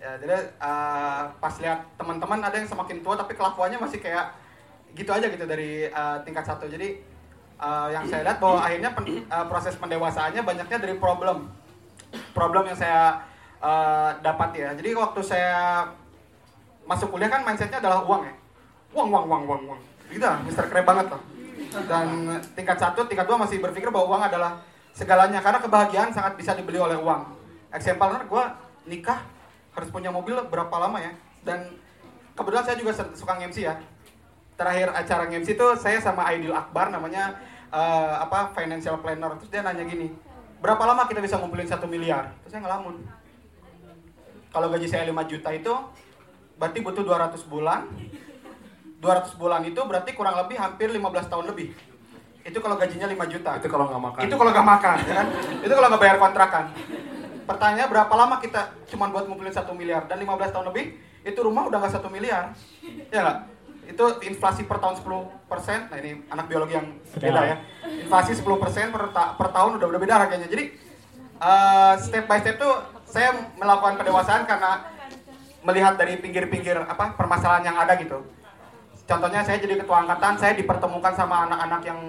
Ya, 0.00 0.10
jadi 0.16 0.34
uh, 0.56 1.30
pas 1.36 1.54
lihat 1.60 1.84
teman-teman 1.94 2.40
ada 2.40 2.56
yang 2.56 2.66
semakin 2.66 3.04
tua 3.04 3.14
tapi 3.14 3.36
kelakuannya 3.36 3.76
masih 3.76 4.00
kayak 4.00 4.32
gitu 4.96 5.10
aja 5.12 5.28
gitu 5.28 5.44
dari 5.44 5.86
uh, 5.92 6.16
tingkat 6.24 6.42
satu. 6.48 6.64
Jadi 6.66 6.96
uh, 7.62 7.88
yang 7.94 8.04
saya 8.10 8.26
lihat 8.26 8.38
bahwa 8.42 8.58
akhirnya 8.58 8.90
pen- 8.90 9.26
uh, 9.30 9.46
proses 9.46 9.78
pendewasaannya 9.78 10.42
banyaknya 10.42 10.78
dari 10.82 10.94
problem, 10.98 11.46
problem 12.34 12.66
yang 12.66 12.78
saya 12.78 13.22
uh, 13.62 14.10
dapat 14.18 14.50
ya. 14.58 14.68
Jadi 14.74 14.90
waktu 14.98 15.20
saya 15.22 15.86
masuk 16.82 17.14
kuliah 17.14 17.30
kan 17.30 17.46
mindsetnya 17.46 17.78
adalah 17.78 18.02
uang 18.02 18.26
ya, 18.26 18.34
uang 18.98 19.08
uang 19.14 19.24
uang 19.30 19.42
uang 19.46 19.62
uang. 19.70 19.80
Gitu, 20.10 20.26
Mister 20.44 20.66
keren 20.66 20.84
banget 20.84 21.06
loh. 21.14 21.22
Dan 21.88 22.28
tingkat 22.52 22.76
satu, 22.76 23.06
tingkat 23.08 23.24
dua 23.24 23.38
masih 23.40 23.62
berpikir 23.62 23.88
bahwa 23.88 24.18
uang 24.18 24.28
adalah 24.28 24.60
segalanya 24.92 25.40
karena 25.40 25.62
kebahagiaan 25.62 26.12
sangat 26.12 26.36
bisa 26.36 26.52
dibeli 26.52 26.76
oleh 26.76 27.00
uang. 27.00 27.24
Example, 27.72 28.12
gue 28.28 28.44
nikah 28.92 29.24
harus 29.72 29.88
punya 29.88 30.12
mobil 30.12 30.36
berapa 30.52 30.74
lama 30.76 31.00
ya? 31.00 31.16
Dan 31.40 31.80
kebetulan 32.36 32.64
saya 32.68 32.76
juga 32.76 32.92
suka 33.16 33.40
MC 33.40 33.64
ya. 33.64 33.80
Terakhir 34.52 34.92
acara 34.92 35.24
MC 35.32 35.56
itu 35.56 35.66
saya 35.80 35.96
sama 35.96 36.28
Aidil 36.28 36.52
Akbar 36.52 36.92
namanya 36.92 37.32
eh, 37.72 38.14
apa 38.20 38.52
financial 38.52 39.00
planner. 39.00 39.40
Terus 39.40 39.50
dia 39.50 39.64
nanya 39.64 39.84
gini, 39.88 40.12
berapa 40.60 40.82
lama 40.84 41.08
kita 41.08 41.24
bisa 41.24 41.40
ngumpulin 41.40 41.66
satu 41.66 41.88
miliar? 41.88 42.36
Terus 42.44 42.52
saya 42.54 42.62
ngelamun. 42.68 43.00
Kalau 44.52 44.68
gaji 44.68 44.84
saya 44.84 45.08
5 45.08 45.16
juta 45.32 45.48
itu 45.48 45.72
berarti 46.60 46.78
butuh 46.84 47.02
200 47.02 47.40
bulan. 47.48 47.88
200 49.02 49.34
bulan 49.34 49.66
itu 49.66 49.80
berarti 49.82 50.14
kurang 50.14 50.36
lebih 50.38 50.60
hampir 50.60 50.92
15 50.92 51.32
tahun 51.32 51.44
lebih. 51.50 51.74
Itu 52.44 52.58
kalau 52.60 52.76
gajinya 52.76 53.08
5 53.08 53.32
juta. 53.32 53.50
Itu 53.58 53.66
kalau 53.72 53.88
nggak 53.88 54.02
makan. 54.12 54.20
Itu 54.28 54.34
kalau 54.36 54.50
nggak 54.52 54.68
makan, 54.68 54.96
ya 55.08 55.14
kan? 55.24 55.26
Itu 55.64 55.72
kalau 55.72 55.88
nggak 55.90 56.02
bayar 56.04 56.16
kontrakan. 56.20 56.64
Pertanyaannya 57.42 57.86
berapa 57.90 58.14
lama 58.14 58.36
kita 58.38 58.60
cuma 58.92 59.10
buat 59.10 59.26
ngumpulin 59.26 59.50
satu 59.50 59.74
miliar 59.74 60.06
dan 60.06 60.22
15 60.22 60.54
tahun 60.54 60.70
lebih 60.70 60.94
itu 61.22 61.38
rumah 61.42 61.66
udah 61.70 61.78
nggak 61.82 61.94
satu 61.98 62.10
miliar, 62.10 62.50
ya 63.10 63.18
nggak? 63.22 63.38
Itu 63.82 64.04
inflasi 64.22 64.62
per 64.64 64.78
tahun 64.78 64.98
10 64.98 65.50
persen. 65.50 65.90
Nah 65.90 65.98
ini 65.98 66.22
anak 66.30 66.46
biologi 66.46 66.74
yang 66.78 66.88
beda 67.18 67.40
ya. 67.42 67.56
Inflasi 68.06 68.38
10 68.38 68.62
persen 68.62 68.94
per, 68.94 69.10
ta- 69.10 69.34
per 69.34 69.48
tahun 69.50 69.78
udah 69.78 69.86
udah 69.90 70.00
beda 70.00 70.14
harganya. 70.22 70.46
Jadi 70.46 70.64
eh, 71.42 71.94
step 71.98 72.24
by 72.30 72.38
step 72.40 72.56
tuh 72.62 72.74
saya 73.04 73.34
melakukan 73.58 73.98
pendewasaan 74.00 74.46
karena 74.46 74.86
melihat 75.62 75.94
dari 75.94 76.18
pinggir-pinggir 76.18 76.74
apa 76.74 77.14
permasalahan 77.14 77.70
yang 77.70 77.76
ada 77.78 77.94
gitu. 77.98 78.22
Contohnya 79.02 79.42
saya 79.42 79.58
jadi 79.58 79.82
ketua 79.82 80.06
angkatan, 80.06 80.38
saya 80.38 80.54
dipertemukan 80.54 81.12
sama 81.12 81.50
anak-anak 81.50 81.82
yang 81.82 82.00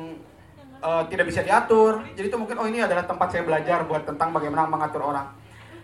eh, 0.81 1.03
tidak 1.09 1.25
bisa 1.25 1.41
diatur. 1.41 2.05
Jadi 2.13 2.29
itu 2.29 2.37
mungkin 2.37 2.61
oh 2.61 2.67
ini 2.69 2.85
adalah 2.85 3.03
tempat 3.03 3.33
saya 3.33 3.43
belajar 3.43 3.81
buat 3.89 4.05
tentang 4.05 4.29
bagaimana 4.29 4.69
mengatur 4.69 5.01
orang. 5.01 5.33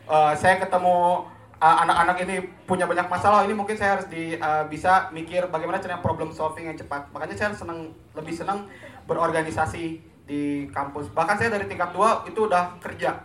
Eh, 0.09 0.33
saya 0.37 0.61
ketemu 0.61 1.25
eh, 1.59 1.77
anak-anak 1.83 2.17
ini 2.23 2.35
punya 2.63 2.87
banyak 2.87 3.11
masalah, 3.11 3.43
ini 3.43 3.51
mungkin 3.51 3.75
saya 3.75 3.99
harus 3.99 4.07
di, 4.07 4.39
eh, 4.39 4.63
bisa 4.71 5.11
mikir 5.11 5.51
bagaimana 5.51 5.83
caranya 5.83 5.99
problem 5.99 6.31
solving 6.31 6.71
yang 6.71 6.77
cepat. 6.79 7.11
Makanya 7.11 7.35
saya 7.35 7.51
senang 7.51 7.91
lebih 8.15 8.31
senang 8.31 8.65
berorganisasi 9.03 9.99
di 10.23 10.69
kampus. 10.71 11.09
Bahkan 11.11 11.35
saya 11.35 11.49
dari 11.51 11.65
tingkat 11.65 11.89
2 11.91 12.23
itu 12.29 12.45
udah 12.45 12.77
kerja. 12.77 13.17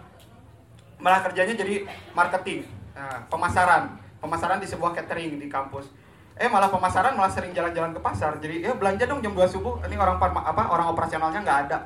Malah 0.99 1.21
kerjanya 1.21 1.53
jadi 1.53 1.85
marketing, 2.17 2.65
nah, 2.97 3.21
pemasaran, 3.29 3.93
pemasaran 4.25 4.57
di 4.57 4.65
sebuah 4.65 4.97
catering 4.97 5.37
di 5.37 5.53
kampus. 5.53 5.93
Eh 6.35 6.51
malah 6.51 6.67
pemasaran 6.67 7.15
malah 7.15 7.31
sering 7.31 7.55
jalan-jalan 7.55 7.95
ke 7.95 8.01
pasar. 8.03 8.35
Jadi 8.43 8.65
ya 8.65 8.75
belanja 8.75 9.07
dong 9.07 9.23
jam 9.23 9.37
2 9.37 9.47
subuh. 9.47 9.79
Ini 9.87 9.95
orang 9.95 10.19
parma, 10.19 10.43
apa 10.43 10.67
orang 10.67 10.91
operasionalnya 10.91 11.45
nggak 11.45 11.59
ada. 11.69 11.79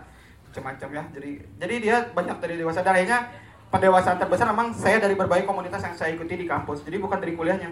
Macam-macam 0.49 0.89
ya. 0.89 1.03
Jadi 1.19 1.31
jadi 1.61 1.75
dia 1.83 1.97
banyak 2.17 2.37
dari 2.41 2.55
dewasa. 2.57 2.81
Dan 2.81 2.97
akhirnya 2.97 3.29
pendewasaan 3.69 4.17
terbesar 4.17 4.49
memang 4.49 4.73
saya 4.73 5.01
dari 5.01 5.13
berbagai 5.13 5.45
komunitas 5.45 5.81
yang 5.85 5.95
saya 5.97 6.17
ikuti 6.17 6.41
di 6.41 6.47
kampus. 6.49 6.85
Jadi 6.85 6.97
bukan 7.01 7.21
dari 7.21 7.37
kuliahnya. 7.37 7.69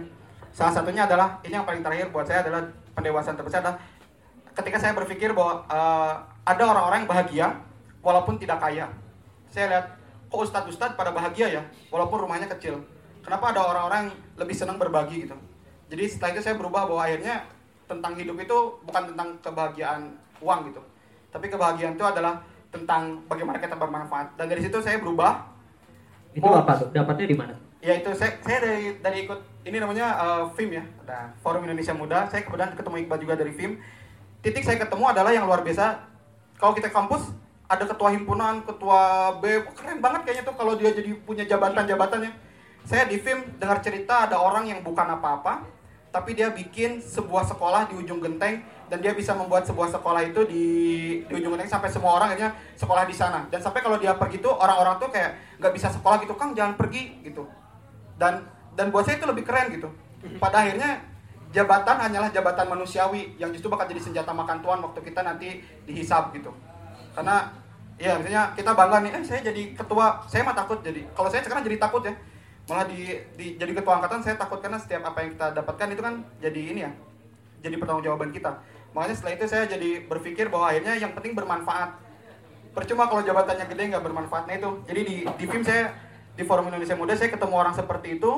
Salah 0.53 0.73
satunya 0.73 1.05
adalah 1.05 1.41
ini 1.45 1.53
yang 1.53 1.69
paling 1.69 1.85
terakhir 1.85 2.09
buat 2.13 2.25
saya 2.25 2.45
adalah 2.45 2.65
pendewasaan 2.97 3.37
terbesar 3.37 3.61
adalah 3.61 3.77
ketika 4.57 4.79
saya 4.81 4.93
berpikir 4.97 5.37
bahwa 5.37 5.65
eh, 5.69 6.13
ada 6.49 6.63
orang-orang 6.65 7.05
yang 7.05 7.11
bahagia 7.11 7.47
walaupun 8.01 8.41
tidak 8.41 8.61
kaya. 8.61 8.89
Saya 9.53 9.73
lihat 9.73 9.87
kok 10.29 10.41
ustadz-ustadz 10.41 10.97
pada 10.97 11.13
bahagia 11.13 11.61
ya 11.61 11.63
walaupun 11.93 12.25
rumahnya 12.25 12.49
kecil? 12.57 12.81
Kenapa 13.25 13.53
ada 13.53 13.61
orang-orang 13.67 14.07
yang 14.07 14.13
lebih 14.39 14.57
senang 14.57 14.79
berbagi 14.79 15.27
gitu? 15.29 15.37
Jadi 15.93 16.05
setelah 16.07 16.31
itu 16.37 16.43
saya 16.45 16.55
berubah 16.55 16.87
bahwa 16.87 17.03
akhirnya 17.03 17.43
tentang 17.87 18.13
hidup 18.19 18.37
itu 18.39 18.59
bukan 18.83 19.03
tentang 19.15 19.29
kebahagiaan 19.43 20.03
uang 20.43 20.61
gitu. 20.71 20.83
Tapi 21.31 21.47
kebahagiaan 21.51 21.95
itu 21.95 22.05
adalah 22.07 22.39
tentang 22.71 23.23
bagaimana 23.31 23.59
kita 23.59 23.79
bermanfaat. 23.79 24.35
Dan 24.39 24.51
dari 24.51 24.63
situ 24.63 24.79
saya 24.83 24.99
berubah 24.99 25.56
Itu 26.37 26.45
Oh. 26.45 26.61
apa 26.61 26.77
tuh? 26.77 26.89
Dapatnya 26.93 27.27
di 27.27 27.37
mana? 27.37 27.57
ya 27.87 28.03
itu 28.03 28.11
saya, 28.19 28.35
saya 28.43 28.59
dari 28.67 28.99
dari 28.99 29.19
ikut 29.23 29.41
ini 29.63 29.79
namanya 29.79 30.07
eh, 30.19 30.45
FIM 30.59 30.75
ya 30.75 30.85
ada 31.07 31.31
Forum 31.39 31.71
Indonesia 31.71 31.95
Muda 31.95 32.27
saya 32.27 32.43
kemudian 32.43 32.75
ketemu 32.75 33.07
Iqbal 33.07 33.19
juga 33.23 33.35
dari 33.39 33.55
FIM 33.55 33.79
titik 34.43 34.67
saya 34.67 34.83
ketemu 34.83 35.07
adalah 35.07 35.31
yang 35.31 35.47
luar 35.47 35.63
biasa 35.63 36.03
kalau 36.59 36.75
kita 36.75 36.91
kampus 36.91 37.31
ada 37.71 37.87
ketua 37.87 38.11
himpunan 38.11 38.67
ketua 38.67 39.39
B 39.39 39.71
keren 39.79 40.03
banget 40.03 40.27
kayaknya 40.27 40.45
tuh 40.51 40.59
kalau 40.59 40.75
dia 40.75 40.91
jadi 40.91 41.15
punya 41.23 41.47
jabatan 41.47 41.87
jabatannya 41.87 42.35
saya 42.83 43.07
di 43.07 43.23
FIM 43.23 43.59
dengar 43.63 43.79
cerita 43.79 44.27
ada 44.27 44.35
orang 44.35 44.67
yang 44.67 44.83
bukan 44.83 45.07
apa-apa 45.07 45.63
tapi 46.17 46.33
dia 46.33 46.49
bikin 46.49 46.97
sebuah 46.97 47.45
sekolah 47.45 47.93
di 47.93 48.01
ujung 48.01 48.25
genteng 48.25 48.65
dan 48.89 49.05
dia 49.05 49.13
bisa 49.13 49.37
membuat 49.37 49.69
sebuah 49.69 49.93
sekolah 49.93 50.25
itu 50.25 50.49
di 50.49 50.65
di 51.29 51.33
ujung 51.37 51.53
genteng 51.53 51.69
sampai 51.69 51.93
semua 51.93 52.17
orang 52.17 52.33
akhirnya 52.33 52.57
sekolah 52.73 53.05
di 53.05 53.13
sana. 53.13 53.45
Dan 53.53 53.61
sampai 53.61 53.85
kalau 53.85 54.01
dia 54.01 54.17
pergi 54.17 54.41
tuh 54.41 54.49
orang-orang 54.57 54.97
tuh 54.97 55.13
kayak 55.13 55.37
nggak 55.61 55.77
bisa 55.77 55.93
sekolah 55.93 56.17
gitu 56.25 56.33
kang 56.33 56.57
jangan 56.57 56.73
pergi 56.81 57.21
gitu. 57.21 57.45
Dan 58.17 58.49
dan 58.73 58.89
buat 58.89 59.05
saya 59.05 59.21
itu 59.21 59.29
lebih 59.29 59.45
keren 59.45 59.69
gitu. 59.77 59.93
Pada 60.41 60.65
akhirnya 60.65 61.05
jabatan 61.53 62.01
hanyalah 62.01 62.33
jabatan 62.33 62.65
manusiawi 62.65 63.37
yang 63.37 63.53
justru 63.53 63.69
bakal 63.69 63.85
jadi 63.85 64.01
senjata 64.01 64.33
makan 64.33 64.65
tuan 64.65 64.81
waktu 64.81 65.05
kita 65.05 65.21
nanti 65.21 65.61
dihisap 65.85 66.33
gitu. 66.33 66.49
Karena 67.13 67.45
ya 68.01 68.17
misalnya 68.17 68.57
kita 68.57 68.73
bangga 68.73 69.05
nih 69.05 69.21
eh 69.21 69.21
saya 69.21 69.45
jadi 69.45 69.77
ketua. 69.77 70.25
Saya 70.25 70.49
mah 70.49 70.57
takut 70.57 70.81
jadi 70.81 71.05
kalau 71.13 71.29
saya 71.29 71.45
sekarang 71.45 71.61
jadi 71.61 71.77
takut 71.77 72.01
ya 72.09 72.17
malah 72.67 72.87
di, 72.91 73.15
di 73.39 73.47
jadi 73.55 73.73
ketua 73.79 74.03
angkatan 74.03 74.27
saya 74.27 74.35
takut 74.35 74.59
karena 74.59 74.79
setiap 74.83 75.07
apa 75.07 75.23
yang 75.23 75.39
kita 75.39 75.47
dapatkan 75.55 75.87
itu 75.95 76.03
kan 76.03 76.15
jadi 76.43 76.61
ini 76.75 76.81
ya 76.83 76.93
jadi 77.63 77.77
pertanggungjawaban 77.81 78.31
kita. 78.31 78.63
Makanya 78.95 79.15
setelah 79.19 79.33
itu 79.37 79.45
saya 79.49 79.65
jadi 79.67 79.91
berpikir 80.07 80.47
bahwa 80.49 80.71
akhirnya 80.71 80.95
yang 80.97 81.13
penting 81.13 81.35
bermanfaat. 81.35 81.99
Percuma 82.73 83.09
kalau 83.09 83.25
jabatannya 83.25 83.67
gede 83.67 83.83
nggak 83.93 84.05
bermanfaat. 84.05 84.45
Nah 84.47 84.55
itu. 84.57 84.71
Jadi 84.87 85.01
di 85.03 85.17
di 85.25 85.45
film 85.49 85.65
saya 85.65 85.93
di 86.37 86.45
forum 86.45 86.69
Indonesia 86.69 86.97
Muda 86.97 87.17
saya 87.17 87.33
ketemu 87.33 87.55
orang 87.57 87.75
seperti 87.75 88.21
itu 88.21 88.33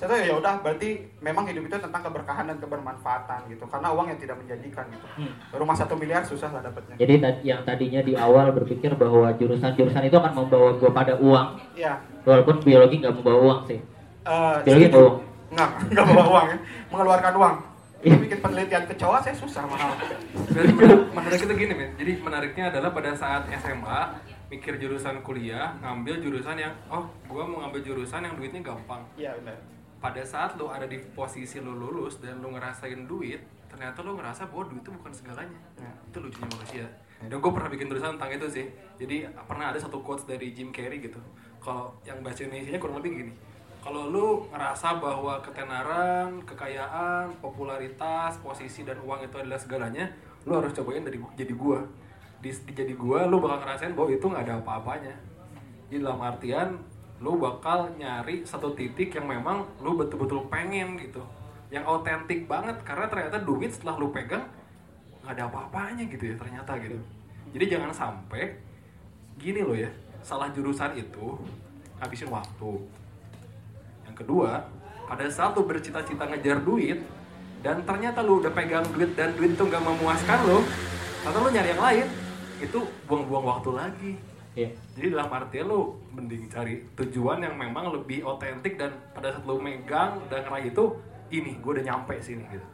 saya 0.00 0.08
tahu 0.08 0.20
ya 0.22 0.32
udah 0.34 0.54
berarti 0.58 0.88
memang 1.20 1.44
hidup 1.44 1.60
itu 1.62 1.76
tentang 1.78 2.00
keberkahan 2.00 2.48
dan 2.48 2.56
kebermanfaatan 2.56 3.40
gitu 3.46 3.68
karena 3.68 3.92
uang 3.92 4.08
yang 4.08 4.16
tidak 4.16 4.40
menjanjikan 4.40 4.88
gitu 4.88 5.06
Hmm. 5.12 5.32
rumah 5.52 5.76
satu 5.76 5.92
miliar 5.92 6.24
susah 6.24 6.48
lah 6.48 6.64
dapatnya 6.64 6.96
Jadi 6.96 7.14
yang 7.42 7.60
tadinya 7.62 8.00
di 8.00 8.16
awal 8.16 8.48
berpikir 8.50 8.88
bahwa 8.94 9.28
jurusan-jurusan 9.30 10.02
itu 10.02 10.16
akan 10.16 10.32
membawa 10.34 10.72
gue 10.74 10.88
pada 10.90 11.14
uang, 11.14 11.48
ya 11.74 12.00
walaupun 12.22 12.64
biologi 12.64 12.96
nggak 12.98 13.12
membawa 13.12 13.38
uang 13.42 13.60
sih. 13.66 13.76
eh, 14.22 14.56
Biologi 14.62 14.88
bawa. 14.88 15.10
nggak 15.50 15.68
nggak 15.92 16.06
bawa 16.06 16.24
uang 16.30 16.46
ya 16.46 16.56
mengeluarkan 16.88 17.34
uang 17.36 17.56
Iya. 18.00 18.16
bikin 18.16 18.40
penelitian 18.40 18.84
kecoa 18.86 19.20
saya 19.20 19.36
susah 19.36 19.60
mahal 19.62 19.92
Jadi 20.56 20.72
men- 20.72 21.12
menarik 21.12 21.36
itu 21.38 21.52
gini 21.54 21.72
men. 21.74 21.92
Jadi 21.94 22.12
menariknya 22.18 22.72
adalah 22.72 22.88
pada 22.90 23.12
saat 23.12 23.44
SMA 23.52 24.00
mikir 24.48 24.74
jurusan 24.74 25.20
kuliah, 25.20 25.76
ngambil 25.78 26.16
jurusan 26.18 26.56
yang 26.56 26.72
oh 26.88 27.04
gua 27.28 27.44
mau 27.44 27.60
ngambil 27.60 27.84
jurusan 27.84 28.24
yang 28.24 28.32
duitnya 28.34 28.64
gampang. 28.64 29.04
iya 29.14 29.36
benar 29.36 29.60
Pada 30.00 30.24
saat 30.24 30.56
lo 30.56 30.72
ada 30.72 30.88
di 30.88 30.96
posisi 31.12 31.60
lo 31.60 31.76
lulus 31.76 32.24
dan 32.24 32.40
lo 32.40 32.48
ngerasain 32.56 33.04
duit, 33.04 33.44
ternyata 33.68 34.00
lo 34.00 34.16
ngerasa 34.16 34.48
bahwa 34.48 34.72
duit 34.72 34.80
itu 34.80 34.90
bukan 34.96 35.12
segalanya. 35.12 35.60
Ya. 35.76 35.92
Itu 36.08 36.24
lucunya 36.24 36.48
manusia. 36.48 36.86
Dan 37.20 37.36
gue 37.36 37.52
pernah 37.52 37.68
bikin 37.68 37.92
tulisan 37.92 38.16
tentang 38.16 38.32
itu 38.32 38.48
sih. 38.48 38.66
Jadi 38.96 39.28
pernah 39.44 39.68
ada 39.68 39.76
satu 39.76 40.00
quotes 40.00 40.24
dari 40.24 40.56
Jim 40.56 40.72
Carrey 40.72 41.04
gitu. 41.04 41.20
Kalau 41.60 41.92
yang 42.08 42.24
bahasa 42.24 42.48
Indonesia 42.48 42.80
kurang 42.80 43.04
lebih 43.04 43.12
gini. 43.28 43.32
Kalau 43.80 44.08
lu 44.08 44.48
ngerasa 44.48 45.00
bahwa 45.00 45.40
ketenaran, 45.44 46.40
kekayaan, 46.48 47.36
popularitas, 47.44 48.40
posisi 48.40 48.84
dan 48.84 49.00
uang 49.04 49.24
itu 49.24 49.36
adalah 49.40 49.56
segalanya, 49.56 50.08
lu 50.48 50.56
harus 50.56 50.72
cobain 50.72 51.04
dari 51.04 51.20
jadi 51.36 51.52
gua. 51.52 51.80
Di, 52.40 52.48
di 52.48 52.72
jadi 52.72 52.96
gua, 52.96 53.28
lu 53.28 53.36
bakal 53.40 53.64
ngerasain 53.64 53.92
bahwa 53.92 54.08
itu 54.12 54.24
nggak 54.24 54.44
ada 54.48 54.54
apa-apanya. 54.64 55.14
Jadi 55.88 55.96
dalam 56.00 56.20
artian, 56.24 56.68
lu 57.20 57.36
bakal 57.36 57.92
nyari 58.00 58.42
satu 58.48 58.72
titik 58.72 59.12
yang 59.12 59.28
memang 59.28 59.68
lu 59.84 59.96
betul-betul 60.00 60.48
pengen 60.48 60.96
gitu. 60.96 61.20
Yang 61.68 61.84
autentik 61.86 62.48
banget 62.48 62.80
karena 62.82 63.06
ternyata 63.06 63.38
duit 63.44 63.70
setelah 63.70 64.00
lu 64.00 64.08
pegang 64.10 64.48
nggak 65.20 65.36
ada 65.36 65.52
apa-apanya 65.52 66.08
gitu 66.08 66.32
ya 66.32 66.34
ternyata 66.40 66.80
gitu. 66.80 66.96
Jadi 67.52 67.64
jangan 67.76 67.92
sampai 67.92 68.56
gini 69.36 69.60
loh 69.60 69.76
ya, 69.76 69.92
salah 70.24 70.48
jurusan 70.50 70.96
itu 70.96 71.36
habisin 72.00 72.32
waktu. 72.32 72.72
Yang 74.08 74.16
kedua, 74.24 74.64
pada 75.04 75.28
saat 75.28 75.52
lu 75.52 75.68
bercita-cita 75.68 76.24
ngejar 76.24 76.64
duit, 76.64 77.04
dan 77.60 77.84
ternyata 77.84 78.24
lu 78.24 78.40
udah 78.40 78.52
pegang 78.56 78.84
duit 78.96 79.12
dan 79.12 79.36
duit 79.36 79.52
itu 79.52 79.60
nggak 79.60 79.84
memuaskan 79.84 80.38
lo 80.48 80.64
atau 81.20 81.38
lu 81.44 81.48
nyari 81.52 81.68
yang 81.76 81.82
lain 81.84 82.06
itu 82.60 82.78
buang-buang 83.04 83.44
waktu 83.44 83.70
lagi 83.76 84.12
Iya. 84.58 84.74
jadi 84.98 85.06
dalam 85.14 85.30
artian 85.30 85.70
lu 85.70 85.94
mending 86.10 86.50
cari 86.50 86.82
tujuan 86.98 87.38
yang 87.38 87.54
memang 87.54 87.94
lebih 87.94 88.26
otentik 88.26 88.74
dan 88.74 88.98
pada 89.14 89.30
saat 89.30 89.46
lu 89.46 89.62
megang 89.62 90.18
dan 90.26 90.42
ngeraih 90.42 90.74
itu 90.74 90.84
ini 91.30 91.54
gue 91.62 91.70
udah 91.78 91.84
nyampe 91.86 92.18
sini 92.18 92.42
gitu 92.50 92.66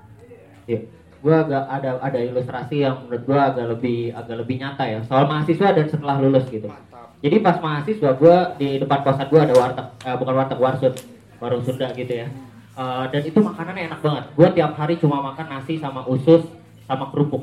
Iya. 0.67 0.81
Gue 1.23 1.35
agak 1.35 1.65
ada 1.71 1.97
ada 2.03 2.19
ilustrasi 2.19 2.83
yang 2.83 3.07
menurut 3.07 3.23
gue 3.25 3.39
agak 3.39 3.67
lebih 3.71 3.99
agak 4.13 4.37
lebih 4.43 4.57
nyata 4.61 4.85
ya 4.85 5.01
soal 5.07 5.25
mahasiswa 5.27 5.75
dan 5.75 5.87
setelah 5.87 6.17
lulus 6.19 6.45
gitu. 6.51 6.67
Mantap. 6.67 7.15
Jadi 7.23 7.37
pas 7.41 7.57
mahasiswa 7.63 8.11
gue 8.19 8.37
di 8.61 8.69
depan 8.83 9.01
kosan 9.07 9.27
gue 9.31 9.41
ada 9.41 9.55
warteg, 9.57 9.87
eh, 10.05 10.17
bukan 10.19 10.35
warteg 10.37 10.59
warsun, 10.61 10.95
warung 11.41 11.63
Sunda 11.65 11.89
gitu 11.95 12.13
ya. 12.13 12.29
Eh, 12.77 13.05
dan 13.09 13.23
itu 13.25 13.39
makanannya 13.41 13.83
enak 13.89 14.01
banget. 14.05 14.25
Gue 14.37 14.49
tiap 14.53 14.73
hari 14.77 14.95
cuma 15.01 15.23
makan 15.25 15.47
nasi 15.49 15.81
sama 15.81 16.05
usus 16.05 16.45
sama 16.87 17.11
kerupuk 17.11 17.43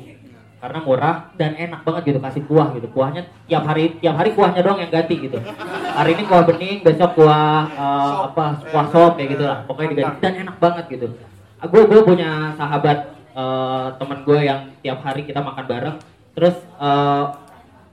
karena 0.63 0.79
murah 0.79 1.27
dan 1.35 1.59
enak 1.59 1.83
banget 1.83 2.15
gitu 2.15 2.19
kasih 2.23 2.47
kuah 2.47 2.71
gitu. 2.71 2.87
Kuahnya 2.95 3.27
tiap 3.51 3.67
hari 3.67 3.99
tiap 3.99 4.15
hari 4.15 4.31
kuahnya 4.31 4.63
doang 4.63 4.79
yang 4.79 4.87
ganti 4.87 5.19
gitu. 5.19 5.35
Hari 5.91 6.15
ini 6.15 6.23
kuah 6.23 6.47
bening 6.47 6.79
besok 6.79 7.19
kuah 7.19 7.67
eh, 7.67 8.07
Sop. 8.07 8.31
apa 8.31 8.45
kuah 8.71 8.87
sop 8.87 9.11
kayak 9.19 9.29
gitu 9.35 9.43
lah. 9.43 9.67
Pokoknya 9.67 9.91
diganti. 9.91 10.23
dan 10.23 10.33
enak 10.47 10.55
banget 10.63 10.85
gitu. 10.87 11.07
Gue 11.67 11.83
gue 11.83 11.99
punya 12.07 12.55
sahabat 12.55 13.11
eh, 13.35 13.87
teman 13.99 14.19
gue 14.23 14.39
yang 14.39 14.71
tiap 14.79 15.03
hari 15.03 15.27
kita 15.27 15.43
makan 15.43 15.67
bareng. 15.67 15.97
Terus 16.31 16.55
eh, 16.79 17.25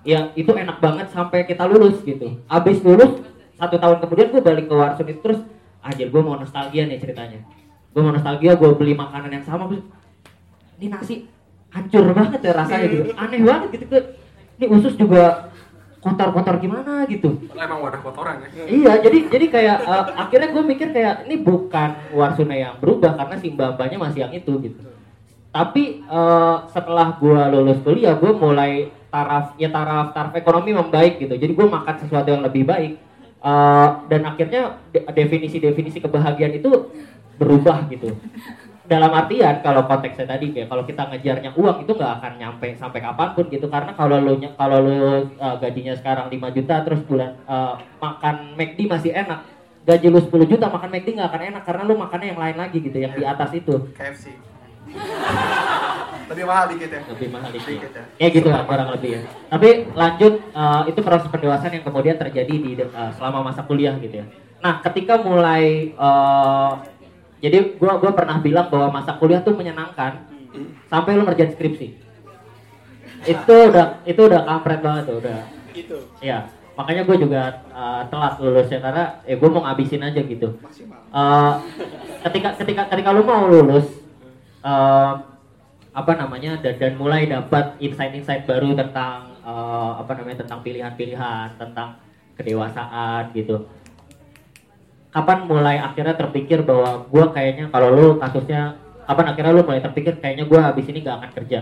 ya 0.06 0.30
itu 0.38 0.54
enak 0.54 0.78
banget 0.78 1.10
sampai 1.10 1.50
kita 1.50 1.66
lulus 1.66 1.98
gitu. 2.06 2.38
Abis 2.46 2.86
lulus 2.86 3.18
satu 3.58 3.82
tahun 3.82 3.98
kemudian 3.98 4.30
gue 4.30 4.42
balik 4.46 4.70
ke 4.70 4.74
warsun 4.78 5.10
itu 5.10 5.18
terus 5.18 5.42
aja 5.82 6.04
gue 6.06 6.22
mau 6.22 6.38
nostalgia 6.38 6.86
nih 6.86 7.02
ceritanya. 7.02 7.42
Gue 7.90 8.06
mau 8.06 8.14
nostalgia 8.14 8.54
gue 8.54 8.70
beli 8.78 8.94
makanan 8.94 9.42
yang 9.42 9.42
sama. 9.42 9.66
Ini 10.78 10.86
nasi 10.86 11.39
hancur 11.70 12.04
banget 12.14 12.40
ya 12.42 12.52
rasanya 12.54 12.86
gitu. 12.90 13.02
Aneh 13.14 13.40
banget 13.46 13.68
gitu 13.78 13.98
ini 14.60 14.66
usus 14.68 14.94
juga 15.00 15.48
kotor-kotor 16.00 16.56
gimana 16.60 17.04
gitu. 17.08 17.44
Padahal 17.48 17.68
emang 17.68 17.80
wadah 17.84 18.00
kotoran 18.00 18.36
ya. 18.40 18.48
Iya, 18.64 18.92
jadi 19.04 19.18
jadi 19.28 19.46
kayak 19.52 19.78
eh, 19.84 20.04
akhirnya 20.16 20.48
gue 20.52 20.62
mikir 20.64 20.88
kayak 20.96 21.14
ini 21.28 21.36
bukan 21.40 21.90
Warsuna 22.16 22.56
yang 22.56 22.74
berubah 22.80 23.20
karena 23.20 23.36
si 23.36 23.52
mbak-mbaknya 23.52 23.98
masih 24.00 24.20
yang 24.24 24.32
itu 24.32 24.52
gitu. 24.64 24.80
Tapi 25.52 26.04
eh, 26.04 26.56
setelah 26.72 27.16
gue 27.20 27.40
lulus 27.52 27.80
kuliah, 27.84 28.16
gue 28.16 28.32
mulai 28.32 28.88
taraf 29.12 29.56
ya 29.60 29.68
taraf 29.68 30.16
taraf 30.16 30.32
ekonomi 30.36 30.72
membaik 30.72 31.20
gitu. 31.20 31.36
Jadi 31.36 31.52
gue 31.52 31.66
makan 31.68 31.94
sesuatu 32.00 32.28
yang 32.32 32.44
lebih 32.44 32.64
baik. 32.64 32.96
Eh, 33.40 33.88
dan 34.08 34.20
akhirnya 34.24 34.80
de- 34.92 35.04
definisi-definisi 35.04 36.00
kebahagiaan 36.00 36.56
itu 36.56 36.92
berubah 37.36 37.88
gitu. 37.92 38.16
Dalam 38.90 39.14
artian 39.14 39.62
kalau 39.62 39.86
konteksnya 39.86 40.26
tadi 40.26 40.50
kayak 40.50 40.66
kalau 40.66 40.82
kita 40.82 41.06
ngejarnya 41.06 41.54
uang 41.54 41.86
itu 41.86 41.94
nggak 41.94 42.12
akan 42.18 42.32
nyampe 42.42 42.74
sampai 42.74 42.98
kapan 42.98 43.28
pun 43.38 43.46
gitu 43.46 43.70
karena 43.70 43.94
kalau 43.94 44.18
ny- 44.18 44.50
kalau 44.58 44.82
lu 44.82 44.98
uh, 45.38 45.56
gajinya 45.62 45.94
sekarang 45.94 46.26
5 46.26 46.56
juta 46.58 46.82
terus 46.82 46.98
bulan 47.06 47.38
uh, 47.46 47.78
makan 48.02 48.58
McD 48.58 48.90
masih 48.90 49.14
enak 49.14 49.46
gaji 49.86 50.10
lu 50.10 50.18
10 50.18 50.26
juta 50.50 50.66
makan 50.66 50.90
McD 50.90 51.14
nggak 51.14 51.28
akan 51.30 51.42
enak 51.54 51.62
karena 51.62 51.82
lu 51.86 51.94
makannya 52.02 52.34
yang 52.34 52.40
lain 52.42 52.56
lagi 52.58 52.78
gitu 52.82 52.98
yang 52.98 53.14
di 53.14 53.22
atas 53.22 53.54
itu 53.54 53.74
KFC. 53.94 54.34
Lebih 56.30 56.44
mahal 56.50 56.66
dikit 56.74 56.90
ya. 56.90 57.00
lebih 57.14 57.28
mahal 57.30 57.50
dikit 57.54 57.70
Dikit 57.70 57.92
ya. 57.94 58.04
ya 58.18 58.28
gitu 58.34 58.48
lah 58.50 58.66
kurang 58.66 58.90
lebih 58.90 59.10
ya 59.18 59.20
tapi 59.46 59.86
lanjut 59.94 60.34
uh, 60.50 60.82
itu 60.90 60.98
proses 60.98 61.30
pendewasaan 61.30 61.78
yang 61.78 61.86
kemudian 61.86 62.18
terjadi 62.18 62.54
di 62.58 62.74
uh, 62.74 63.14
selama 63.14 63.54
masa 63.54 63.62
kuliah 63.62 63.94
gitu 64.02 64.18
ya 64.18 64.26
nah 64.58 64.82
ketika 64.82 65.22
mulai 65.22 65.94
uh, 65.94 66.74
jadi 67.40 67.76
gua 67.80 67.96
gua 67.98 68.12
pernah 68.12 68.38
bilang 68.38 68.68
bahwa 68.68 69.00
masa 69.00 69.16
kuliah 69.16 69.40
tuh 69.40 69.56
menyenangkan 69.56 70.28
sampai 70.86 71.16
lu 71.16 71.24
ngerjain 71.24 71.52
skripsi 71.56 71.88
itu 73.20 73.54
udah 73.72 74.00
itu 74.08 74.20
udah 74.20 74.40
kampret 74.48 74.80
banget 74.80 75.04
tuh 75.08 75.18
udah 75.20 75.60
Gitu. 75.70 75.98
ya 76.18 76.50
makanya 76.74 77.02
gue 77.04 77.16
juga 77.28 77.62
uh, 77.70 78.02
telat 78.08 78.40
lulusnya 78.40 78.80
karena 78.80 79.04
ya 79.26 79.34
gue 79.36 79.48
mau 79.52 79.62
ngabisin 79.68 80.00
aja 80.00 80.20
gitu 80.22 80.48
Maksimal. 80.64 80.98
Eh, 81.10 81.54
ketika 82.24 82.48
ketika 82.56 82.82
ketika 82.88 83.10
lu 83.12 83.22
mau 83.26 83.44
lulus 83.44 83.84
eh, 84.64 85.12
apa 85.90 86.12
namanya 86.14 86.56
dan, 86.62 86.78
dan 86.78 86.92
mulai 86.96 87.26
dapat 87.26 87.76
insight-insight 87.82 88.48
baru 88.48 88.72
tentang 88.72 89.34
eh, 89.44 89.92
apa 90.00 90.12
namanya 90.16 90.46
tentang 90.46 90.64
pilihan-pilihan 90.64 91.58
tentang 91.60 92.00
kedewasaan 92.38 93.34
gitu 93.36 93.68
kapan 95.10 95.38
mulai 95.50 95.76
akhirnya 95.78 96.14
terpikir 96.14 96.62
bahwa 96.62 97.02
gua 97.10 97.34
kayaknya 97.34 97.66
kalau 97.74 97.88
lu 97.94 98.06
kasusnya 98.22 98.78
kapan 99.06 99.26
akhirnya 99.34 99.52
lu 99.56 99.62
mulai 99.66 99.82
terpikir 99.82 100.14
kayaknya 100.22 100.44
gua 100.46 100.70
habis 100.70 100.86
ini 100.86 101.02
gak 101.02 101.18
akan 101.22 101.30
kerja? 101.42 101.58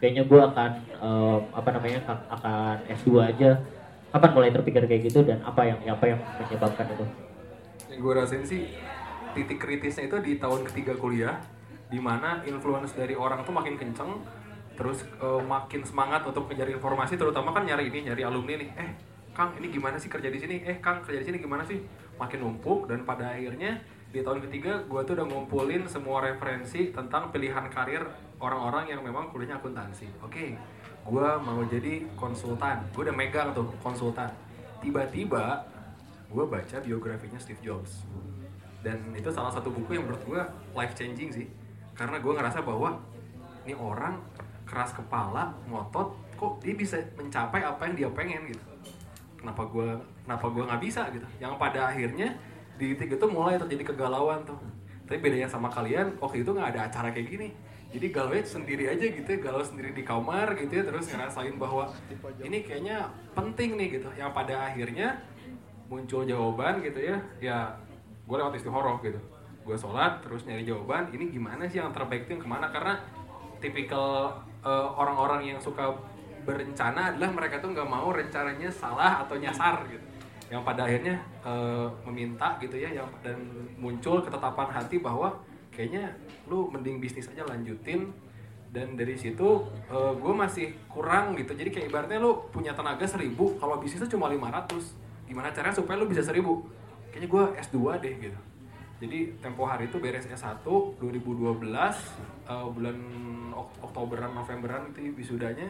Kayaknya 0.00 0.22
gua 0.28 0.40
akan 0.52 0.70
eh, 1.00 1.38
apa 1.56 1.68
namanya 1.76 2.00
ak- 2.08 2.26
akan 2.40 2.76
S2 2.88 3.24
aja. 3.24 3.50
Kapan 4.10 4.30
mulai 4.34 4.50
terpikir 4.50 4.82
kayak 4.90 5.02
gitu 5.06 5.22
dan 5.22 5.38
apa 5.46 5.62
yang 5.70 5.78
apa 5.86 6.04
yang 6.04 6.18
menyebabkan 6.18 6.86
itu? 6.92 7.04
Yang 7.90 7.98
gue 8.02 8.12
rasain 8.14 8.44
sih 8.46 8.60
titik 9.38 9.58
kritisnya 9.62 10.10
itu 10.10 10.16
di 10.18 10.32
tahun 10.42 10.66
ketiga 10.66 10.98
kuliah 10.98 11.38
di 11.90 11.98
mana 12.02 12.42
influence 12.42 12.94
dari 12.94 13.14
orang 13.14 13.46
tuh 13.46 13.54
makin 13.54 13.78
kenceng 13.78 14.18
terus 14.74 15.06
eh, 15.06 15.42
makin 15.46 15.86
semangat 15.86 16.26
untuk 16.26 16.50
mencari 16.50 16.74
informasi 16.74 17.14
terutama 17.14 17.54
kan 17.54 17.62
nyari 17.68 17.86
ini 17.92 18.10
nyari 18.10 18.22
alumni 18.26 18.54
nih. 18.58 18.70
Eh 18.74 18.90
Kang 19.30 19.54
ini 19.62 19.70
gimana 19.70 19.94
sih 19.94 20.10
kerja 20.10 20.26
di 20.26 20.38
sini? 20.42 20.56
Eh 20.66 20.82
Kang 20.82 21.06
kerja 21.06 21.22
di 21.22 21.26
sini 21.30 21.38
gimana 21.38 21.62
sih 21.62 21.78
makin 22.20 22.44
numpuk 22.44 22.84
dan 22.84 23.08
pada 23.08 23.32
akhirnya 23.32 23.80
di 24.12 24.20
tahun 24.20 24.44
ketiga 24.44 24.84
gue 24.84 25.00
tuh 25.08 25.16
udah 25.16 25.26
ngumpulin 25.26 25.88
semua 25.88 26.20
referensi 26.20 26.92
tentang 26.92 27.32
pilihan 27.32 27.72
karir 27.72 28.04
orang-orang 28.36 28.92
yang 28.92 29.00
memang 29.00 29.32
kuliahnya 29.32 29.56
akuntansi. 29.56 30.06
Oke 30.20 30.60
gue 31.00 31.28
mau 31.40 31.60
jadi 31.64 32.04
konsultan. 32.14 32.84
Gue 32.92 33.08
udah 33.08 33.16
megang 33.16 33.56
tuh 33.56 33.72
konsultan. 33.80 34.28
Tiba-tiba 34.84 35.64
gue 36.28 36.44
baca 36.44 36.76
biografinya 36.84 37.40
Steve 37.40 37.60
Jobs. 37.64 38.04
Dan 38.84 39.12
itu 39.16 39.28
salah 39.32 39.52
satu 39.52 39.72
buku 39.72 39.96
yang 39.96 40.04
menurut 40.04 40.22
gue 40.28 40.42
life 40.76 40.92
changing 40.92 41.32
sih. 41.32 41.46
Karena 41.96 42.20
gue 42.20 42.32
ngerasa 42.32 42.60
bahwa 42.60 43.00
ini 43.64 43.72
orang 43.76 44.20
keras 44.64 44.94
kepala 44.94 45.50
ngotot 45.66 46.14
kok 46.38 46.52
dia 46.62 46.72
bisa 46.78 46.96
mencapai 47.18 47.60
apa 47.66 47.90
yang 47.90 47.94
dia 47.98 48.08
pengen 48.14 48.40
gitu 48.48 48.62
kenapa 49.40 49.64
gue 49.72 49.88
kenapa 50.28 50.46
gue 50.52 50.62
nggak 50.68 50.82
bisa 50.84 51.02
gitu. 51.16 51.26
Yang 51.40 51.56
pada 51.56 51.80
akhirnya 51.88 52.28
di 52.76 52.92
titik 52.92 53.16
itu 53.16 53.26
mulai 53.26 53.56
terjadi 53.56 53.96
kegalauan 53.96 54.44
tuh. 54.44 54.60
Tapi 55.08 55.18
bedanya 55.18 55.48
sama 55.48 55.72
kalian 55.72 56.20
waktu 56.20 56.44
itu 56.44 56.52
nggak 56.52 56.76
ada 56.76 56.80
acara 56.92 57.08
kayak 57.08 57.28
gini. 57.32 57.48
Jadi 57.90 58.06
galau 58.14 58.38
sendiri 58.38 58.86
aja 58.86 59.02
gitu 59.02 59.26
ya 59.26 59.38
galau 59.42 59.64
sendiri 59.66 59.90
di 59.90 60.06
kamar 60.06 60.54
gitu 60.54 60.78
ya 60.78 60.84
terus 60.86 61.10
ngerasain 61.10 61.58
bahwa 61.58 61.90
ini 62.38 62.62
kayaknya 62.62 63.10
penting 63.34 63.74
nih 63.74 63.98
gitu. 63.98 64.08
Yang 64.14 64.30
pada 64.36 64.54
akhirnya 64.70 65.18
muncul 65.90 66.22
jawaban 66.22 66.78
gitu 66.86 67.02
ya 67.02 67.18
ya 67.42 67.74
gue 68.28 68.36
lewat 68.36 68.54
istihoroh 68.54 69.02
gitu. 69.02 69.18
Gue 69.66 69.74
sholat 69.74 70.22
terus 70.22 70.46
nyari 70.46 70.62
jawaban 70.62 71.10
ini 71.10 71.34
gimana 71.34 71.66
sih 71.66 71.82
yang 71.82 71.90
terbaik 71.90 72.30
itu 72.30 72.38
yang 72.38 72.42
ke 72.44 72.48
mana? 72.48 72.70
Karena 72.70 72.94
tipikal 73.58 74.30
eh, 74.62 74.88
orang-orang 74.94 75.50
yang 75.50 75.58
suka 75.58 75.90
berencana 76.50 77.14
adalah 77.14 77.30
mereka 77.30 77.62
tuh 77.62 77.70
nggak 77.70 77.86
mau 77.86 78.10
rencananya 78.10 78.66
salah 78.66 79.22
atau 79.22 79.38
nyasar 79.38 79.86
gitu. 79.86 80.02
Yang 80.50 80.62
pada 80.66 80.82
akhirnya 80.82 81.14
eh, 81.46 81.86
meminta 82.10 82.58
gitu 82.58 82.74
ya 82.74 82.90
yang 82.90 83.06
dan 83.22 83.38
muncul 83.78 84.18
ketetapan 84.18 84.66
hati 84.66 84.98
bahwa 84.98 85.30
kayaknya 85.70 86.10
lu 86.50 86.66
mending 86.74 86.98
bisnis 86.98 87.30
aja 87.30 87.46
lanjutin. 87.46 88.10
Dan 88.70 88.94
dari 88.94 89.18
situ 89.18 89.66
gue 89.90 90.30
masih 90.34 90.70
kurang 90.86 91.34
gitu. 91.34 91.58
Jadi 91.58 91.74
kayak 91.74 91.90
ibaratnya 91.90 92.22
lu 92.22 92.38
punya 92.54 92.70
tenaga 92.70 93.02
seribu 93.02 93.58
kalau 93.58 93.82
bisnis 93.82 94.06
tuh 94.06 94.14
cuma 94.14 94.30
500 94.30 95.26
gimana 95.26 95.50
caranya 95.50 95.74
supaya 95.74 95.98
lu 95.98 96.06
bisa 96.06 96.22
seribu? 96.22 96.62
Kayaknya 97.10 97.28
gue 97.34 97.44
S2 97.66 97.78
deh 97.98 98.14
gitu. 98.30 98.40
Jadi 99.02 99.34
tempo 99.42 99.66
hari 99.66 99.90
itu 99.90 99.98
beres 99.98 100.22
S1 100.22 100.62
2012 100.62 101.02
eh, 101.66 102.66
bulan 102.70 102.96
Ok- 103.58 103.90
Oktoberan 103.90 104.38
Novemberan 104.38 104.94
itu 104.94 105.18
wisudanya 105.18 105.66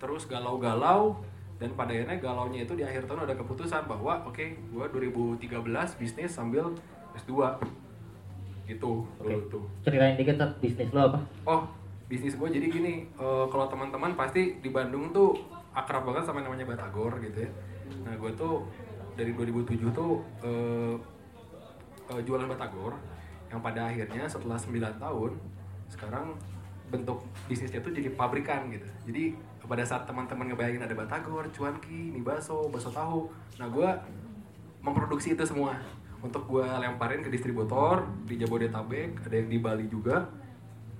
terus 0.00 0.24
galau-galau 0.24 1.20
dan 1.60 1.76
pada 1.76 1.92
akhirnya 1.92 2.16
galaunya 2.16 2.64
itu 2.64 2.72
di 2.72 2.80
akhir 2.80 3.04
tahun 3.04 3.28
ada 3.28 3.36
keputusan 3.36 3.84
bahwa 3.84 4.24
oke 4.24 4.40
gue 4.40 4.84
2013 5.44 5.52
bisnis 6.00 6.32
sambil 6.32 6.72
S2 7.12 7.60
gitu 8.64 9.04
Oke. 9.20 9.28
dulu 9.28 9.40
tuh 9.52 9.64
ceritain 9.84 10.16
dikit 10.16 10.40
Tat, 10.40 10.56
bisnis 10.58 10.88
lo 10.90 11.12
apa 11.12 11.20
Oh, 11.44 11.62
bisnis 12.10 12.34
gue 12.34 12.48
jadi 12.50 12.66
gini, 12.66 13.06
eh, 13.06 13.44
kalau 13.50 13.70
teman-teman 13.70 14.18
pasti 14.18 14.58
di 14.58 14.70
Bandung 14.74 15.14
tuh 15.14 15.38
akrab 15.70 16.02
banget 16.02 16.26
sama 16.26 16.42
namanya 16.42 16.66
Batagor 16.66 17.22
gitu 17.22 17.46
ya. 17.46 17.50
Nah, 18.02 18.18
gue 18.18 18.30
tuh 18.34 18.66
dari 19.14 19.30
2007 19.34 19.94
tuh 19.94 20.18
eh, 20.42 20.94
eh, 22.10 22.20
jualan 22.26 22.50
Batagor 22.50 22.98
yang 23.50 23.62
pada 23.62 23.90
akhirnya 23.90 24.26
setelah 24.26 24.58
9 24.58 24.98
tahun 24.98 25.30
sekarang 25.90 26.34
bentuk 26.90 27.22
bisnisnya 27.46 27.78
tuh 27.82 27.94
jadi 27.94 28.10
pabrikan 28.14 28.70
gitu. 28.74 28.86
Jadi 29.10 29.38
pada 29.70 29.86
saat 29.86 30.02
teman-teman 30.02 30.50
ngebayangin 30.50 30.82
ada 30.82 30.98
Batagor, 30.98 31.46
cuanki, 31.54 32.10
mie 32.10 32.26
baso, 32.26 32.66
baso 32.74 32.90
tahu. 32.90 33.30
Nah, 33.62 33.70
gue 33.70 33.86
memproduksi 34.82 35.38
itu 35.38 35.46
semua 35.46 35.78
untuk 36.18 36.42
gue 36.50 36.66
lemparin 36.66 37.22
ke 37.22 37.30
distributor 37.30 38.02
di 38.26 38.34
Jabodetabek, 38.34 39.22
ada 39.22 39.34
yang 39.38 39.46
di 39.46 39.58
Bali 39.62 39.86
juga 39.86 40.26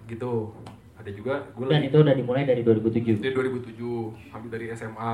gitu 0.07 0.55
ada 1.01 1.11
juga 1.14 1.41
gue 1.57 1.64
Dan 1.71 1.87
itu 1.87 1.97
udah 1.97 2.14
dimulai 2.14 2.45
dari 2.45 2.61
2007. 2.61 3.25
dari 3.25 3.33
2007 3.33 4.37
ambil 4.37 4.51
dari 4.53 4.66
SMA 4.77 5.12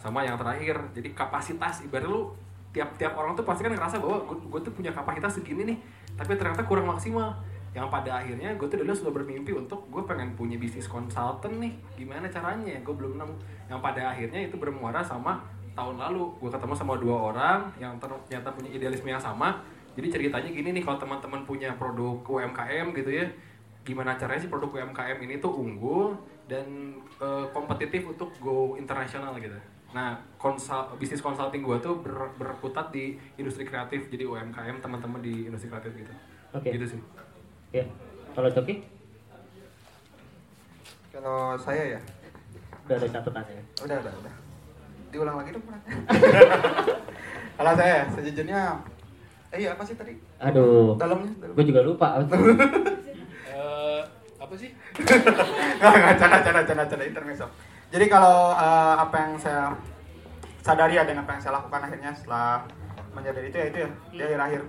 sama 0.00 0.24
yang 0.24 0.38
terakhir 0.40 0.76
jadi 0.96 1.08
kapasitas 1.12 1.84
ibarat 1.84 2.08
lu 2.08 2.32
tiap-tiap 2.72 3.16
orang 3.16 3.32
tuh 3.36 3.44
pasti 3.44 3.64
kan 3.64 3.72
ngerasa 3.72 4.00
bahwa 4.00 4.22
gue 4.28 4.60
tuh 4.60 4.72
punya 4.72 4.92
kapasitas 4.92 5.40
segini 5.40 5.74
nih 5.74 5.78
tapi 6.16 6.36
ternyata 6.36 6.64
kurang 6.64 6.88
maksimal 6.88 7.36
yang 7.76 7.92
pada 7.92 8.24
akhirnya 8.24 8.56
gue 8.56 8.64
tuh 8.64 8.80
dulu 8.80 8.96
sudah 8.96 9.12
bermimpi 9.12 9.52
untuk 9.52 9.84
gue 9.92 10.00
pengen 10.08 10.32
punya 10.32 10.56
bisnis 10.56 10.88
konsultan 10.88 11.60
nih 11.60 11.76
gimana 12.00 12.24
caranya 12.32 12.72
gue 12.80 12.94
belum 12.96 13.20
nemu 13.20 13.34
yang 13.68 13.84
pada 13.84 14.16
akhirnya 14.16 14.48
itu 14.48 14.56
bermuara 14.56 15.04
sama 15.04 15.44
tahun 15.76 16.00
lalu 16.00 16.40
gue 16.40 16.48
ketemu 16.48 16.72
sama 16.72 16.96
dua 16.96 17.16
orang 17.36 17.68
yang 17.76 18.00
ternyata 18.00 18.48
punya 18.56 18.72
idealisme 18.72 19.12
yang 19.12 19.20
sama 19.20 19.60
jadi 19.92 20.08
ceritanya 20.08 20.48
gini 20.48 20.72
nih 20.72 20.82
kalau 20.88 20.96
teman-teman 20.96 21.44
punya 21.44 21.76
produk 21.76 22.24
UMKM 22.24 22.96
gitu 22.96 23.12
ya 23.12 23.28
gimana 23.84 24.16
caranya 24.16 24.40
sih 24.40 24.50
produk 24.50 24.72
UMKM 24.72 25.20
ini 25.20 25.36
tuh 25.36 25.52
unggul 25.52 26.16
dan 26.50 26.98
eh, 27.22 27.46
kompetitif 27.54 28.06
untuk 28.06 28.34
go 28.42 28.74
internasional 28.74 29.38
gitu. 29.38 29.54
Nah, 29.94 30.18
konsul, 30.34 30.98
bisnis 30.98 31.22
consulting 31.22 31.62
gue 31.62 31.78
tuh 31.78 32.02
ber, 32.02 32.34
berkutat 32.34 32.90
di 32.90 33.14
industri 33.38 33.62
kreatif, 33.62 34.10
jadi 34.10 34.26
UMKM 34.26 34.82
teman-teman 34.82 35.22
di 35.22 35.46
industri 35.46 35.70
kreatif 35.70 35.94
gitu. 35.94 36.14
Oke. 36.50 36.74
Gitu 36.74 36.98
sih. 36.98 37.00
Ya. 37.76 37.84
Kalau 38.32 38.48
Coki 38.48 38.74
Kalau 41.12 41.52
saya 41.60 41.96
ya, 41.96 42.00
udah 42.88 42.96
ada 42.96 43.08
catatannya. 43.08 43.62
udah 43.84 43.96
udah 44.00 44.12
udah. 44.20 44.34
Diulang 45.12 45.36
lagi 45.40 45.50
dong. 45.56 45.64
Kalau 47.56 47.72
saya 47.72 48.04
sejujurnya, 48.12 48.60
eh 49.52 49.58
iya 49.64 49.72
apa 49.76 49.84
sih 49.84 49.96
tadi? 49.96 50.16
Aduh. 50.40 50.96
Dalamnya? 51.00 51.32
Dalam. 51.40 51.52
Gue 51.56 51.64
juga 51.68 51.80
lupa. 51.84 52.08
Eh, 53.56 54.00
apa 54.36 54.54
sih? 54.56 54.72
Nggak, 55.80 55.92
nggak, 55.96 56.14
canda, 56.20 56.38
canda, 56.44 56.60
canda, 56.68 56.84
canda, 56.84 57.04
intermezzo. 57.08 57.48
Jadi 57.88 58.04
kalau 58.12 58.52
eh, 58.52 58.94
apa 59.00 59.16
yang 59.16 59.32
saya 59.40 59.72
sadari 60.60 61.00
ya 61.00 61.04
dengan 61.08 61.24
apa 61.24 61.36
yang 61.36 61.42
saya 61.44 61.56
lakukan 61.60 61.80
akhirnya 61.80 62.12
setelah 62.12 62.60
menjadi 63.16 63.48
itu 63.48 63.56
ya 63.56 63.66
itu 63.72 63.78
ya 63.80 63.88
di 64.12 64.20
akhir-akhir. 64.20 64.62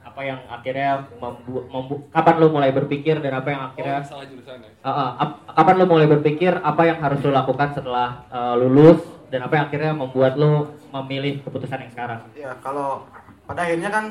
Apa 0.00 0.20
yang 0.20 0.40
akhirnya 0.46 0.90
membu 1.16 1.68
membu- 1.68 2.02
kapan 2.08 2.34
lu 2.36 2.48
mulai 2.50 2.70
berpikir 2.70 3.20
dan 3.20 3.32
apa 3.34 3.48
yang 3.48 3.62
akhirnya 3.68 3.98
Oh, 4.00 4.08
salah 4.08 4.26
jurusan 4.26 4.56
ya. 4.58 4.70
Uh, 4.80 4.88
uh, 4.88 5.10
ap- 5.16 5.40
kapan 5.52 5.74
lu 5.76 5.86
mulai 5.86 6.06
berpikir 6.06 6.52
apa 6.56 6.82
yang 6.84 6.98
harus 6.98 7.20
lu 7.20 7.30
lakukan 7.30 7.68
setelah 7.72 8.24
uh, 8.28 8.54
lulus 8.56 9.00
dan 9.28 9.44
apa 9.44 9.54
yang 9.54 9.64
akhirnya 9.68 9.92
membuat 9.92 10.34
lu 10.34 10.66
memilih 10.90 11.44
keputusan 11.44 11.86
yang 11.86 11.92
sekarang? 11.92 12.20
Ya 12.32 12.50
kalau 12.58 13.06
pada 13.44 13.62
akhirnya 13.62 13.88
kan 13.88 14.04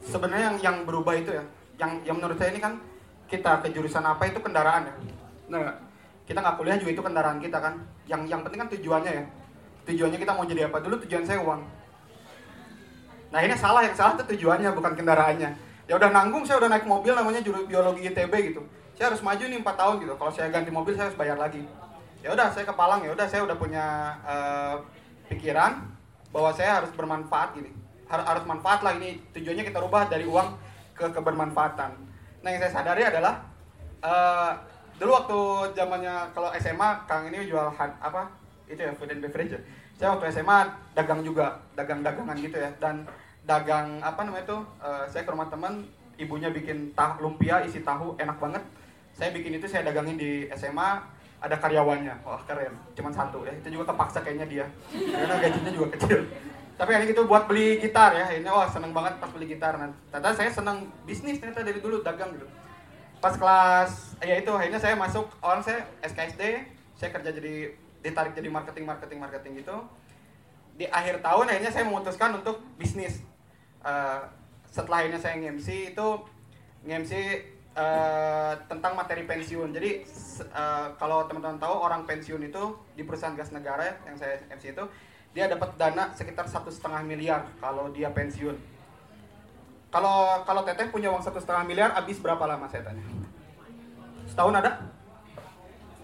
sebenarnya 0.00 0.44
yang 0.48 0.58
yang 0.62 0.76
berubah 0.82 1.14
itu 1.14 1.30
ya, 1.30 1.44
yang 1.76 1.90
yang 2.02 2.16
menurut 2.16 2.38
saya 2.38 2.50
ini 2.50 2.60
kan 2.60 2.80
kita 3.28 3.60
ke 3.60 3.68
jurusan 3.70 4.00
apa 4.00 4.22
itu 4.24 4.40
kendaraan 4.40 4.88
ya. 4.88 4.94
Nah, 5.48 5.76
kita 6.24 6.40
nggak 6.40 6.56
kuliah 6.56 6.76
juga 6.76 6.92
itu 6.92 7.02
kendaraan 7.02 7.38
kita 7.38 7.58
kan. 7.58 7.74
Yang 8.06 8.22
yang 8.28 8.40
penting 8.40 8.60
kan 8.60 8.70
tujuannya 8.72 9.12
ya. 9.12 9.24
Tujuannya 9.84 10.18
kita 10.18 10.32
mau 10.32 10.44
jadi 10.44 10.68
apa 10.68 10.80
dulu 10.80 10.96
tujuan 11.04 11.24
saya 11.24 11.40
uang. 11.40 11.60
Nah 13.28 13.40
ini 13.44 13.54
salah 13.56 13.84
yang 13.84 13.96
salah 13.96 14.16
itu 14.16 14.24
tujuannya 14.36 14.72
bukan 14.72 14.92
kendaraannya. 14.96 15.50
Ya 15.88 15.94
udah 15.96 16.12
nanggung 16.12 16.44
saya 16.44 16.60
udah 16.60 16.70
naik 16.72 16.84
mobil 16.84 17.12
namanya 17.12 17.40
juru 17.40 17.64
biologi 17.64 18.08
ITB 18.08 18.32
gitu. 18.52 18.64
Saya 18.96 19.14
harus 19.14 19.22
maju 19.24 19.44
nih 19.44 19.58
4 19.60 19.64
tahun 19.64 19.94
gitu. 20.04 20.14
Kalau 20.16 20.32
saya 20.32 20.48
ganti 20.52 20.70
mobil 20.72 20.92
saya 20.96 21.08
harus 21.12 21.18
bayar 21.18 21.36
lagi. 21.36 21.64
Ya 22.24 22.34
udah 22.34 22.50
saya 22.50 22.66
ke 22.66 22.74
Palang 22.74 23.04
ya 23.04 23.14
udah 23.14 23.26
saya 23.30 23.46
udah 23.46 23.56
punya 23.56 23.84
eh, 24.26 24.74
pikiran 25.32 25.86
bahwa 26.32 26.50
saya 26.52 26.82
harus 26.82 26.90
bermanfaat 26.96 27.56
gini. 27.56 27.72
Harus 28.08 28.24
harus 28.24 28.44
manfaat 28.48 28.80
lah 28.80 28.96
ini 28.96 29.20
tujuannya 29.36 29.64
kita 29.64 29.78
rubah 29.80 30.08
dari 30.08 30.24
uang 30.24 30.48
ke 30.96 31.06
kebermanfaatan. 31.12 31.90
Nah 32.42 32.48
yang 32.48 32.60
saya 32.64 32.72
sadari 32.80 33.04
adalah 33.04 33.44
eh, 34.04 34.52
dulu 34.98 35.10
waktu 35.14 35.38
zamannya 35.78 36.32
kalau 36.34 36.50
SMA 36.58 36.90
Kang 37.06 37.30
ini 37.30 37.46
jual 37.46 37.70
apa 37.78 38.28
itu 38.68 38.80
ya 38.82 38.92
food 38.96 39.12
and 39.14 39.22
beverage 39.24 39.54
ya. 39.56 39.60
Saya 39.98 40.14
waktu 40.14 40.30
SMA 40.30 40.58
dagang 40.94 41.20
juga, 41.26 41.58
dagang-dagangan 41.74 42.38
gitu 42.38 42.54
ya 42.54 42.70
dan 42.78 43.02
dagang 43.42 43.98
apa 43.98 44.22
namanya 44.22 44.46
itu 44.46 44.58
eh, 44.78 45.04
saya 45.10 45.26
ke 45.26 45.30
rumah 45.34 45.50
teman 45.50 45.82
ibunya 46.14 46.48
bikin 46.54 46.94
tah 46.94 47.18
lumpia 47.18 47.66
isi 47.66 47.82
tahu 47.82 48.14
enak 48.16 48.38
banget. 48.38 48.62
Saya 49.10 49.34
bikin 49.34 49.58
itu 49.58 49.66
saya 49.66 49.82
dagangin 49.82 50.14
di 50.14 50.46
SMA 50.54 51.02
ada 51.42 51.56
karyawannya. 51.58 52.22
Wah, 52.22 52.38
keren. 52.46 52.74
Cuman 52.94 53.10
satu 53.10 53.42
ya. 53.42 53.50
Itu 53.50 53.74
juga 53.74 53.90
kepaksa 53.90 54.22
kayaknya 54.22 54.46
dia. 54.46 54.66
Karena 54.94 55.34
gajinya 55.42 55.70
juga 55.74 55.86
kecil. 55.98 56.22
Tapi 56.78 56.90
akhirnya 56.94 57.10
gitu 57.10 57.26
buat 57.26 57.50
beli 57.50 57.82
gitar 57.82 58.14
ya. 58.14 58.30
Akhirnya 58.30 58.54
wah 58.54 58.70
seneng 58.70 58.94
banget 58.94 59.18
pas 59.18 59.30
beli 59.34 59.50
gitar. 59.50 59.74
Nah, 59.74 59.90
ternyata 60.14 60.38
saya 60.38 60.50
seneng 60.54 60.86
bisnis 61.02 61.42
ternyata 61.42 61.66
dari 61.66 61.82
dulu 61.82 62.06
dagang 62.06 62.30
gitu 62.38 62.46
pas 63.18 63.34
kelas 63.34 64.14
ya 64.22 64.38
itu 64.38 64.50
akhirnya 64.54 64.78
saya 64.78 64.94
masuk 64.94 65.26
awal 65.42 65.58
saya 65.58 65.82
SKSD 66.06 66.62
saya 66.94 67.10
kerja 67.10 67.30
jadi 67.34 67.74
ditarik 68.02 68.32
jadi 68.34 68.48
marketing 68.48 68.84
marketing 68.86 69.18
marketing 69.18 69.52
gitu. 69.62 69.76
Di 70.78 70.86
akhir 70.86 71.22
tahun 71.22 71.50
akhirnya 71.50 71.72
saya 71.74 71.84
memutuskan 71.86 72.38
untuk 72.38 72.62
bisnis. 72.78 73.22
Eh, 73.82 74.20
setelah 74.68 75.02
akhirnya 75.02 75.20
saya 75.20 75.34
nge-MC 75.40 75.96
itu 75.96 76.06
nge-MC 76.86 77.12
eh, 77.74 78.52
tentang 78.70 78.92
materi 78.94 79.26
pensiun. 79.26 79.74
Jadi 79.74 79.90
eh, 80.42 80.86
kalau 80.98 81.26
teman-teman 81.26 81.58
tahu 81.58 81.74
orang 81.74 82.06
pensiun 82.06 82.42
itu 82.46 82.62
di 82.94 83.02
perusahaan 83.02 83.34
gas 83.34 83.50
negara 83.50 83.86
yang 84.06 84.14
saya 84.14 84.38
MC 84.54 84.74
itu 84.74 84.84
dia 85.36 85.46
dapat 85.46 85.76
dana 85.76 86.10
sekitar 86.16 86.48
satu 86.48 86.72
setengah 86.72 87.02
miliar 87.04 87.46
kalau 87.58 87.90
dia 87.90 88.10
pensiun. 88.10 88.56
Kalau 89.88 90.44
kalau 90.44 90.62
teteh 90.68 90.92
punya 90.92 91.08
uang 91.08 91.24
satu 91.24 91.40
setengah 91.40 91.64
miliar 91.64 91.90
habis 91.96 92.20
berapa 92.20 92.44
lama 92.44 92.68
saya 92.68 92.84
tanya? 92.84 93.00
Setahun 94.28 94.54
ada 94.60 94.97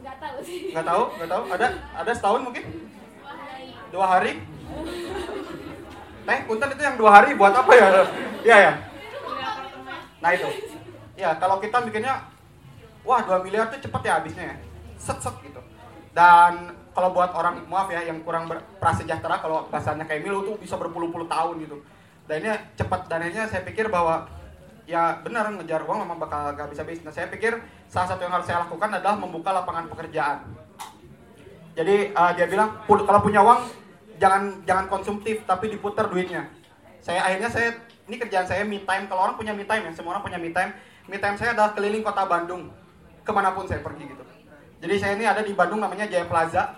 Nggak 0.05 0.17
tahu 0.21 0.39
sih. 0.45 0.61
nggak 0.77 0.85
tahu 0.85 1.03
nggak 1.17 1.31
tahu. 1.33 1.43
Ada 1.49 1.67
ada 1.97 2.13
setahun 2.13 2.41
mungkin? 2.45 2.65
Dua 3.89 4.07
hari. 4.07 4.33
Teh 6.25 6.39
punten 6.45 6.69
itu 6.77 6.83
yang 6.85 6.97
dua 7.01 7.11
hari 7.21 7.33
buat 7.33 7.57
apa 7.57 7.73
ya? 7.73 7.89
Iya 8.45 8.57
ya? 8.69 8.73
Nah 10.21 10.31
itu. 10.37 10.49
Ya 11.17 11.31
kalau 11.41 11.57
kita 11.57 11.81
bikinnya 11.89 12.21
wah 13.05 13.21
2 13.23 13.45
miliar 13.45 13.73
tuh 13.73 13.81
cepet 13.81 14.03
ya 14.05 14.21
habisnya 14.21 14.45
ya. 14.53 14.57
Set 15.01 15.17
set 15.25 15.37
gitu. 15.41 15.61
Dan 16.13 16.77
kalau 16.93 17.17
buat 17.17 17.33
orang 17.33 17.65
maaf 17.65 17.89
ya 17.89 18.05
yang 18.05 18.21
kurang 18.29 18.45
prasejahtera 18.77 19.41
kalau 19.41 19.69
bahasanya 19.73 20.05
kayak 20.05 20.21
Milo 20.21 20.45
tuh 20.45 20.61
bisa 20.61 20.77
berpuluh-puluh 20.77 21.29
tahun 21.33 21.65
gitu. 21.65 21.81
Dan 22.29 22.45
ini 22.45 22.51
cepat 22.77 23.09
dan 23.09 23.25
saya 23.49 23.65
pikir 23.65 23.89
bahwa 23.89 24.29
ya 24.85 25.21
benar 25.25 25.49
ngejar 25.49 25.85
uang 25.85 26.05
memang 26.05 26.21
bakal 26.21 26.53
gak 26.53 26.69
bisa 26.73 26.85
bisnis. 26.85 27.05
Nah, 27.05 27.13
saya 27.13 27.29
pikir 27.29 27.57
salah 27.95 28.11
satu 28.11 28.27
yang 28.27 28.35
harus 28.35 28.47
saya 28.51 28.67
lakukan 28.67 28.91
adalah 28.91 29.15
membuka 29.15 29.55
lapangan 29.55 29.87
pekerjaan. 29.87 30.43
Jadi 31.79 32.11
eh, 32.11 32.33
dia 32.35 32.47
bilang 32.51 32.83
"Pul- 32.91 33.07
kalau 33.07 33.23
punya 33.23 33.39
uang 33.47 33.71
jangan 34.19 34.67
jangan 34.67 34.91
konsumtif 34.91 35.47
tapi 35.47 35.71
diputar 35.71 36.11
duitnya. 36.11 36.51
Saya 36.99 37.23
akhirnya 37.23 37.47
saya 37.47 37.79
ini 38.11 38.19
kerjaan 38.19 38.51
saya 38.51 38.67
me 38.67 38.83
time. 38.83 39.07
Kalau 39.07 39.31
orang 39.31 39.39
punya 39.39 39.55
me 39.55 39.63
time 39.63 39.87
ya, 39.87 39.93
semua 39.95 40.19
orang 40.19 40.27
punya 40.27 40.43
me 40.43 40.51
time. 40.51 40.75
Me 41.07 41.23
time 41.23 41.39
saya 41.39 41.55
adalah 41.55 41.71
keliling 41.71 42.03
kota 42.03 42.27
Bandung 42.27 42.75
ke 43.23 43.31
mana 43.31 43.55
pun 43.55 43.71
saya 43.71 43.79
pergi 43.79 44.11
gitu. 44.11 44.25
Jadi 44.83 44.95
saya 44.99 45.13
ini 45.15 45.25
ada 45.25 45.41
di 45.47 45.55
Bandung 45.55 45.79
namanya 45.79 46.11
Jaya 46.11 46.27
Plaza. 46.27 46.75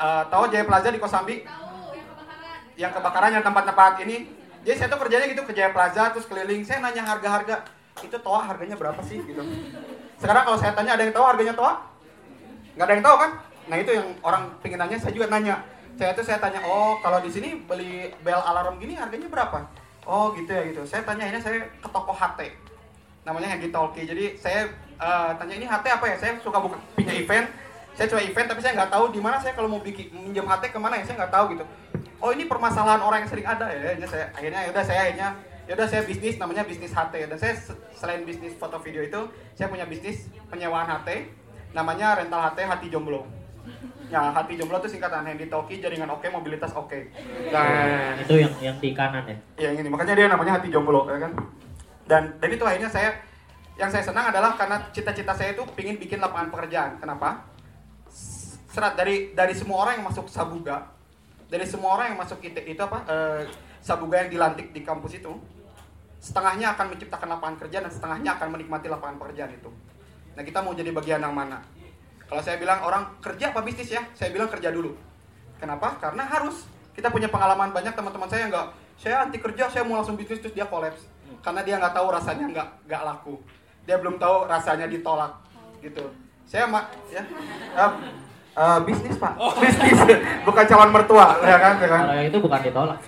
Eh, 0.00 0.22
tahu 0.32 0.48
Jaya 0.48 0.64
Plaza 0.64 0.88
di 0.88 0.96
Kosambi? 0.96 1.44
Tahu 1.44 1.92
yang 1.92 2.08
kebakaran. 2.08 2.58
yang 2.78 2.92
kebakaran 2.96 3.30
yang 3.36 3.44
tempat-tempat 3.44 3.92
ini 4.06 4.16
jadi 4.62 4.74
saya 4.74 4.88
tuh 4.90 5.00
kerjanya 5.00 5.26
gitu 5.30 5.42
ke 5.46 5.52
Jaya 5.54 5.70
Plaza 5.70 6.10
terus 6.10 6.26
keliling 6.26 6.62
saya 6.66 6.82
nanya 6.82 7.02
harga-harga 7.06 7.66
itu 8.02 8.16
toa 8.18 8.42
harganya 8.46 8.78
berapa 8.78 8.98
sih 9.02 9.18
gitu 9.22 9.42
sekarang 10.18 10.42
kalau 10.50 10.58
saya 10.58 10.74
tanya 10.74 10.98
ada 10.98 11.02
yang 11.06 11.14
tahu 11.14 11.26
harganya 11.30 11.54
toa? 11.54 11.74
Nggak 12.74 12.86
ada 12.86 12.94
yang 12.94 13.06
tahu 13.06 13.16
kan? 13.22 13.30
Nah 13.70 13.76
itu 13.78 13.90
yang 13.94 14.08
orang 14.26 14.42
pengen 14.62 14.78
nanya. 14.82 14.98
Saya 14.98 15.12
juga 15.14 15.26
nanya. 15.30 15.62
Saya 15.94 16.14
tuh 16.14 16.26
saya 16.26 16.38
tanya 16.42 16.62
oh 16.62 16.98
kalau 17.02 17.18
di 17.22 17.30
sini 17.30 17.58
beli 17.66 18.10
bel 18.22 18.38
alarm 18.38 18.78
gini 18.82 18.98
harganya 18.98 19.30
berapa? 19.30 19.62
Oh 20.06 20.34
gitu 20.34 20.50
ya 20.50 20.62
gitu. 20.70 20.82
Saya 20.86 21.06
tanya 21.06 21.30
ini 21.30 21.38
saya 21.38 21.70
ke 21.70 21.88
toko 21.90 22.10
HT 22.10 22.50
namanya 23.22 23.54
Hagi 23.54 23.70
Talkie. 23.70 24.06
Jadi 24.10 24.34
saya 24.38 24.66
eh, 24.98 25.30
tanya 25.38 25.54
ini 25.54 25.66
HT 25.66 25.86
apa 25.86 26.04
ya? 26.10 26.16
Saya 26.18 26.32
suka 26.42 26.58
buka 26.58 26.78
punya 26.98 27.14
event. 27.14 27.46
Saya 27.94 28.06
coba 28.10 28.22
event 28.22 28.46
tapi 28.50 28.60
saya 28.62 28.72
nggak 28.78 28.90
tahu 28.90 29.04
di 29.14 29.20
mana. 29.22 29.38
Saya 29.38 29.54
kalau 29.54 29.70
mau 29.70 29.82
bikin 29.82 30.10
minjem 30.14 30.46
HT 30.46 30.74
ke 30.74 30.78
mana 30.82 30.98
ya 30.98 31.06
saya 31.06 31.22
nggak 31.22 31.34
tahu 31.34 31.54
gitu. 31.54 31.64
Oh 32.18 32.34
ini 32.34 32.50
permasalahan 32.50 32.98
orang 33.06 33.22
yang 33.22 33.30
sering 33.30 33.46
ada 33.46 33.70
ya. 33.70 33.94
Akhirnya 33.94 34.08
saya 34.10 34.24
akhirnya 34.34 34.60
ya 34.66 34.68
udah 34.74 34.84
saya 34.86 35.00
akhirnya 35.06 35.28
ya 35.68 35.76
udah 35.76 35.84
saya 35.84 36.02
bisnis 36.08 36.40
namanya 36.40 36.64
bisnis 36.64 36.96
HT 36.96 37.12
dan 37.28 37.36
saya 37.36 37.52
se- 37.52 37.76
selain 37.92 38.24
bisnis 38.24 38.56
foto 38.56 38.80
video 38.80 39.04
itu 39.04 39.20
saya 39.52 39.68
punya 39.68 39.84
bisnis 39.84 40.32
penyewaan 40.48 40.88
HT 40.88 41.08
namanya 41.76 42.16
rental 42.16 42.40
HT 42.40 42.58
Hati 42.64 42.88
Jomblo. 42.88 43.28
Ya 44.08 44.32
Hati 44.32 44.56
Jomblo 44.56 44.80
itu 44.80 44.96
singkatan. 44.96 45.28
Handy 45.28 45.52
Talkie 45.52 45.84
jaringan 45.84 46.08
oke 46.08 46.24
mobilitas 46.32 46.72
oke. 46.72 47.12
Dan 47.52 48.16
itu 48.24 48.34
yang 48.40 48.52
yang 48.64 48.76
di 48.80 48.96
kanan 48.96 49.28
ya. 49.28 49.36
yang 49.68 49.76
ini. 49.76 49.92
Makanya 49.92 50.16
dia 50.16 50.26
namanya 50.32 50.56
hati 50.56 50.72
jomblo 50.72 51.04
ya 51.04 51.20
kan? 51.20 51.32
Dan 52.08 52.22
dan 52.40 52.48
itu 52.48 52.64
akhirnya 52.64 52.88
saya 52.88 53.12
yang 53.76 53.92
saya 53.92 54.00
senang 54.00 54.32
adalah 54.32 54.56
karena 54.56 54.80
cita-cita 54.96 55.36
saya 55.36 55.52
itu 55.52 55.60
pingin 55.76 56.00
bikin 56.00 56.24
lapangan 56.24 56.48
pekerjaan. 56.48 56.96
Kenapa? 56.96 57.44
Serat 58.72 58.96
dari 58.96 59.36
dari 59.36 59.52
semua 59.52 59.84
orang 59.84 60.00
yang 60.00 60.08
masuk 60.08 60.24
Sabuga 60.32 60.96
dari 61.48 61.64
semua 61.64 61.96
orang 61.96 62.12
yang 62.12 62.18
masuk 62.20 62.38
IT 62.44 62.60
itu 62.64 62.80
apa 62.80 63.04
eh, 63.08 63.40
Sabuga 63.80 64.24
yang 64.24 64.30
dilantik 64.32 64.72
di 64.72 64.84
kampus 64.84 65.16
itu 65.16 65.32
setengahnya 66.18 66.74
akan 66.74 66.94
menciptakan 66.94 67.28
lapangan 67.38 67.56
kerja 67.66 67.78
dan 67.82 67.90
setengahnya 67.90 68.30
akan 68.38 68.48
menikmati 68.58 68.86
lapangan 68.90 69.16
pekerjaan 69.22 69.54
itu 69.54 69.70
Nah 70.38 70.46
kita 70.46 70.62
mau 70.62 70.70
jadi 70.70 70.94
bagian 70.94 71.18
yang 71.18 71.34
mana? 71.34 71.58
Kalau 72.30 72.38
saya 72.38 72.62
bilang 72.62 72.78
orang 72.86 73.18
kerja 73.18 73.50
apa 73.50 73.58
bisnis 73.66 73.90
ya, 73.90 74.06
saya 74.14 74.30
bilang 74.30 74.46
kerja 74.46 74.70
dulu. 74.70 74.94
Kenapa? 75.58 75.98
Karena 75.98 76.22
harus. 76.30 76.62
Kita 76.94 77.10
punya 77.10 77.26
pengalaman 77.26 77.74
banyak 77.74 77.90
teman-teman 77.90 78.30
saya 78.30 78.46
nggak, 78.46 78.66
saya 78.98 79.26
anti 79.26 79.38
kerja, 79.42 79.66
saya 79.66 79.82
mau 79.82 79.98
langsung 79.98 80.14
bisnis 80.14 80.38
terus 80.38 80.54
dia 80.54 80.70
kolaps. 80.70 81.10
Karena 81.42 81.66
dia 81.66 81.74
nggak 81.82 81.90
tahu 81.90 82.06
rasanya 82.14 82.46
nggak 82.54 82.68
nggak 82.86 83.02
laku. 83.02 83.34
Dia 83.82 83.98
belum 83.98 84.14
tahu 84.22 84.46
rasanya 84.46 84.86
ditolak 84.86 85.34
gitu. 85.82 86.06
Saya 86.46 86.70
mak 86.70 86.86
ya 87.10 87.22
eh, 88.54 88.62
eh, 88.62 88.78
bisnis 88.86 89.16
pak, 89.18 89.32
bisnis. 89.62 89.98
Bukan 90.46 90.64
calon 90.64 90.90
mertua 90.94 91.26
ya 91.44 91.56
kan, 91.60 91.74
ya 91.82 91.88
kan? 91.88 92.02
Kalau 92.08 92.14
yang 92.16 92.28
itu 92.30 92.38
bukan 92.38 92.60
ditolak. 92.62 92.98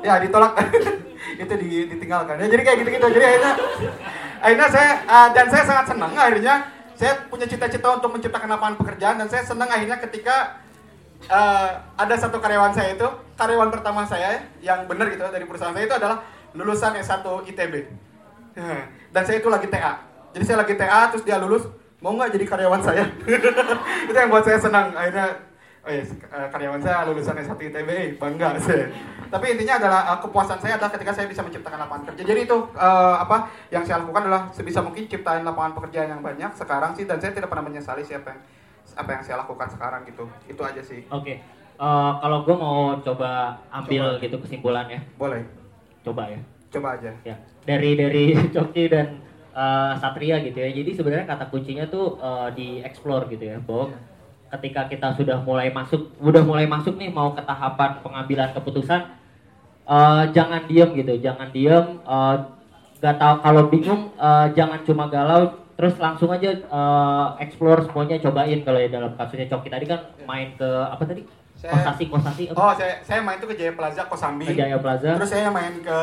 ya 0.00 0.14
ditolak. 0.22 0.52
Itu 1.42 1.54
di, 1.54 1.86
ditinggalkan. 1.88 2.34
Ya 2.38 2.46
jadi 2.50 2.62
kayak 2.66 2.78
gitu-gitu. 2.84 3.06
Jadi 3.08 3.24
akhirnya 3.24 3.52
akhirnya 4.42 4.68
saya 4.68 4.90
uh, 5.06 5.28
dan 5.32 5.46
saya 5.48 5.64
sangat 5.64 5.84
senang 5.90 6.12
akhirnya. 6.12 6.54
Saya 6.92 7.18
punya 7.26 7.48
cita-cita 7.48 7.88
untuk 7.98 8.14
menciptakan 8.14 8.46
lapangan 8.46 8.76
pekerjaan 8.78 9.16
dan 9.18 9.26
saya 9.26 9.42
senang 9.42 9.66
akhirnya 9.66 9.98
ketika 9.98 10.62
uh, 11.30 11.70
ada 11.98 12.14
satu 12.18 12.38
karyawan 12.38 12.74
saya 12.74 12.94
itu 12.94 13.08
karyawan 13.34 13.70
pertama 13.70 14.06
saya 14.06 14.42
yang 14.62 14.86
benar 14.86 15.10
gitu 15.10 15.22
dari 15.30 15.44
perusahaan 15.46 15.74
saya 15.74 15.86
itu 15.86 15.96
adalah 15.98 16.22
lulusan 16.54 16.94
S1 16.98 17.26
ITB 17.52 17.74
dan 19.14 19.22
saya 19.26 19.36
itu 19.38 19.48
lagi 19.50 19.66
TA 19.66 20.02
jadi 20.32 20.44
saya 20.46 20.58
lagi 20.64 20.74
TA 20.74 21.00
terus 21.12 21.24
dia 21.26 21.38
lulus 21.38 21.68
mau 22.02 22.12
nggak 22.18 22.34
jadi 22.34 22.44
karyawan 22.44 22.82
saya 22.82 23.04
itu 24.10 24.16
yang 24.18 24.28
buat 24.28 24.44
saya 24.44 24.58
senang 24.58 24.90
akhirnya 24.92 25.50
Oh 25.82 25.90
iya, 25.90 26.06
eh, 26.06 26.46
karyawan 26.54 26.78
saya 26.78 27.02
lulusan 27.10 27.42
S1 27.42 27.58
ITB, 27.58 28.14
bangga 28.14 28.54
saya. 28.62 28.86
Tapi 29.26 29.50
intinya 29.50 29.82
adalah 29.82 30.14
eh, 30.14 30.18
kepuasan 30.22 30.62
saya 30.62 30.78
adalah 30.78 30.94
ketika 30.94 31.10
saya 31.10 31.26
bisa 31.26 31.42
menciptakan 31.42 31.74
lapangan 31.74 32.14
kerja. 32.14 32.22
Jadi 32.22 32.46
itu 32.46 32.54
eh, 32.78 33.16
apa 33.18 33.50
yang 33.74 33.82
saya 33.82 33.98
lakukan 34.06 34.30
adalah 34.30 34.46
sebisa 34.54 34.78
mungkin 34.78 35.10
ciptain 35.10 35.42
lapangan 35.42 35.74
pekerjaan 35.74 36.14
yang 36.14 36.22
banyak 36.22 36.54
sekarang 36.54 36.94
sih 36.94 37.02
dan 37.02 37.18
saya 37.18 37.34
tidak 37.34 37.50
pernah 37.50 37.66
menyesali 37.66 38.06
siapa 38.06 38.30
yang 38.30 38.40
apa 38.94 39.10
yang 39.10 39.22
saya 39.26 39.36
lakukan 39.42 39.68
sekarang 39.74 40.06
gitu. 40.06 40.30
Itu 40.46 40.62
aja 40.62 40.82
sih. 40.86 41.02
Oke. 41.10 41.42
Eh, 41.42 42.12
kalau 42.22 42.46
gue 42.46 42.54
mau 42.54 42.94
coba 43.02 43.58
ambil 43.74 44.22
gitu 44.22 44.38
kesimpulannya, 44.38 45.02
Boleh. 45.18 45.42
coba 46.06 46.30
ya. 46.30 46.38
Coba 46.70 46.94
aja. 46.94 47.10
ya 47.26 47.34
dari 47.66 47.94
dari 47.94 48.24
Coki 48.54 48.84
dan 48.90 49.18
uh, 49.52 49.94
Satria 50.00 50.40
gitu 50.42 50.58
ya. 50.58 50.72
Jadi 50.72 50.90
sebenarnya 50.96 51.26
kata 51.28 51.48
kuncinya 51.48 51.84
tuh 51.86 52.18
uh, 52.18 52.48
di 52.52 52.82
explore 52.82 53.28
gitu 53.30 53.44
ya 53.46 53.60
bahwa 53.62 53.94
ketika 54.52 54.88
kita 54.88 55.08
sudah 55.16 55.40
mulai 55.40 55.72
masuk 55.72 56.12
udah 56.20 56.44
mulai 56.44 56.68
masuk 56.68 57.00
nih 57.00 57.08
mau 57.08 57.32
ke 57.32 57.40
tahapan 57.40 58.04
pengambilan 58.04 58.52
keputusan 58.52 59.16
uh, 59.88 60.28
jangan 60.28 60.68
diem 60.68 60.92
gitu 60.92 61.24
jangan 61.24 61.48
diem 61.48 62.04
uh, 62.04 62.36
gak 63.00 63.16
tahu 63.16 63.36
kalau 63.40 63.62
bingung 63.72 64.12
uh, 64.20 64.52
jangan 64.52 64.84
cuma 64.84 65.08
galau 65.08 65.62
terus 65.82 65.98
langsung 65.98 66.30
aja 66.30 66.62
uh, 66.70 67.34
explore 67.42 67.82
semuanya 67.82 68.22
cobain. 68.22 68.62
Kalau 68.62 68.78
ya 68.78 68.86
dalam 68.86 69.18
kasusnya 69.18 69.50
Coki 69.50 69.66
tadi 69.66 69.90
kan 69.90 70.14
main 70.28 70.54
ke 70.54 70.68
apa 70.68 71.02
tadi 71.02 71.26
Saya- 71.62 71.74
kosasi 71.86 72.04
kosasi? 72.10 72.42
Oh, 72.50 72.74
saya 72.74 72.98
saya 73.00 73.22
main 73.22 73.38
itu 73.38 73.46
ke 73.46 73.54
Jaya 73.54 73.72
Plaza 73.72 74.02
Kosambi. 74.10 74.44
ke 74.44 74.52
Jaya 74.52 74.76
Plaza 74.76 75.14
Terus 75.14 75.30
saya 75.30 75.46
main 75.48 75.78
ke 75.78 75.98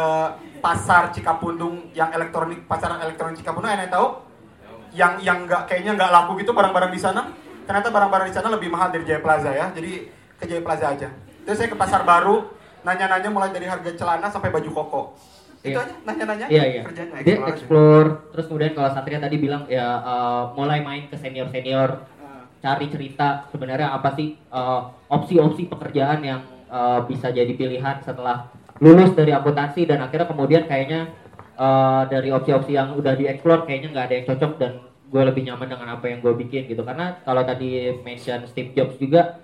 pasar 0.57 1.11
Cikapundung 1.11 1.91
yang 1.91 2.07
elektronik 2.09 2.63
pasar 2.63 2.95
elektronik 2.97 3.35
Cikapundung 3.35 3.67
yang 3.67 3.83
tahu 3.85 4.23
yang 4.89 5.19
yang 5.19 5.43
nggak 5.43 5.67
kayaknya 5.67 5.93
nggak 5.93 6.09
laku 6.09 6.39
gitu 6.39 6.49
barang-barang 6.49 6.89
di 6.89 6.97
sana 6.97 7.29
ternyata 7.63 7.91
barang-barang 7.91 8.25
di 8.25 8.33
sana 8.33 8.47
lebih 8.49 8.71
mahal 8.71 8.89
dari 8.89 9.03
Jaya 9.03 9.19
Plaza 9.19 9.51
ya 9.51 9.67
jadi 9.69 10.07
ke 10.33 10.45
Jaya 10.47 10.63
Plaza 10.63 10.85
aja 10.89 11.09
terus 11.43 11.59
saya 11.59 11.69
ke 11.69 11.77
pasar 11.77 12.01
baru 12.01 12.49
nanya-nanya 12.81 13.29
mulai 13.29 13.51
dari 13.51 13.67
harga 13.67 13.91
celana 13.93 14.25
sampai 14.25 14.49
baju 14.49 14.69
koko 14.73 15.01
itu 15.59 15.75
Iya. 15.75 15.83
aja 15.83 15.93
nanya-nanya 16.01 16.45
Iya 16.47 16.63
iya. 16.65 16.81
kerjanya 16.81 17.19
Dia 17.19 17.35
explore 17.45 18.07
aja. 18.07 18.31
Terus 18.31 18.45
kemudian 18.47 18.71
kalau 18.71 18.89
Satria 18.89 19.19
tadi 19.19 19.35
bilang 19.37 19.67
ya 19.67 19.87
eh, 19.99 20.43
mulai 20.55 20.79
main 20.79 21.03
ke 21.05 21.15
senior 21.15 21.51
senior, 21.51 21.99
Nah, 21.99 22.18
cari 22.59 22.91
cerita 22.91 23.47
sebenarnya 23.51 23.95
apa 23.95 24.15
sih 24.15 24.35
eh, 24.35 24.81
opsi-opsi 25.09 25.67
pekerjaan 25.71 26.19
yang 26.23 26.41
eh, 26.67 26.99
bisa 27.07 27.31
jadi 27.31 27.49
pilihan 27.55 28.03
setelah 28.03 28.51
lulus 28.79 29.11
dari 29.11 29.35
akuntansi 29.35 29.83
dan 29.83 30.03
akhirnya 30.03 30.27
kemudian 30.27 30.63
kayaknya 30.67 31.11
eh, 31.55 32.01
dari 32.07 32.29
opsi-opsi 32.31 32.75
yang 32.75 32.95
udah 32.95 33.15
dieksplor 33.15 33.67
kayaknya 33.67 33.89
nggak 33.95 34.05
ada 34.11 34.15
yang 34.15 34.27
cocok 34.27 34.53
dan 34.59 34.71
gue 35.09 35.23
lebih 35.25 35.41
nyaman 35.41 35.67
dengan 35.73 35.87
apa 35.97 36.05
yang 36.05 36.21
gue 36.21 36.33
bikin 36.37 36.69
gitu. 36.69 36.85
Karena 36.85 37.17
kalau 37.25 37.41
tadi 37.41 37.97
mention 38.05 38.45
Steve 38.45 38.77
Jobs 38.77 38.93
juga 39.01 39.41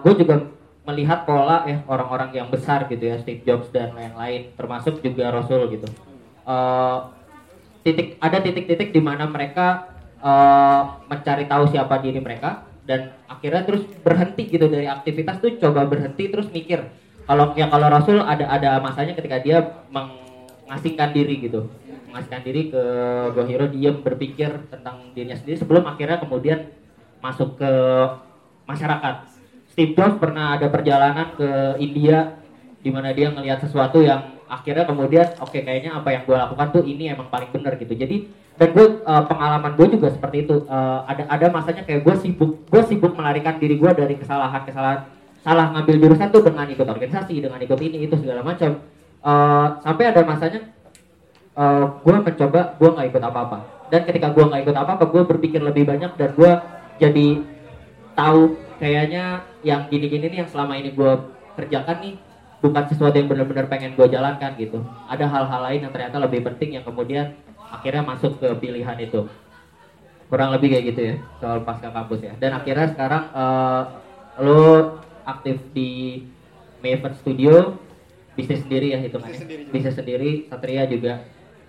gue 0.00 0.12
juga 0.16 0.48
melihat 0.84 1.24
pola 1.24 1.64
ya 1.64 1.80
orang-orang 1.88 2.32
yang 2.36 2.48
besar 2.52 2.84
gitu 2.92 3.00
ya 3.00 3.16
Steve 3.20 3.40
Jobs 3.44 3.72
dan 3.72 3.96
lain-lain 3.96 4.52
termasuk 4.56 5.00
juga 5.00 5.32
Rasul 5.32 5.72
gitu. 5.72 5.88
Eh, 6.44 6.98
titik 7.84 8.20
ada 8.20 8.38
titik-titik 8.40 8.92
di 8.92 9.00
mana 9.00 9.24
mereka 9.24 9.93
eh, 10.24 10.80
mencari 11.12 11.44
tahu 11.44 11.64
siapa 11.68 12.00
diri 12.00 12.18
mereka 12.24 12.64
dan 12.88 13.12
akhirnya 13.28 13.64
terus 13.64 13.84
berhenti 14.00 14.48
gitu 14.48 14.68
dari 14.68 14.88
aktivitas 14.88 15.40
tuh 15.40 15.56
coba 15.60 15.84
berhenti 15.88 16.28
terus 16.28 16.48
mikir 16.52 16.84
kalau 17.24 17.56
ya 17.56 17.68
kalau 17.72 17.88
Rasul 17.88 18.20
ada 18.20 18.44
ada 18.48 18.80
masanya 18.84 19.16
ketika 19.16 19.40
dia 19.40 19.64
mengasingkan 19.88 21.16
diri 21.16 21.48
gitu 21.48 21.68
mengasingkan 22.14 22.42
diri 22.46 22.70
ke 22.70 22.82
Gohiro 23.34 23.66
diem 23.72 23.98
berpikir 23.98 24.70
tentang 24.70 25.10
dirinya 25.16 25.34
sendiri 25.34 25.58
sebelum 25.58 25.82
akhirnya 25.88 26.22
kemudian 26.22 26.70
masuk 27.18 27.58
ke 27.58 27.72
masyarakat. 28.70 29.32
Steve 29.72 29.98
Jobs 29.98 30.22
pernah 30.22 30.54
ada 30.54 30.70
perjalanan 30.70 31.34
ke 31.34 31.80
India 31.82 32.38
di 32.84 32.92
mana 32.94 33.10
dia 33.10 33.34
ngelihat 33.34 33.64
sesuatu 33.64 33.98
yang 33.98 34.43
akhirnya 34.54 34.86
kemudian 34.86 35.26
oke 35.42 35.58
kayaknya 35.58 35.98
apa 35.98 36.08
yang 36.14 36.22
gue 36.22 36.36
lakukan 36.38 36.66
tuh 36.70 36.82
ini 36.86 37.10
emang 37.10 37.26
paling 37.26 37.50
benar 37.50 37.74
gitu. 37.74 37.90
Jadi 37.90 38.30
dan 38.54 38.68
gue 38.70 38.86
eh, 39.02 39.24
pengalaman 39.26 39.72
gue 39.74 39.86
juga 39.98 40.08
seperti 40.14 40.46
itu. 40.46 40.62
Eh, 40.70 40.98
ada 41.10 41.22
ada 41.26 41.46
masanya 41.50 41.82
kayak 41.82 42.06
gue 42.06 42.14
sibuk 42.22 42.62
gue 42.70 42.82
sibuk 42.86 43.12
melarikan 43.18 43.58
diri 43.58 43.74
gue 43.74 43.90
dari 43.90 44.14
kesalahan 44.14 44.62
kesalahan 44.62 45.10
salah 45.44 45.68
ngambil 45.76 45.96
jurusan 46.00 46.32
tuh 46.32 46.40
dengan 46.40 46.64
ikut 46.70 46.88
organisasi 46.88 47.34
dengan 47.36 47.60
ikut 47.60 47.80
ini 47.82 48.06
itu 48.06 48.14
segala 48.22 48.46
macam. 48.46 48.78
Eh, 49.24 49.66
sampai 49.82 50.04
ada 50.14 50.22
masanya 50.22 50.60
gue 52.02 52.16
mencoba 52.18 52.60
gue 52.78 52.88
nggak 52.94 53.06
ikut 53.14 53.22
apa-apa. 53.22 53.58
Dan 53.90 54.00
ketika 54.06 54.30
gue 54.34 54.44
nggak 54.46 54.62
ikut 54.70 54.76
apa-apa 54.78 55.04
gue 55.10 55.22
berpikir 55.22 55.60
lebih 55.62 55.86
banyak 55.86 56.14
dan 56.18 56.30
gue 56.34 56.52
jadi 56.98 57.42
tahu 58.14 58.54
kayaknya 58.78 59.42
yang 59.66 59.86
gini-gini 59.90 60.30
nih 60.30 60.38
yang 60.46 60.50
selama 60.50 60.78
ini 60.78 60.94
gue 60.94 61.12
kerjakan 61.58 61.96
nih 62.02 62.14
bukan 62.64 62.88
sesuatu 62.88 63.12
yang 63.12 63.28
benar-benar 63.28 63.68
pengen 63.68 63.92
gue 63.92 64.08
jalankan 64.08 64.56
gitu. 64.56 64.80
Ada 65.04 65.28
hal-hal 65.28 65.60
lain 65.68 65.80
yang 65.84 65.92
ternyata 65.92 66.16
lebih 66.16 66.40
penting 66.48 66.80
yang 66.80 66.84
kemudian 66.88 67.36
akhirnya 67.68 68.00
masuk 68.00 68.40
ke 68.40 68.48
pilihan 68.56 68.96
itu. 69.04 69.28
Kurang 70.32 70.56
lebih 70.56 70.72
kayak 70.72 70.84
gitu 70.96 71.00
ya 71.12 71.14
soal 71.44 71.60
pasca 71.60 71.92
kampus 71.92 72.24
ya. 72.24 72.32
Dan 72.40 72.56
akhirnya 72.56 72.88
sekarang 72.88 73.22
eh, 73.36 73.82
lo 74.40 74.64
aktif 75.28 75.60
di 75.76 76.24
Maven 76.80 77.12
Studio 77.20 77.76
bisnis 78.32 78.64
sendiri 78.64 78.96
ya 78.96 78.98
hitungannya. 79.04 79.36
Bisnis 79.36 79.44
sendiri 79.44 79.60
juga. 79.60 79.72
bisnis 79.76 79.94
sendiri 80.00 80.30
Satria 80.48 80.82
juga 80.88 81.12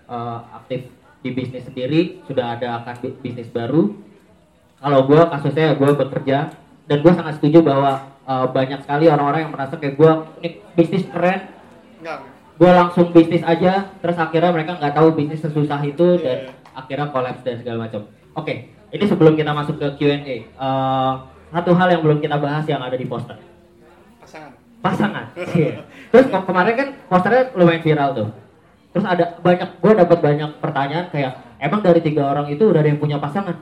eh, 0.07 0.39
aktif 0.55 0.79
di 1.19 1.29
bisnis 1.35 1.67
sendiri 1.67 2.23
sudah 2.23 2.55
ada 2.55 2.79
akan 2.79 2.95
bi- 3.03 3.17
bisnis 3.19 3.51
baru. 3.51 3.91
Kalau 4.79 4.99
gue 5.11 5.21
kasusnya 5.27 5.75
gue 5.75 5.91
bekerja 5.91 6.55
dan 6.87 6.97
gue 7.03 7.11
sangat 7.11 7.43
setuju 7.43 7.59
bahwa 7.67 8.14
eh, 8.25 8.47
banyak 8.47 8.79
sekali 8.81 9.05
orang-orang 9.05 9.41
yang 9.41 9.53
merasa 9.53 9.75
kayak 9.75 9.95
gue 9.95 10.11
ini 10.39 10.49
bisnis 10.73 11.05
keren. 11.07 11.49
Enggak. 11.99 12.19
Gue 12.55 12.71
langsung 12.71 13.11
bisnis 13.11 13.43
aja 13.43 13.91
terus 13.95 14.15
akhirnya 14.15 14.49
mereka 14.49 14.75
nggak 14.75 14.93
tahu 14.93 15.11
bisnis 15.11 15.39
sesusah 15.39 15.81
itu 15.81 16.15
Iya, 16.15 16.23
dan 16.23 16.37
akhirnya 16.73 17.07
kolaps 17.09 17.41
dan 17.41 17.55
segala 17.57 17.85
macam. 17.85 18.07
Oke 18.33 18.53
ini 18.89 19.05
sebelum 19.05 19.33
kita 19.33 19.51
masuk 19.51 19.75
ke 19.75 19.87
Q&A 19.97 20.23
eh, 20.23 21.13
satu 21.51 21.71
hal 21.71 21.87
yang 21.89 22.01
belum 22.01 22.19
kita 22.19 22.35
bahas 22.35 22.63
yang 22.63 22.79
ada 22.79 22.93
di 22.93 23.03
poster. 23.03 23.35
Pasangan. 24.17 24.51
Pasangan 24.79 25.25
Iya. 25.57 25.83
terus 26.09 26.27
ke- 26.27 26.45
kemarin 26.45 26.73
kan 26.75 26.87
posternya 27.05 27.43
lumayan 27.53 27.81
viral 27.81 28.09
tuh. 28.13 28.29
Terus 28.91 29.03
ada 29.03 29.35
banyak 29.37 29.69
gue 29.75 29.91
dapat 29.93 30.17
banyak 30.23 30.49
pertanyaan 30.57 31.05
kayak 31.09 31.31
emang 31.59 31.83
dari 31.83 31.99
tiga 31.99 32.31
orang 32.31 32.47
itu 32.47 32.63
udah 32.63 32.79
ada 32.79 32.87
yang 32.87 32.97
punya 32.97 33.19
pasangan 33.19 33.59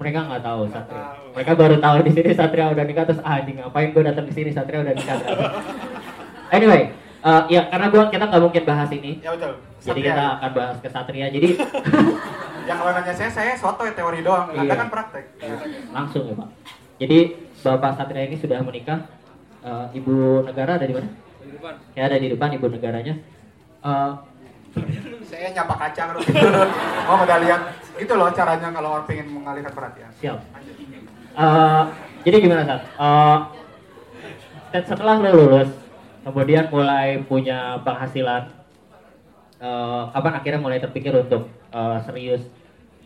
mereka 0.00 0.18
nggak 0.24 0.40
tahu 0.40 0.62
Satria. 0.66 1.04
tahu. 1.04 1.24
mereka 1.30 1.52
baru 1.54 1.76
tahu 1.76 1.96
di 2.00 2.10
sini 2.10 2.30
Satria 2.32 2.66
udah 2.66 2.82
nikah 2.82 3.04
terus 3.04 3.20
ah, 3.20 3.36
anjing 3.36 3.56
ngapain 3.56 3.88
gue 3.90 4.02
datang 4.02 4.24
ke 4.24 4.32
sini? 4.32 4.50
Satria 4.50 4.80
udah 4.80 4.94
nikah. 4.94 5.14
Ternyata." 5.14 5.48
anyway 6.56 6.82
eh, 7.20 7.42
ya 7.48 7.68
karena 7.68 7.86
gua 7.86 8.08
kita 8.08 8.24
nggak 8.24 8.42
mungkin 8.42 8.62
bahas 8.64 8.90
ini. 8.90 9.12
Ya 9.20 9.30
betul. 9.30 9.52
Jadi 9.78 10.00
Satria. 10.00 10.08
kita 10.10 10.24
akan 10.34 10.50
bahas 10.50 10.76
ke 10.78 10.88
Satria. 10.88 11.26
Jadi 11.28 11.48
yang 12.68 12.76
kalau 12.76 12.92
nanya 12.92 13.12
saya 13.12 13.30
saya 13.30 13.52
soto 13.54 13.82
ya 13.82 13.92
teori 13.92 14.20
doang. 14.20 14.48
Anda 14.50 14.64
Iya. 14.64 14.74
kan 14.74 14.88
praktek. 14.88 15.24
Langsung 15.90 16.24
ya 16.24 16.34
pak. 16.34 16.48
Jadi 16.98 17.18
bapak 17.60 17.92
Satria 17.94 18.24
ini 18.24 18.36
sudah 18.36 18.60
menikah 18.60 19.00
Eh, 19.60 19.86
ibu 19.92 20.40
negara 20.40 20.74
ada 20.74 20.88
di 20.88 20.96
mana? 20.96 21.04
Di 21.36 21.52
depan. 21.52 21.74
ya 21.92 22.08
ada 22.08 22.16
di 22.16 22.32
depan 22.32 22.48
ibu 22.50 22.64
negaranya. 22.66 23.12
Eh, 23.78 24.10
saya 25.22 25.52
nyapa 25.52 25.74
kacang 25.76 26.08
terus 26.10 26.24
oh 27.04 27.18
udah 27.18 27.38
lihat 27.40 27.60
gitu 28.00 28.12
loh 28.16 28.32
caranya 28.32 28.68
kalau 28.72 28.96
orang 28.96 29.06
pengen 29.06 29.28
mengalihkan 29.28 29.72
perhatian. 29.76 30.10
Siap. 30.16 30.38
Eh, 31.36 31.82
jadi 32.24 32.36
gimana 32.40 32.62
Sat? 32.64 32.80
Eh, 32.96 33.38
set- 34.72 34.88
setelah 34.88 35.20
lo 35.20 35.30
lulus 35.36 35.70
kemudian 36.24 36.68
mulai 36.72 37.20
punya 37.28 37.76
penghasilan 37.84 38.50
eh, 39.60 40.02
kapan 40.16 40.32
akhirnya 40.40 40.60
mulai 40.60 40.80
terpikir 40.80 41.12
untuk 41.12 41.52
eh, 41.70 41.98
serius 42.08 42.42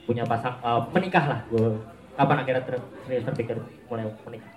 punya 0.07 0.23
pasang 0.25 0.57
eh, 0.63 0.81
menikah 0.95 1.25
lah 1.27 1.41
gue 1.51 1.79
kapan 2.15 2.37
akhirnya 2.47 2.63
ter- 2.63 2.89
serius 3.05 3.27
terpikir 3.27 3.57
mulai 3.91 4.07
menikah? 4.25 4.53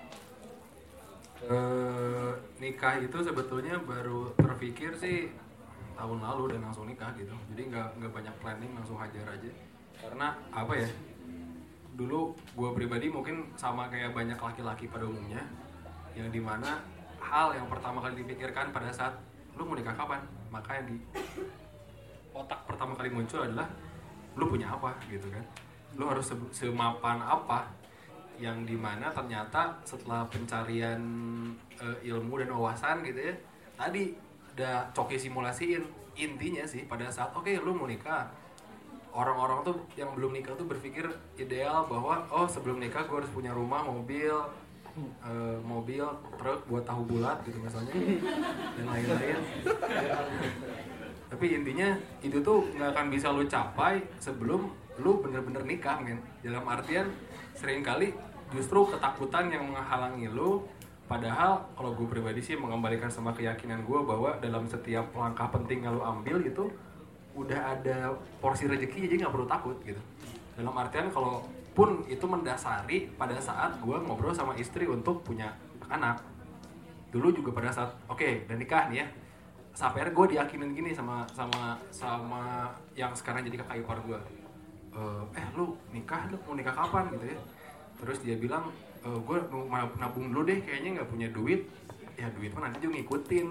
Eh, 1.48 2.30
nikah 2.62 2.94
itu 3.02 3.18
sebetulnya 3.24 3.80
baru 3.82 4.32
terpikir 4.38 4.94
sih 4.94 5.32
tahun 5.98 6.18
lalu 6.22 6.54
dan 6.54 6.60
langsung 6.62 6.86
nikah 6.86 7.10
gitu. 7.18 7.34
Jadi 7.54 7.62
nggak 7.74 7.86
nggak 7.98 8.12
banyak 8.14 8.34
planning 8.38 8.72
langsung 8.76 9.00
hajar 9.00 9.26
aja 9.34 9.50
karena 9.98 10.34
apa 10.54 10.72
ya 10.78 10.88
dulu 11.98 12.30
gue 12.54 12.70
pribadi 12.78 13.10
mungkin 13.10 13.50
sama 13.58 13.90
kayak 13.90 14.14
banyak 14.14 14.38
laki-laki 14.38 14.86
pada 14.86 15.02
umumnya 15.02 15.42
yang 16.14 16.30
di 16.30 16.38
mana 16.38 16.78
hal 17.18 17.50
yang 17.54 17.66
pertama 17.66 17.98
kali 17.98 18.22
dipikirkan 18.22 18.70
pada 18.70 18.90
saat 18.94 19.18
lu 19.58 19.66
mau 19.66 19.74
nikah 19.74 19.94
kapan 19.98 20.22
maka 20.48 20.78
yang 20.78 20.86
di 20.94 20.96
otak 22.32 22.60
pertama 22.70 22.94
kali 22.94 23.10
muncul 23.10 23.42
adalah 23.42 23.66
lu 24.38 24.46
punya 24.46 24.70
apa? 24.70 24.94
gitu 25.10 25.26
kan. 25.28 25.44
Lu 25.98 26.06
harus 26.06 26.30
se- 26.30 26.52
semapan 26.54 27.18
apa 27.18 27.66
yang 28.38 28.62
di 28.62 28.78
mana 28.78 29.10
ternyata 29.10 29.74
setelah 29.82 30.22
pencarian 30.30 31.02
eh, 31.82 32.14
ilmu 32.14 32.38
dan 32.38 32.54
wawasan 32.54 33.02
gitu 33.02 33.18
ya 33.18 33.34
tadi 33.74 34.14
udah 34.54 34.94
coki 34.94 35.18
simulasiin. 35.18 35.82
Intinya 36.18 36.66
sih 36.66 36.86
pada 36.86 37.06
saat 37.10 37.30
oke 37.34 37.50
lu 37.62 37.74
mau 37.74 37.86
nikah 37.86 38.26
orang-orang 39.18 39.66
tuh 39.66 39.76
yang 39.98 40.14
belum 40.14 40.30
nikah 40.30 40.54
tuh 40.54 40.70
berpikir 40.70 41.10
ideal 41.34 41.90
bahwa 41.90 42.22
oh 42.30 42.46
sebelum 42.46 42.78
nikah 42.78 43.02
gue 43.02 43.18
harus 43.18 43.32
punya 43.34 43.50
rumah 43.50 43.82
mobil 43.82 44.30
eh, 45.26 45.58
mobil 45.66 46.06
truk 46.38 46.62
buat 46.70 46.86
tahu 46.86 47.02
bulat 47.02 47.42
gitu 47.42 47.58
misalnya 47.58 47.94
dan 48.78 48.86
lain-lain. 48.86 49.38
Tapi 51.28 51.46
intinya 51.50 51.98
itu 52.22 52.38
tuh 52.40 52.62
nggak 52.78 52.94
akan 52.94 53.06
bisa 53.10 53.34
lu 53.34 53.42
capai 53.50 54.00
sebelum 54.22 54.70
lu 55.02 55.18
bener-bener 55.18 55.66
nikah 55.66 55.98
men. 55.98 56.22
Dalam 56.40 56.62
artian 56.70 57.10
sering 57.58 57.82
kali 57.82 58.14
justru 58.54 58.86
ketakutan 58.86 59.50
yang 59.50 59.66
menghalangi 59.66 60.30
lu 60.30 60.62
padahal 61.10 61.66
kalau 61.74 61.92
gue 61.96 62.06
pribadi 62.06 62.40
sih 62.40 62.54
mengembalikan 62.54 63.10
sama 63.10 63.34
keyakinan 63.34 63.82
gue 63.82 63.98
bahwa 64.06 64.38
dalam 64.38 64.64
setiap 64.68 65.10
langkah 65.16 65.50
penting 65.50 65.82
yang 65.82 65.98
lu 65.98 66.04
ambil 66.04 66.38
itu 66.40 66.70
udah 67.38 67.60
ada 67.78 68.12
porsi 68.42 68.66
rezeki 68.66 69.06
jadi 69.06 69.26
nggak 69.26 69.34
perlu 69.34 69.46
takut 69.46 69.76
gitu. 69.86 70.00
Dalam 70.58 70.74
artian 70.74 71.06
kalau 71.14 71.46
pun 71.72 72.02
itu 72.10 72.26
mendasari 72.26 73.06
pada 73.14 73.38
saat 73.38 73.78
gue 73.78 73.96
ngobrol 74.02 74.34
sama 74.34 74.58
istri 74.58 74.90
untuk 74.90 75.22
punya 75.22 75.54
anak. 75.86 76.18
Dulu 77.14 77.30
juga 77.30 77.54
pada 77.54 77.70
saat 77.70 77.94
oke 78.10 78.50
dan 78.50 78.58
nikah 78.58 78.90
nih 78.90 79.02
ya. 79.02 79.06
Sampai 79.70 80.02
gue 80.10 80.26
diyakinin 80.34 80.74
gini 80.74 80.90
sama 80.90 81.22
sama 81.30 81.78
sama 81.94 82.66
yang 82.98 83.14
sekarang 83.14 83.46
jadi 83.46 83.62
kakak 83.62 83.86
ipar 83.86 84.02
gue 84.02 84.18
eh, 84.98 85.22
eh 85.38 85.46
lu 85.54 85.78
nikah 85.94 86.26
lu 86.34 86.36
mau 86.42 86.58
nikah 86.58 86.74
kapan 86.74 87.14
gitu 87.14 87.26
ya. 87.30 87.38
Terus 87.98 88.18
dia 88.22 88.34
bilang 88.38 88.70
e, 89.02 89.10
gue 89.10 89.38
mau 89.50 89.86
nabung 89.98 90.30
dulu 90.30 90.46
deh 90.46 90.58
kayaknya 90.62 91.02
nggak 91.02 91.08
punya 91.10 91.28
duit. 91.30 91.66
Ya 92.18 92.26
duit 92.34 92.50
mah 92.50 92.66
nanti 92.66 92.82
juga 92.82 92.98
ngikutin 92.98 93.48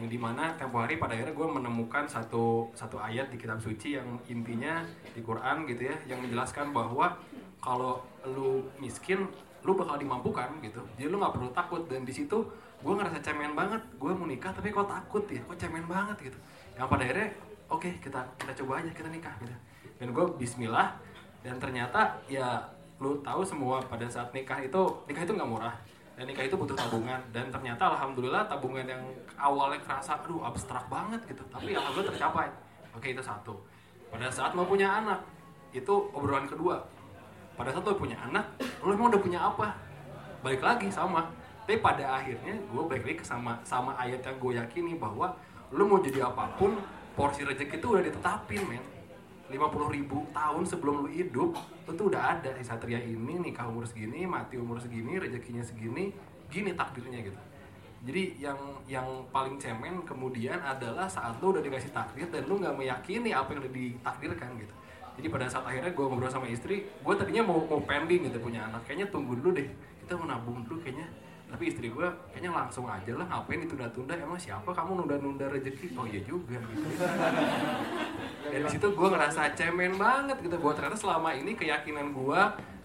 yang 0.00 0.08
di 0.08 0.16
mana 0.16 0.56
tempo 0.56 0.80
hari 0.80 0.96
pada 0.96 1.12
akhirnya 1.12 1.36
gue 1.36 1.48
menemukan 1.60 2.08
satu 2.08 2.72
satu 2.72 2.96
ayat 2.96 3.28
di 3.28 3.36
kitab 3.36 3.60
suci 3.60 4.00
yang 4.00 4.16
intinya 4.24 4.80
di 5.12 5.20
Quran 5.20 5.68
gitu 5.68 5.92
ya 5.92 5.96
yang 6.08 6.24
menjelaskan 6.24 6.72
bahwa 6.72 7.12
kalau 7.60 8.00
lu 8.24 8.64
miskin 8.80 9.28
lu 9.60 9.76
bakal 9.76 10.00
dimampukan 10.00 10.48
gitu. 10.64 10.80
Jadi 10.96 11.12
lu 11.12 11.20
nggak 11.20 11.36
perlu 11.36 11.52
takut. 11.52 11.84
Dan 11.84 12.08
di 12.08 12.12
situ 12.16 12.40
gue 12.80 12.94
ngerasa 12.96 13.20
cemen 13.20 13.52
banget. 13.52 13.84
Gue 14.00 14.16
mau 14.16 14.24
nikah 14.24 14.48
tapi 14.56 14.72
kok 14.72 14.88
takut 14.88 15.20
ya? 15.28 15.44
Kok 15.44 15.60
cemen 15.60 15.84
banget 15.84 16.32
gitu. 16.32 16.38
Yang 16.80 16.88
pada 16.88 17.02
akhirnya 17.04 17.28
oke 17.68 17.90
kita 18.00 18.20
kita 18.40 18.52
coba 18.64 18.80
aja 18.80 18.90
kita 18.96 19.08
nikah 19.12 19.34
gitu. 19.44 19.52
Dan 20.00 20.16
gue 20.16 20.24
Bismillah 20.40 20.96
dan 21.44 21.60
ternyata 21.60 22.16
ya 22.24 22.64
lu 23.00 23.20
tahu 23.20 23.44
semua 23.44 23.84
pada 23.84 24.08
saat 24.08 24.32
nikah 24.32 24.60
itu 24.64 24.80
nikah 25.08 25.24
itu 25.24 25.32
nggak 25.36 25.48
murah 25.48 25.72
dan 26.20 26.28
nikah 26.28 26.44
itu 26.44 26.52
butuh 26.52 26.76
tabungan. 26.76 27.16
Dan 27.32 27.48
ternyata 27.48 27.96
alhamdulillah 27.96 28.44
tabungan 28.44 28.84
yang 28.84 29.00
awalnya 29.40 29.80
kerasa 29.80 30.20
aduh 30.20 30.44
abstrak 30.44 30.84
banget 30.92 31.16
gitu. 31.24 31.40
Tapi 31.48 31.72
alhamdulillah 31.72 32.12
tercapai. 32.12 32.44
Oke 32.92 33.16
itu 33.16 33.24
satu. 33.24 33.56
Pada 34.12 34.28
saat 34.28 34.52
mau 34.52 34.68
punya 34.68 35.00
anak 35.00 35.16
itu 35.72 36.12
obrolan 36.12 36.44
kedua. 36.44 36.76
Pada 37.56 37.72
saat 37.72 37.88
lo 37.88 37.96
punya 37.96 38.20
anak 38.20 38.44
lo 38.84 38.92
emang 38.92 39.08
udah 39.08 39.22
punya 39.24 39.40
apa? 39.40 39.72
Balik 40.44 40.60
lagi 40.60 40.92
sama. 40.92 41.24
Tapi 41.64 41.80
pada 41.80 42.20
akhirnya 42.20 42.52
gue 42.52 42.82
balik 42.84 43.16
lagi 43.16 43.24
sama 43.24 43.56
sama 43.64 43.96
ayat 43.96 44.20
yang 44.20 44.36
gue 44.36 44.52
yakini 44.60 45.00
bahwa 45.00 45.32
lo 45.72 45.88
mau 45.88 46.04
jadi 46.04 46.28
apa 46.28 46.52
pun 46.60 46.76
porsi 47.16 47.48
rezeki 47.48 47.80
itu 47.80 47.86
udah 47.96 48.04
ditetapin 48.04 48.60
men 48.68 48.84
50 49.50 49.96
ribu 49.98 50.24
tahun 50.30 50.62
sebelum 50.62 51.04
lu 51.04 51.08
hidup 51.10 51.58
lu 51.58 51.90
tuh 51.98 52.06
udah 52.06 52.38
ada 52.38 52.54
si 52.54 52.62
satria 52.62 53.02
ini 53.02 53.42
nikah 53.42 53.66
umur 53.66 53.82
segini 53.82 54.22
mati 54.22 54.54
umur 54.54 54.78
segini 54.78 55.18
rezekinya 55.18 55.60
segini 55.60 56.14
gini 56.46 56.70
takdirnya 56.74 57.18
gitu. 57.26 57.40
Jadi 58.00 58.40
yang 58.40 58.56
yang 58.88 59.06
paling 59.28 59.60
cemen 59.60 60.00
kemudian 60.08 60.56
adalah 60.62 61.04
saat 61.04 61.36
lu 61.42 61.52
udah 61.52 61.60
dikasih 61.60 61.92
takdir 61.92 62.30
dan 62.32 62.48
lu 62.48 62.56
nggak 62.62 62.72
meyakini 62.72 63.34
apa 63.34 63.52
yang 63.52 63.60
udah 63.66 63.74
ditakdirkan 63.74 64.50
gitu. 64.56 64.74
Jadi 65.20 65.26
pada 65.28 65.46
saat 65.50 65.66
akhirnya 65.66 65.92
gue 65.92 66.04
ngobrol 66.06 66.30
sama 66.30 66.48
istri 66.48 66.86
gue 66.86 67.14
tadinya 67.18 67.44
mau 67.44 67.60
mau 67.66 67.82
pending 67.82 68.30
gitu 68.30 68.38
punya 68.40 68.64
anak 68.70 68.86
kayaknya 68.88 69.10
tunggu 69.12 69.36
dulu 69.36 69.52
deh 69.52 69.68
kita 70.06 70.16
mau 70.16 70.30
nabung 70.30 70.64
dulu 70.64 70.80
kayaknya 70.80 71.10
tapi 71.50 71.66
istri 71.66 71.90
gue 71.90 72.06
kayaknya 72.30 72.54
langsung 72.54 72.86
aja 72.86 73.12
lah 73.18 73.26
ngapain 73.26 73.58
ditunda-tunda? 73.66 74.14
Emang 74.14 74.38
siapa 74.38 74.70
kamu 74.70 75.02
nunda-nunda 75.02 75.50
rezeki? 75.50 75.98
Oh 75.98 76.06
iya 76.06 76.22
juga. 76.22 76.62
Gitu 76.62 76.88
dan 78.50 78.60
di 78.66 78.70
situ 78.70 78.86
gue 78.90 79.08
ngerasa 79.10 79.50
cemen 79.58 79.98
banget 79.98 80.38
gitu. 80.46 80.56
Buat 80.62 80.78
ternyata 80.78 80.98
selama 80.98 81.34
ini 81.34 81.58
keyakinan 81.58 82.14
gue 82.14 82.40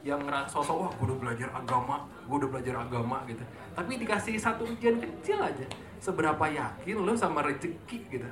yang 0.06 0.22
ngerasa 0.22 0.50
sosok 0.62 0.76
wah 0.78 0.92
gue 0.94 1.06
udah 1.10 1.18
belajar 1.18 1.50
agama 1.54 2.06
gue 2.26 2.36
udah 2.42 2.50
belajar 2.50 2.76
agama 2.82 3.22
gitu. 3.30 3.46
Tapi 3.78 3.92
dikasih 4.02 4.36
satu 4.42 4.66
ujian 4.66 4.98
kecil 4.98 5.38
aja. 5.40 5.66
Seberapa 6.02 6.46
yakin 6.50 7.06
lo 7.06 7.14
sama 7.14 7.46
rezeki 7.46 7.98
gitu? 8.10 8.30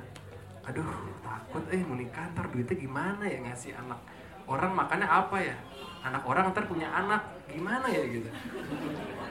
Aduh 0.66 0.86
takut. 1.22 1.62
Eh 1.70 1.78
mau 1.86 1.94
nikah 1.94 2.26
ntar 2.34 2.50
duitnya 2.50 2.74
gimana 2.74 3.22
ya 3.22 3.38
ngasih 3.38 3.78
anak? 3.78 4.02
Orang 4.44 4.76
makannya 4.76 5.08
apa 5.08 5.38
ya 5.40 5.56
anak 6.04 6.22
orang 6.28 6.52
ntar 6.52 6.68
punya 6.68 6.88
anak 6.92 7.24
gimana 7.48 7.88
ya 7.88 8.04
gitu 8.04 8.28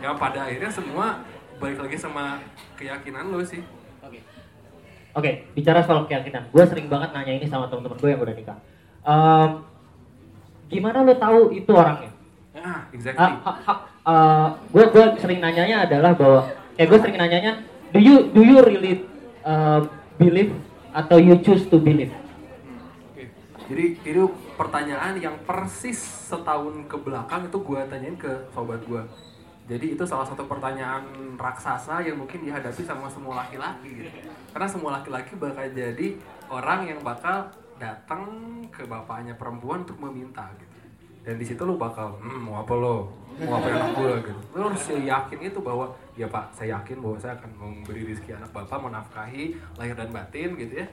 ya 0.02 0.18
pada 0.18 0.50
akhirnya 0.50 0.72
semua 0.74 1.22
balik 1.62 1.80
lagi 1.86 1.98
sama 2.02 2.42
keyakinan 2.76 3.30
lo 3.30 3.40
sih 3.46 3.62
Oke. 4.04 4.20
Oke, 5.16 5.32
bicara 5.56 5.80
soal 5.86 6.04
keyakinan, 6.10 6.52
gue 6.52 6.64
sering 6.68 6.92
banget 6.92 7.16
nanya 7.16 7.34
ini 7.40 7.48
sama 7.48 7.72
teman-teman 7.72 7.96
gue 8.02 8.10
yang 8.12 8.20
udah 8.20 8.36
nikah. 8.36 8.58
Em, 9.06 9.50
gimana 10.68 11.08
lo 11.08 11.16
tahu 11.16 11.56
itu 11.56 11.72
orangnya? 11.72 12.12
ah 12.64 12.88
exactly 12.96 13.34
gue 14.72 14.86
gue 14.94 15.06
sering 15.20 15.40
nanyanya 15.44 15.84
adalah 15.84 16.12
bahwa, 16.16 16.52
eh 16.76 16.86
gue 16.88 17.00
sering 17.00 17.16
nanyanya, 17.16 17.64
do 17.96 18.00
you 18.00 18.28
do 18.32 18.42
you 18.44 18.60
really 18.60 19.08
uh, 19.48 19.86
believe 20.20 20.52
atau 20.92 21.18
you 21.22 21.40
choose 21.44 21.64
to 21.70 21.80
believe? 21.80 22.12
Oke. 23.14 23.32
Jadi 23.72 23.86
itu 24.04 24.24
pertanyaan 24.54 25.18
yang 25.18 25.36
persis 25.44 25.98
setahun 26.30 26.86
ke 26.86 26.98
belakang 27.02 27.50
itu 27.50 27.58
gue 27.58 27.80
tanyain 27.90 28.18
ke 28.18 28.32
sobat 28.54 28.82
gue. 28.86 29.02
Jadi 29.64 29.96
itu 29.96 30.04
salah 30.04 30.28
satu 30.28 30.44
pertanyaan 30.44 31.08
raksasa 31.40 32.04
yang 32.04 32.20
mungkin 32.20 32.44
dihadapi 32.44 32.84
sama 32.84 33.08
semua 33.08 33.48
laki-laki 33.48 34.04
gitu. 34.04 34.12
Karena 34.52 34.68
semua 34.68 35.00
laki-laki 35.00 35.40
bakal 35.40 35.66
jadi 35.72 36.20
orang 36.52 36.80
yang 36.84 37.00
bakal 37.00 37.48
datang 37.80 38.28
ke 38.70 38.84
bapaknya 38.84 39.34
perempuan 39.40 39.88
untuk 39.88 39.98
meminta 40.04 40.44
gitu. 40.60 40.78
Dan 41.24 41.40
di 41.40 41.46
situ 41.48 41.64
lu 41.64 41.80
bakal, 41.80 42.20
hmm, 42.20 42.52
mau 42.52 42.60
apa 42.60 42.74
lo? 42.76 43.08
Mau 43.40 43.56
apa 43.56 43.72
anak 43.72 43.92
gue 43.96 44.14
gitu. 44.28 44.42
Lu 44.60 44.68
harus 44.68 44.84
yakin 44.92 45.40
itu 45.40 45.60
bahwa, 45.64 45.88
ya 46.20 46.28
pak, 46.28 46.52
saya 46.52 46.76
yakin 46.84 47.00
bahwa 47.00 47.16
saya 47.16 47.34
akan 47.40 47.52
memberi 47.56 48.04
rezeki 48.12 48.36
anak 48.36 48.52
bapak, 48.52 48.76
menafkahi 48.84 49.56
lahir 49.80 49.96
dan 49.96 50.12
batin 50.12 50.60
gitu 50.60 50.84
ya 50.84 50.88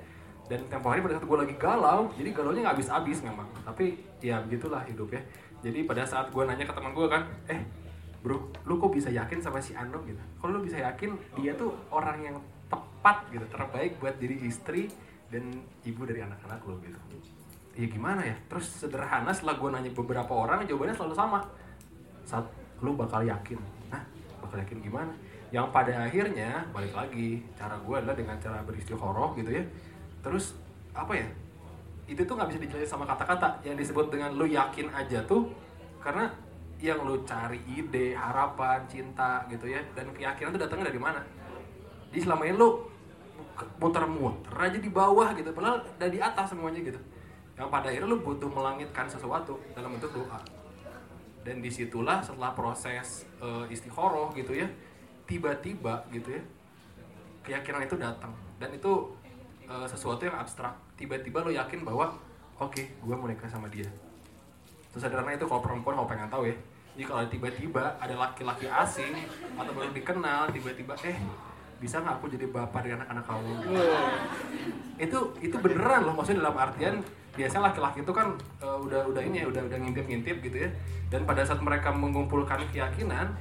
dan 0.50 0.66
tempo 0.66 0.90
hari 0.90 0.98
pada 0.98 1.14
saat 1.14 1.30
gue 1.30 1.38
lagi 1.38 1.54
galau 1.54 2.10
jadi 2.18 2.34
galaunya 2.34 2.66
nggak 2.66 2.74
habis-habis 2.74 3.22
memang. 3.22 3.46
Tapi 3.62 3.94
ya 4.18 4.42
begitulah 4.42 4.82
hidup 4.82 5.14
ya. 5.14 5.22
Jadi 5.62 5.86
pada 5.86 6.02
saat 6.02 6.34
gue 6.34 6.42
nanya 6.42 6.66
ke 6.66 6.74
teman 6.74 6.90
gue 6.90 7.06
kan 7.06 7.22
eh 7.46 7.62
bro 8.20 8.50
lu 8.66 8.74
kok 8.82 8.90
bisa 8.90 9.14
yakin 9.14 9.38
sama 9.38 9.62
si 9.62 9.78
Ano 9.78 10.02
gitu. 10.02 10.18
Kalau 10.42 10.58
lu 10.58 10.66
bisa 10.66 10.82
yakin 10.82 11.14
dia 11.38 11.54
tuh 11.54 11.70
orang 11.94 12.18
yang 12.18 12.36
tepat 12.66 13.30
gitu 13.30 13.46
terbaik 13.46 14.02
buat 14.02 14.18
diri 14.18 14.42
istri 14.42 14.90
dan 15.30 15.62
ibu 15.86 16.02
dari 16.02 16.26
anak-anak 16.26 16.58
lo 16.66 16.82
gitu. 16.82 16.98
Ya 17.78 17.86
gimana 17.86 18.26
ya? 18.26 18.34
Terus 18.50 18.66
sederhana 18.74 19.30
setelah 19.30 19.54
gue 19.54 19.70
nanya 19.70 19.90
beberapa 19.94 20.34
orang 20.34 20.66
jawabannya 20.66 20.98
selalu 20.98 21.14
sama. 21.14 21.46
Saat 22.26 22.50
lu 22.82 22.98
bakal 22.98 23.22
yakin. 23.22 23.62
Nah 23.94 24.02
bakal 24.42 24.66
yakin 24.66 24.82
gimana? 24.82 25.14
Yang 25.54 25.66
pada 25.70 26.10
akhirnya 26.10 26.66
balik 26.74 26.90
lagi 26.90 27.38
cara 27.54 27.78
gue 27.78 27.94
adalah 27.94 28.18
dengan 28.18 28.34
cara 28.42 28.66
beristikharah 28.66 29.30
gitu 29.38 29.54
ya 29.54 29.62
terus 30.20 30.56
apa 30.92 31.12
ya? 31.16 31.28
Itu 32.10 32.26
tuh 32.26 32.34
nggak 32.34 32.48
bisa 32.50 32.60
dijelasin 32.60 32.90
sama 32.90 33.06
kata-kata. 33.06 33.62
Yang 33.62 33.86
disebut 33.86 34.10
dengan 34.10 34.34
lu 34.34 34.46
yakin 34.48 34.90
aja 34.90 35.22
tuh 35.24 35.50
karena 36.00 36.30
yang 36.80 37.04
lu 37.04 37.20
cari 37.28 37.60
ide 37.68 38.16
harapan 38.16 38.80
cinta 38.88 39.44
gitu 39.52 39.68
ya 39.68 39.84
dan 39.92 40.08
keyakinan 40.16 40.56
tuh 40.56 40.60
datangnya 40.64 40.88
dari 40.88 41.00
mana? 41.00 41.20
Jadi 42.10 42.20
selama 42.24 42.42
ini 42.48 42.56
lu 42.56 42.70
muter-muter 43.76 44.56
aja 44.56 44.78
di 44.80 44.88
bawah 44.88 45.36
gitu 45.36 45.52
padahal 45.52 45.84
udah 45.84 46.08
di 46.08 46.18
atas 46.18 46.50
semuanya 46.50 46.80
gitu. 46.80 47.00
Yang 47.60 47.68
pada 47.68 47.86
akhirnya 47.92 48.08
lu 48.08 48.24
butuh 48.24 48.48
melangitkan 48.48 49.04
sesuatu 49.04 49.60
dalam 49.76 49.92
bentuk 49.92 50.16
doa. 50.16 50.40
Dan 51.44 51.60
di 51.60 51.68
situlah 51.68 52.24
setelah 52.24 52.52
proses 52.56 53.28
uh, 53.40 53.64
istikharah 53.68 54.32
gitu 54.36 54.56
ya 54.56 54.68
tiba-tiba 55.28 56.04
gitu 56.10 56.40
ya 56.40 56.42
keyakinan 57.44 57.84
itu 57.84 57.96
datang. 58.00 58.32
Dan 58.56 58.72
itu 58.72 59.12
uh, 59.70 59.86
sesuatu 59.86 60.26
yang 60.26 60.34
abstrak. 60.34 60.74
Tiba-tiba 60.98 61.46
lo 61.46 61.54
yakin 61.54 61.86
bahwa 61.86 62.10
oke 62.58 62.74
okay, 62.74 62.90
gue 62.98 63.14
mau 63.14 63.30
nikah 63.30 63.46
sama 63.46 63.70
dia. 63.70 63.86
Sesederhana 64.90 65.38
itu 65.38 65.46
kalau 65.46 65.62
perempuan 65.62 65.94
mau 65.94 66.10
pengen 66.10 66.26
tahu 66.26 66.50
ya. 66.50 66.56
Jadi 66.98 67.04
kalau 67.06 67.22
tiba-tiba 67.30 67.84
ada 68.02 68.14
laki-laki 68.18 68.66
asing 68.66 69.14
atau 69.54 69.70
baru 69.70 69.94
dikenal 69.94 70.50
tiba-tiba 70.50 70.98
eh 71.06 71.16
bisa 71.80 72.02
nggak 72.02 72.20
aku 72.20 72.28
jadi 72.28 72.50
bapak 72.50 72.84
dari 72.84 72.92
anak-anak 72.98 73.24
kamu? 73.24 73.52
Itu 74.98 75.18
itu 75.40 75.56
beneran 75.62 76.10
loh 76.10 76.14
maksudnya 76.18 76.44
dalam 76.44 76.58
artian 76.58 77.00
biasanya 77.30 77.70
laki-laki 77.70 78.02
itu 78.02 78.12
kan 78.12 78.34
uh, 78.58 78.76
udah 78.84 79.06
udah 79.06 79.22
ini 79.22 79.46
ya 79.46 79.46
udah 79.48 79.62
udah 79.70 79.78
ngintip-ngintip 79.78 80.36
gitu 80.44 80.66
ya. 80.66 80.70
Dan 81.08 81.24
pada 81.24 81.46
saat 81.46 81.62
mereka 81.62 81.94
mengumpulkan 81.94 82.66
keyakinan 82.74 83.32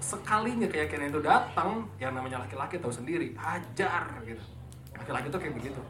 sekalinya 0.00 0.66
keyakinan 0.66 1.12
itu 1.12 1.20
datang 1.20 1.84
yang 2.00 2.16
namanya 2.16 2.42
laki-laki 2.42 2.80
tahu 2.80 2.92
sendiri 2.92 3.32
hajar 3.36 4.06
gitu 4.24 4.55
laki-laki 4.98 5.26
itu 5.28 5.38
kayak 5.38 5.54
begitu. 5.54 5.80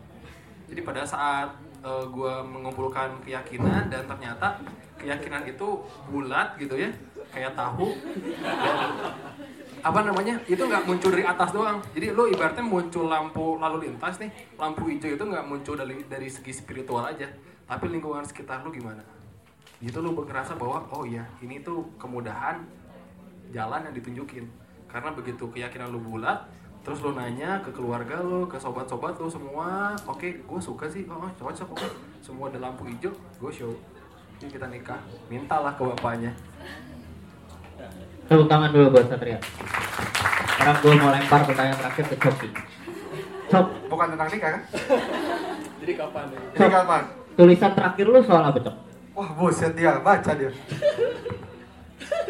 Jadi 0.67 0.81
pada 0.83 1.03
saat 1.07 1.49
uh, 1.87 2.03
eh, 2.03 2.05
gue 2.11 2.35
mengumpulkan 2.43 3.23
keyakinan 3.23 3.87
dan 3.87 4.03
ternyata 4.07 4.59
keyakinan 4.99 5.47
itu 5.47 5.85
bulat 6.11 6.57
gitu 6.59 6.75
ya 6.75 6.91
kayak 7.31 7.53
tahu 7.53 7.93
apa 9.85 10.01
namanya 10.03 10.41
itu 10.49 10.59
nggak 10.59 10.83
muncul 10.89 11.11
dari 11.15 11.23
atas 11.23 11.55
doang. 11.55 11.79
Jadi 11.95 12.11
lo 12.11 12.27
ibaratnya 12.27 12.65
muncul 12.65 13.07
lampu 13.07 13.61
lalu 13.61 13.87
lintas 13.87 14.19
nih 14.19 14.31
lampu 14.59 14.89
hijau 14.91 15.15
itu 15.15 15.23
nggak 15.23 15.47
muncul 15.47 15.79
dari 15.79 16.03
dari 16.11 16.27
segi 16.27 16.51
spiritual 16.51 17.07
aja 17.07 17.29
tapi 17.67 17.87
lingkungan 17.93 18.27
sekitar 18.27 18.67
lo 18.67 18.75
gimana? 18.75 19.05
Itu 19.79 20.03
lo 20.03 20.11
ngerasa 20.17 20.59
bahwa 20.59 20.91
oh 20.91 21.07
iya 21.07 21.29
ini 21.39 21.63
tuh 21.63 21.87
kemudahan 22.03 22.67
jalan 23.55 23.87
yang 23.87 23.95
ditunjukin. 23.95 24.49
Karena 24.91 25.15
begitu 25.15 25.47
keyakinan 25.55 25.93
lo 25.93 26.03
bulat 26.03 26.51
terus 26.87 27.03
lo 27.03 27.19
nanya 27.19 27.59
ke 27.67 27.75
keluarga 27.75 28.23
lo 28.23 28.47
ke 28.47 28.55
sobat-sobat 28.63 29.19
lo 29.19 29.27
semua 29.27 29.99
oke 30.07 30.23
okay, 30.23 30.39
gue 30.39 30.61
suka 30.63 30.87
sih. 30.87 31.03
Oh 31.11 31.27
cocok 31.35 31.75
oke. 31.75 31.89
Semua 32.23 32.47
ada 32.47 32.63
lampu 32.63 32.87
hijau 32.87 33.11
gue 33.11 33.51
show. 33.51 33.75
Ini 34.39 34.47
kita 34.47 34.71
nikah. 34.71 35.03
Mintalah 35.27 35.75
ke 35.75 35.83
bapaknya. 35.83 36.31
Tepuk 38.31 38.47
tangan 38.47 38.71
dulu 38.71 38.95
buat 38.95 39.11
Satria. 39.11 39.43
Sekarang 40.55 40.79
gue 40.79 40.93
mau 40.95 41.11
lempar 41.11 41.43
pertanyaan 41.43 41.75
terakhir 41.75 42.05
ke 42.07 42.17
Coki. 42.23 42.49
Cok. 43.51 43.67
Bukan 43.91 44.07
tentang 44.15 44.29
nikah 44.31 44.51
kan? 44.55 44.63
Jadi 45.83 45.93
kapan 45.99 46.25
nih 46.31 46.39
jadi 46.55 46.71
kapan? 46.71 47.03
Tulisan 47.35 47.73
terakhir 47.75 48.07
lu 48.07 48.21
soal 48.23 48.43
apa 48.47 48.59
Cok? 48.63 48.77
Wah 49.19 49.29
buset 49.35 49.75
dia 49.75 49.99
baca 49.99 50.31
dia. 50.39 50.55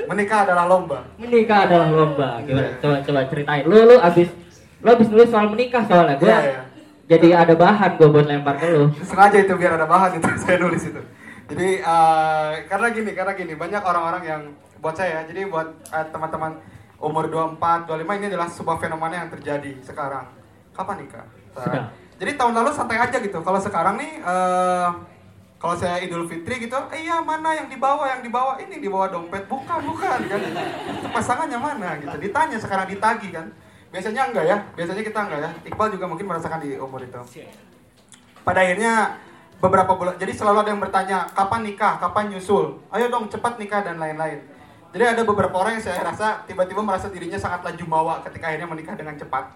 Menikah 0.08 0.48
adalah 0.48 0.64
lomba. 0.64 1.04
Menikah 1.20 1.68
adalah 1.68 1.92
lomba. 1.92 2.40
Gimana? 2.40 2.72
Yeah. 2.72 2.80
coba 2.80 2.96
coba 3.04 3.20
ceritain. 3.28 3.62
Lu 3.68 3.76
lu 3.84 3.96
abis 4.00 4.45
lo 4.84 4.88
habis 4.92 5.08
nulis 5.08 5.28
soal 5.32 5.48
menikah 5.48 5.82
soalnya 5.88 6.16
gue 6.20 6.28
yeah, 6.28 6.42
yeah. 6.44 6.64
jadi 7.08 7.28
ada 7.46 7.54
bahan 7.56 7.96
gue 7.96 8.08
buat 8.08 8.26
lempar 8.28 8.56
ke 8.60 8.66
lo 8.68 8.92
sengaja 9.00 9.38
itu 9.40 9.54
biar 9.56 9.80
ada 9.80 9.86
bahan 9.88 10.20
itu 10.20 10.28
saya 10.42 10.56
nulis 10.60 10.82
itu 10.84 11.02
jadi 11.46 11.68
uh, 11.86 12.50
karena 12.66 12.86
gini 12.92 13.10
karena 13.14 13.32
gini 13.32 13.54
banyak 13.54 13.82
orang-orang 13.82 14.22
yang 14.26 14.42
buat 14.82 14.94
saya 14.98 15.24
jadi 15.24 15.48
buat 15.48 15.68
uh, 15.94 16.06
teman-teman 16.12 16.60
umur 17.00 17.28
24 17.28 17.88
25 17.88 18.18
ini 18.20 18.26
adalah 18.32 18.48
sebuah 18.48 18.76
fenomena 18.80 19.24
yang 19.24 19.30
terjadi 19.32 19.72
sekarang 19.80 20.28
kapan 20.76 20.96
nikah 21.04 21.26
uh, 21.56 21.88
jadi 22.16 22.32
tahun 22.36 22.52
lalu 22.56 22.70
santai 22.72 23.00
aja 23.00 23.16
gitu 23.20 23.40
kalau 23.40 23.60
sekarang 23.60 23.96
nih 23.96 24.20
uh, 24.24 24.92
kalau 25.56 25.72
saya 25.72 26.04
Idul 26.04 26.28
Fitri 26.28 26.68
gitu, 26.68 26.76
eh, 26.92 27.08
iya 27.08 27.24
mana 27.24 27.56
yang 27.56 27.72
dibawa, 27.72 28.04
yang 28.12 28.20
dibawa 28.20 28.60
ini 28.60 28.76
dibawa 28.76 29.08
dompet, 29.08 29.48
bukan, 29.48 29.88
bukan 29.88 30.20
kan? 30.28 30.40
Pasangannya 31.10 31.56
mana 31.56 31.96
gitu? 31.96 32.16
Ditanya 32.20 32.60
sekarang 32.60 32.84
ditagi 32.92 33.32
kan? 33.32 33.48
Biasanya 33.96 34.28
enggak 34.28 34.44
ya, 34.44 34.56
biasanya 34.76 35.00
kita 35.00 35.18
enggak 35.24 35.40
ya. 35.40 35.50
Iqbal 35.72 35.88
juga 35.88 36.04
mungkin 36.04 36.28
merasakan 36.28 36.60
di 36.60 36.76
umur 36.76 37.00
itu. 37.00 37.16
Pada 38.44 38.60
akhirnya 38.60 39.16
beberapa 39.56 39.96
bulan, 39.96 40.20
jadi 40.20 40.36
selalu 40.36 40.68
ada 40.68 40.70
yang 40.76 40.82
bertanya, 40.84 41.18
kapan 41.32 41.64
nikah, 41.64 41.96
kapan 41.96 42.28
nyusul, 42.28 42.76
ayo 42.92 43.08
dong 43.08 43.32
cepat 43.32 43.56
nikah 43.56 43.80
dan 43.80 43.96
lain-lain. 43.96 44.44
Jadi 44.92 45.16
ada 45.16 45.24
beberapa 45.24 45.56
orang 45.56 45.80
yang 45.80 45.84
saya 45.88 46.04
rasa 46.04 46.44
tiba-tiba 46.44 46.84
merasa 46.84 47.08
dirinya 47.08 47.40
sangat 47.40 47.64
laju 47.64 47.84
mawa 47.88 48.14
ketika 48.28 48.52
akhirnya 48.52 48.68
menikah 48.68 48.92
dengan 49.00 49.16
cepat. 49.16 49.48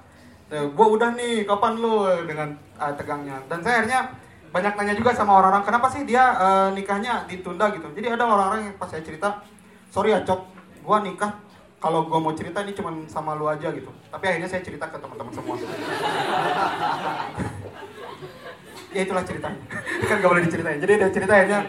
Nah, 0.49 0.73
gue 0.73 0.87
udah 0.89 1.13
nih, 1.21 1.45
kapan 1.45 1.73
lu 1.77 2.09
dengan 2.25 2.57
uh, 2.81 2.93
tegangnya. 2.97 3.45
Dan 3.45 3.61
saya 3.61 3.85
akhirnya 3.85 4.09
banyak 4.57 4.73
nanya 4.73 4.95
juga 4.97 5.13
sama 5.13 5.37
orang-orang, 5.37 5.69
kenapa 5.69 5.93
sih 5.93 6.09
dia 6.09 6.33
uh, 6.41 6.73
nikahnya 6.73 7.29
ditunda 7.29 7.69
gitu. 7.77 7.93
Jadi 7.93 8.09
ada 8.09 8.25
orang-orang 8.25 8.73
yang 8.73 8.77
pas 8.81 8.89
saya 8.89 9.05
cerita, 9.05 9.45
sorry 9.93 10.17
ya 10.17 10.25
cok, 10.25 10.41
gue 10.81 10.97
nikah 11.13 11.50
kalau 11.81 12.05
gue 12.05 12.21
mau 12.21 12.37
cerita 12.37 12.61
ini 12.61 12.77
cuma 12.77 12.93
sama 13.09 13.33
lu 13.33 13.49
aja 13.49 13.73
gitu. 13.73 13.89
Tapi 14.13 14.25
akhirnya 14.29 14.49
saya 14.53 14.61
cerita 14.61 14.85
ke 14.87 15.01
teman-teman 15.01 15.33
semua. 15.33 15.57
Ya 18.91 19.07
itulah 19.07 19.23
ceritanya. 19.23 19.63
Kan 20.11 20.19
gak 20.19 20.31
boleh 20.31 20.43
diceritain. 20.43 20.83
Jadi 20.83 20.93
ada 20.99 21.09
cerita 21.15 21.31
akhirnya 21.31 21.63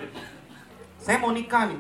saya 0.98 1.22
mau 1.22 1.30
nikah 1.30 1.70
nih. 1.70 1.78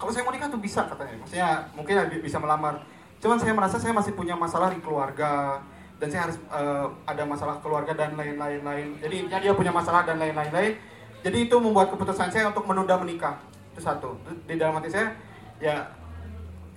Kalau 0.00 0.12
saya 0.16 0.24
mau 0.24 0.32
nikah 0.32 0.48
tuh 0.48 0.60
bisa 0.60 0.88
katanya. 0.88 1.20
Maksudnya 1.20 1.48
mungkin 1.76 1.94
bisa 2.24 2.40
melamar. 2.40 2.80
Cuman 3.20 3.36
saya 3.36 3.52
merasa 3.52 3.76
saya 3.76 3.92
masih 3.92 4.16
punya 4.16 4.32
masalah 4.32 4.72
di 4.72 4.80
keluarga 4.80 5.60
dan 5.98 6.08
saya 6.08 6.30
harus 6.30 6.40
uh, 6.48 6.88
ada 7.04 7.26
masalah 7.26 7.58
keluarga 7.58 7.90
dan 7.90 8.14
lain-lain 8.14 8.62
lain 8.62 8.88
jadi 9.02 9.26
dia 9.42 9.52
punya 9.52 9.74
masalah 9.74 10.08
dan 10.08 10.16
lain-lain 10.16 10.48
lain. 10.54 10.72
Jadi 11.20 11.50
itu 11.50 11.56
membuat 11.58 11.90
keputusan 11.90 12.30
saya 12.32 12.48
untuk 12.48 12.64
menunda 12.64 12.94
menikah. 12.96 13.42
Itu 13.74 13.84
satu. 13.84 14.16
Di 14.48 14.54
dalam 14.56 14.78
hati 14.78 14.88
saya 14.88 15.12
ya 15.60 15.97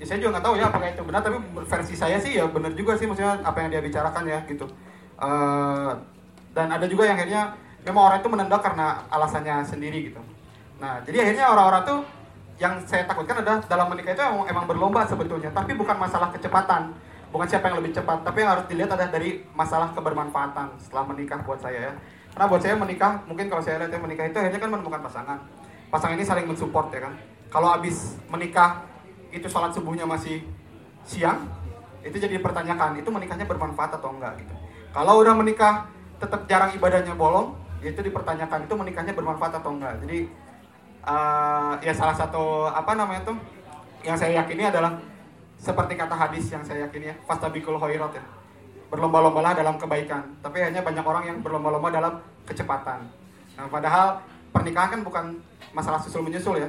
ya 0.02 0.06
saya 0.10 0.18
juga 0.18 0.34
nggak 0.34 0.46
tahu 0.50 0.56
ya 0.58 0.66
apakah 0.66 0.88
itu 0.90 1.04
benar 1.06 1.22
tapi 1.22 1.38
versi 1.70 1.94
saya 1.94 2.18
sih 2.18 2.34
ya 2.42 2.50
benar 2.50 2.74
juga 2.74 2.98
sih 2.98 3.06
maksudnya 3.06 3.38
apa 3.46 3.58
yang 3.62 3.70
dia 3.70 3.82
bicarakan 3.86 4.26
ya 4.26 4.42
gitu. 4.50 4.66
Uh, 5.22 5.94
dan 6.58 6.74
ada 6.74 6.90
juga 6.90 7.06
yang 7.06 7.22
akhirnya 7.22 7.54
memang 7.86 8.10
orang 8.10 8.18
itu 8.26 8.30
menenda 8.34 8.58
karena 8.58 9.06
alasannya 9.14 9.62
sendiri 9.62 10.10
gitu. 10.10 10.18
Nah 10.82 10.98
jadi 11.06 11.30
akhirnya 11.30 11.54
orang-orang 11.54 11.86
tuh 11.86 12.00
yang 12.58 12.82
saya 12.90 13.06
takutkan 13.06 13.46
adalah 13.46 13.62
dalam 13.70 13.94
menikah 13.94 14.18
itu 14.18 14.22
emang, 14.26 14.46
emang 14.50 14.66
berlomba 14.66 15.06
sebetulnya 15.06 15.54
tapi 15.54 15.78
bukan 15.78 15.94
masalah 15.94 16.34
kecepatan. 16.34 16.98
Bukan 17.30 17.48
siapa 17.48 17.70
yang 17.70 17.78
lebih 17.78 17.94
cepat 17.94 18.26
tapi 18.26 18.42
yang 18.42 18.58
harus 18.58 18.66
dilihat 18.66 18.98
adalah 18.98 19.14
dari 19.14 19.46
masalah 19.54 19.94
kebermanfaatan 19.94 20.82
setelah 20.82 21.06
menikah 21.14 21.46
buat 21.46 21.62
saya 21.62 21.78
ya. 21.78 21.94
Karena 22.34 22.46
buat 22.50 22.62
saya 22.66 22.74
menikah 22.74 23.22
mungkin 23.30 23.54
kalau 23.54 23.62
saya 23.62 23.86
lihat 23.86 23.94
yang 23.94 24.02
menikah 24.02 24.26
itu 24.26 24.38
akhirnya 24.42 24.58
kan 24.58 24.70
menemukan 24.74 25.02
pasangan. 25.06 25.38
Pasangan 25.94 26.18
ini 26.18 26.26
saling 26.26 26.50
mensupport 26.50 26.90
ya 26.90 27.06
kan. 27.06 27.14
Kalau 27.54 27.70
habis 27.70 28.18
menikah 28.34 28.91
itu 29.32 29.48
sholat 29.48 29.72
subuhnya 29.72 30.04
masih 30.04 30.44
siang, 31.08 31.48
itu 32.06 32.16
jadi 32.20 32.38
dipertanyakan, 32.38 33.00
itu 33.00 33.10
menikahnya 33.10 33.48
bermanfaat 33.48 33.98
atau 33.98 34.14
enggak 34.14 34.38
gitu. 34.44 34.54
Kalau 34.92 35.24
udah 35.24 35.34
menikah 35.34 35.88
tetap 36.20 36.46
jarang 36.46 36.76
ibadahnya 36.76 37.16
bolong, 37.16 37.56
itu 37.82 37.98
dipertanyakan 37.98 38.70
itu 38.70 38.74
menikahnya 38.78 39.14
bermanfaat 39.18 39.64
atau 39.64 39.74
enggak. 39.74 39.98
Jadi 40.06 40.30
uh, 41.08 41.74
ya 41.82 41.94
salah 41.96 42.14
satu 42.14 42.70
apa 42.70 42.94
namanya 42.94 43.34
tuh 43.34 43.38
yang 44.06 44.18
saya 44.18 44.44
yakini 44.44 44.70
adalah 44.70 44.98
seperti 45.58 45.94
kata 45.94 46.14
hadis 46.18 46.50
yang 46.50 46.62
saya 46.66 46.90
yakini 46.90 47.14
ya, 47.14 47.16
fastabikul 47.26 47.78
khairat 47.78 48.18
ya. 48.18 48.24
Berlomba-lombalah 48.92 49.56
dalam 49.56 49.80
kebaikan, 49.80 50.20
tapi 50.44 50.60
hanya 50.60 50.84
banyak 50.84 51.06
orang 51.06 51.24
yang 51.24 51.38
berlomba-lomba 51.40 51.88
dalam 51.88 52.14
kecepatan. 52.44 53.08
Nah, 53.56 53.70
padahal 53.72 54.20
pernikahan 54.52 55.00
kan 55.00 55.02
bukan 55.06 55.26
masalah 55.72 55.96
susul 55.96 56.28
menyusul 56.28 56.60
ya, 56.60 56.68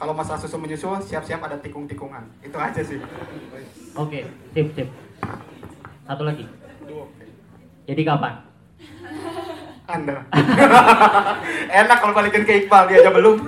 kalau 0.00 0.16
masalah 0.16 0.40
susu 0.40 0.56
menyusul 0.56 0.96
siap-siap 1.04 1.44
ada 1.44 1.60
tikung-tikungan. 1.60 2.24
Itu 2.40 2.56
aja 2.56 2.80
sih. 2.80 2.96
Oke 3.92 4.00
okay, 4.00 4.22
sip 4.56 4.72
sip. 4.72 4.88
Satu 6.08 6.24
lagi. 6.24 6.48
Jadi 7.84 8.02
kapan? 8.08 8.40
Anda. 9.84 10.24
Enak 11.84 11.98
kalau 12.00 12.16
balikin 12.16 12.48
ke 12.48 12.64
Iqbal 12.64 12.88
dia 12.88 13.04
aja 13.04 13.12
belum. 13.12 13.44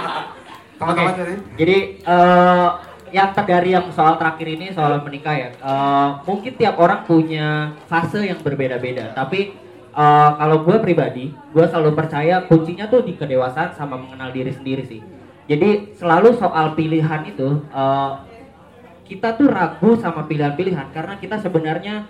Teman-teman 0.80 1.12
okay. 1.12 1.20
jadi? 1.20 1.34
jadi 1.60 1.76
uh, 2.08 2.68
yang 3.12 3.30
dari 3.36 3.70
yang 3.76 3.86
soal 3.92 4.16
terakhir 4.16 4.48
ini 4.48 4.72
soal 4.72 5.04
menikah 5.04 5.36
ya. 5.36 5.48
Uh, 5.60 6.24
mungkin 6.24 6.56
tiap 6.56 6.80
orang 6.80 7.04
punya 7.04 7.76
fase 7.92 8.24
yang 8.24 8.40
berbeda-beda 8.40 9.12
tapi 9.12 9.54
uh, 9.92 10.34
kalau 10.34 10.64
gue 10.64 10.76
pribadi 10.80 11.30
gue 11.30 11.66
selalu 11.68 11.94
percaya 11.94 12.42
kuncinya 12.48 12.90
tuh 12.90 13.06
di 13.06 13.14
kedewasaan 13.14 13.76
sama 13.78 14.00
mengenal 14.00 14.34
diri 14.34 14.50
sendiri 14.50 14.82
sih 14.82 14.98
jadi 15.44 15.92
selalu 16.00 16.40
soal 16.40 16.72
pilihan 16.72 17.20
itu 17.28 17.60
uh, 17.68 18.24
kita 19.04 19.36
tuh 19.36 19.52
ragu 19.52 19.92
sama 20.00 20.24
pilihan-pilihan 20.24 20.88
karena 20.96 21.20
kita 21.20 21.36
sebenarnya 21.36 22.08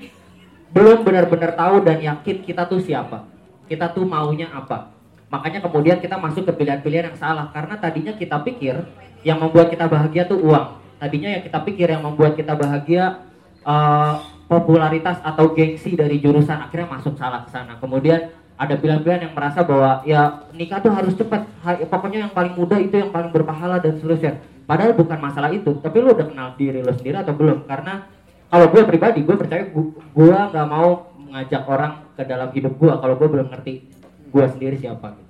belum 0.71 1.03
benar-benar 1.03 1.59
tahu 1.59 1.83
dan 1.83 1.99
yakin 1.99 2.47
kita 2.47 2.67
tuh 2.71 2.79
siapa. 2.79 3.27
Kita 3.67 3.91
tuh 3.91 4.07
maunya 4.07 4.47
apa. 4.55 4.95
Makanya 5.31 5.59
kemudian 5.59 5.99
kita 5.99 6.15
masuk 6.15 6.47
ke 6.47 6.53
pilihan-pilihan 6.63 7.11
yang 7.11 7.19
salah 7.19 7.51
karena 7.51 7.75
tadinya 7.75 8.15
kita 8.15 8.39
pikir 8.47 8.87
yang 9.27 9.43
membuat 9.43 9.75
kita 9.75 9.91
bahagia 9.91 10.31
tuh 10.31 10.39
uang. 10.39 10.79
Tadinya 11.03 11.35
yang 11.35 11.43
kita 11.43 11.59
pikir 11.67 11.91
yang 11.91 12.07
membuat 12.07 12.39
kita 12.39 12.55
bahagia 12.55 13.19
uh, 13.67 14.23
popularitas 14.47 15.19
atau 15.27 15.51
gengsi 15.51 15.99
dari 15.99 16.23
jurusan 16.23 16.63
akhirnya 16.63 16.87
masuk 16.87 17.19
salah 17.19 17.43
ke 17.43 17.51
sana. 17.51 17.83
Kemudian 17.83 18.31
ada 18.55 18.75
pilihan-pilihan 18.79 19.31
yang 19.31 19.35
merasa 19.35 19.67
bahwa 19.67 20.03
ya 20.07 20.47
nikah 20.55 20.79
tuh 20.79 20.95
harus 20.95 21.15
cepat. 21.19 21.43
Pokoknya 21.91 22.29
yang 22.29 22.33
paling 22.33 22.55
muda 22.55 22.79
itu 22.79 22.95
yang 22.95 23.11
paling 23.11 23.35
berpahala 23.35 23.83
dan 23.83 23.99
seterusnya. 23.99 24.39
Padahal 24.65 24.97
bukan 24.97 25.19
masalah 25.21 25.51
itu 25.53 25.77
tapi 25.83 26.01
lu 26.01 26.15
udah 26.15 26.27
kenal 26.31 26.49
diri 26.57 26.81
lu 26.81 26.95
sendiri 26.95 27.21
atau 27.21 27.35
belum? 27.35 27.67
Karena 27.67 28.07
kalau 28.49 28.71
gue 28.71 28.83
pribadi 28.87 29.27
gue 29.27 29.37
percaya 29.37 29.67
gue 29.75 30.37
nggak 30.55 30.69
mau 30.71 31.11
mengajak 31.19 31.67
orang 31.67 32.07
ke 32.15 32.23
dalam 32.23 32.49
hidup 32.55 32.73
gue 32.79 32.93
kalau 32.95 33.15
gue 33.19 33.29
belum 33.29 33.47
ngerti 33.51 33.73
gue 34.31 34.47
sendiri 34.55 34.79
siapa 34.79 35.19
gitu. 35.19 35.25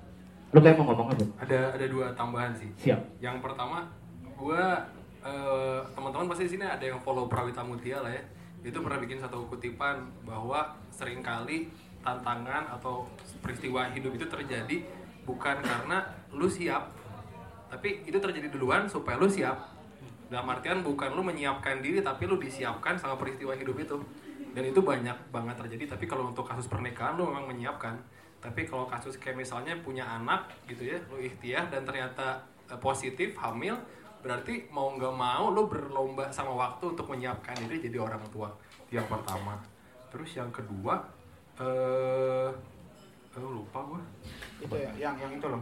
Lu 0.55 0.63
kayak 0.63 0.79
mau 0.79 0.87
ngomong 0.87 1.11
apa? 1.11 1.25
Ada 1.43 1.59
ada 1.75 1.85
dua 1.91 2.15
tambahan 2.15 2.55
sih. 2.55 2.71
siap. 2.79 3.03
Yang 3.19 3.43
pertama, 3.43 3.91
gua 4.39 4.87
eh, 5.19 5.79
teman-teman 5.91 6.31
pasti 6.31 6.47
di 6.47 6.51
sini 6.55 6.63
ada 6.63 6.79
yang 6.79 7.03
follow 7.03 7.27
Prawita 7.27 7.59
Mutia 7.59 7.99
lah 7.99 8.15
ya. 8.15 8.23
Itu 8.63 8.79
pernah 8.79 9.03
bikin 9.03 9.19
satu 9.19 9.51
kutipan 9.51 10.15
bahwa 10.23 10.79
sering 10.95 11.19
kali 11.19 11.67
tantangan 12.05 12.69
atau 12.77 13.09
peristiwa 13.41 13.89
hidup 13.89 14.13
itu 14.13 14.29
terjadi 14.29 14.77
bukan 15.25 15.57
karena 15.65 16.05
lu 16.29 16.45
siap, 16.45 16.93
tapi 17.65 18.05
itu 18.05 18.15
terjadi 18.21 18.53
duluan 18.53 18.85
supaya 18.85 19.17
lu 19.17 19.25
siap. 19.25 19.73
Dalam 20.29 20.45
artian 20.49 20.85
bukan 20.85 21.13
lu 21.17 21.25
menyiapkan 21.25 21.81
diri 21.81 22.01
tapi 22.01 22.29
lu 22.29 22.37
disiapkan 22.37 22.97
sama 22.97 23.17
peristiwa 23.17 23.57
hidup 23.57 23.77
itu. 23.81 23.97
Dan 24.55 24.71
itu 24.71 24.79
banyak 24.79 25.35
banget 25.35 25.55
terjadi 25.59 25.97
tapi 25.97 26.07
kalau 26.07 26.31
untuk 26.31 26.47
kasus 26.47 26.69
pernikahan 26.69 27.17
lu 27.17 27.27
memang 27.27 27.49
menyiapkan. 27.49 27.97
Tapi 28.39 28.69
kalau 28.69 28.85
kasus 28.85 29.17
kayak 29.17 29.41
misalnya 29.41 29.73
punya 29.81 30.05
anak 30.05 30.45
gitu 30.69 30.85
ya, 30.85 31.01
lu 31.09 31.17
ikhtiar 31.17 31.65
dan 31.73 31.81
ternyata 31.81 32.45
eh, 32.69 32.77
positif 32.77 33.33
hamil, 33.41 33.73
berarti 34.21 34.69
mau 34.69 34.93
nggak 34.93 35.13
mau 35.17 35.49
lu 35.49 35.65
berlomba 35.65 36.29
sama 36.29 36.53
waktu 36.53 36.93
untuk 36.93 37.09
menyiapkan 37.09 37.57
diri 37.65 37.89
jadi 37.89 37.97
orang 37.97 38.21
tua. 38.29 38.53
Yang 38.93 39.09
pertama. 39.09 39.57
Terus 40.13 40.31
yang 40.37 40.53
kedua, 40.53 41.01
eh, 41.59 42.49
eh 43.35 43.39
lupa 43.41 43.79
gua. 43.85 44.01
Itu 44.59 44.75
ya, 44.75 44.91
yang 44.99 45.15
yang 45.19 45.31
itu 45.35 45.47
loh. 45.47 45.61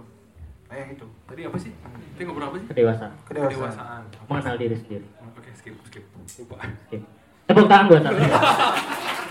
Eh, 0.74 0.78
yang 0.80 0.90
itu. 0.94 1.06
Tadi 1.30 1.42
apa 1.46 1.58
sih? 1.60 1.72
Tadi 2.16 2.24
ngobrol 2.26 2.50
apa 2.50 2.58
sih? 2.58 2.68
kedewasaan 2.70 3.12
Kedewasaan. 3.28 3.54
Kedewasaan. 3.54 4.02
mengenal 4.30 4.56
diri 4.58 4.76
sendiri 4.78 5.06
Oke, 5.38 5.50
skip, 5.54 5.76
skip. 5.86 6.04
Lupa. 6.42 6.56
Oke. 6.62 6.98
tepuk 7.44 7.68
tangan 7.68 7.86
buat 7.92 8.02
saya 8.08 9.30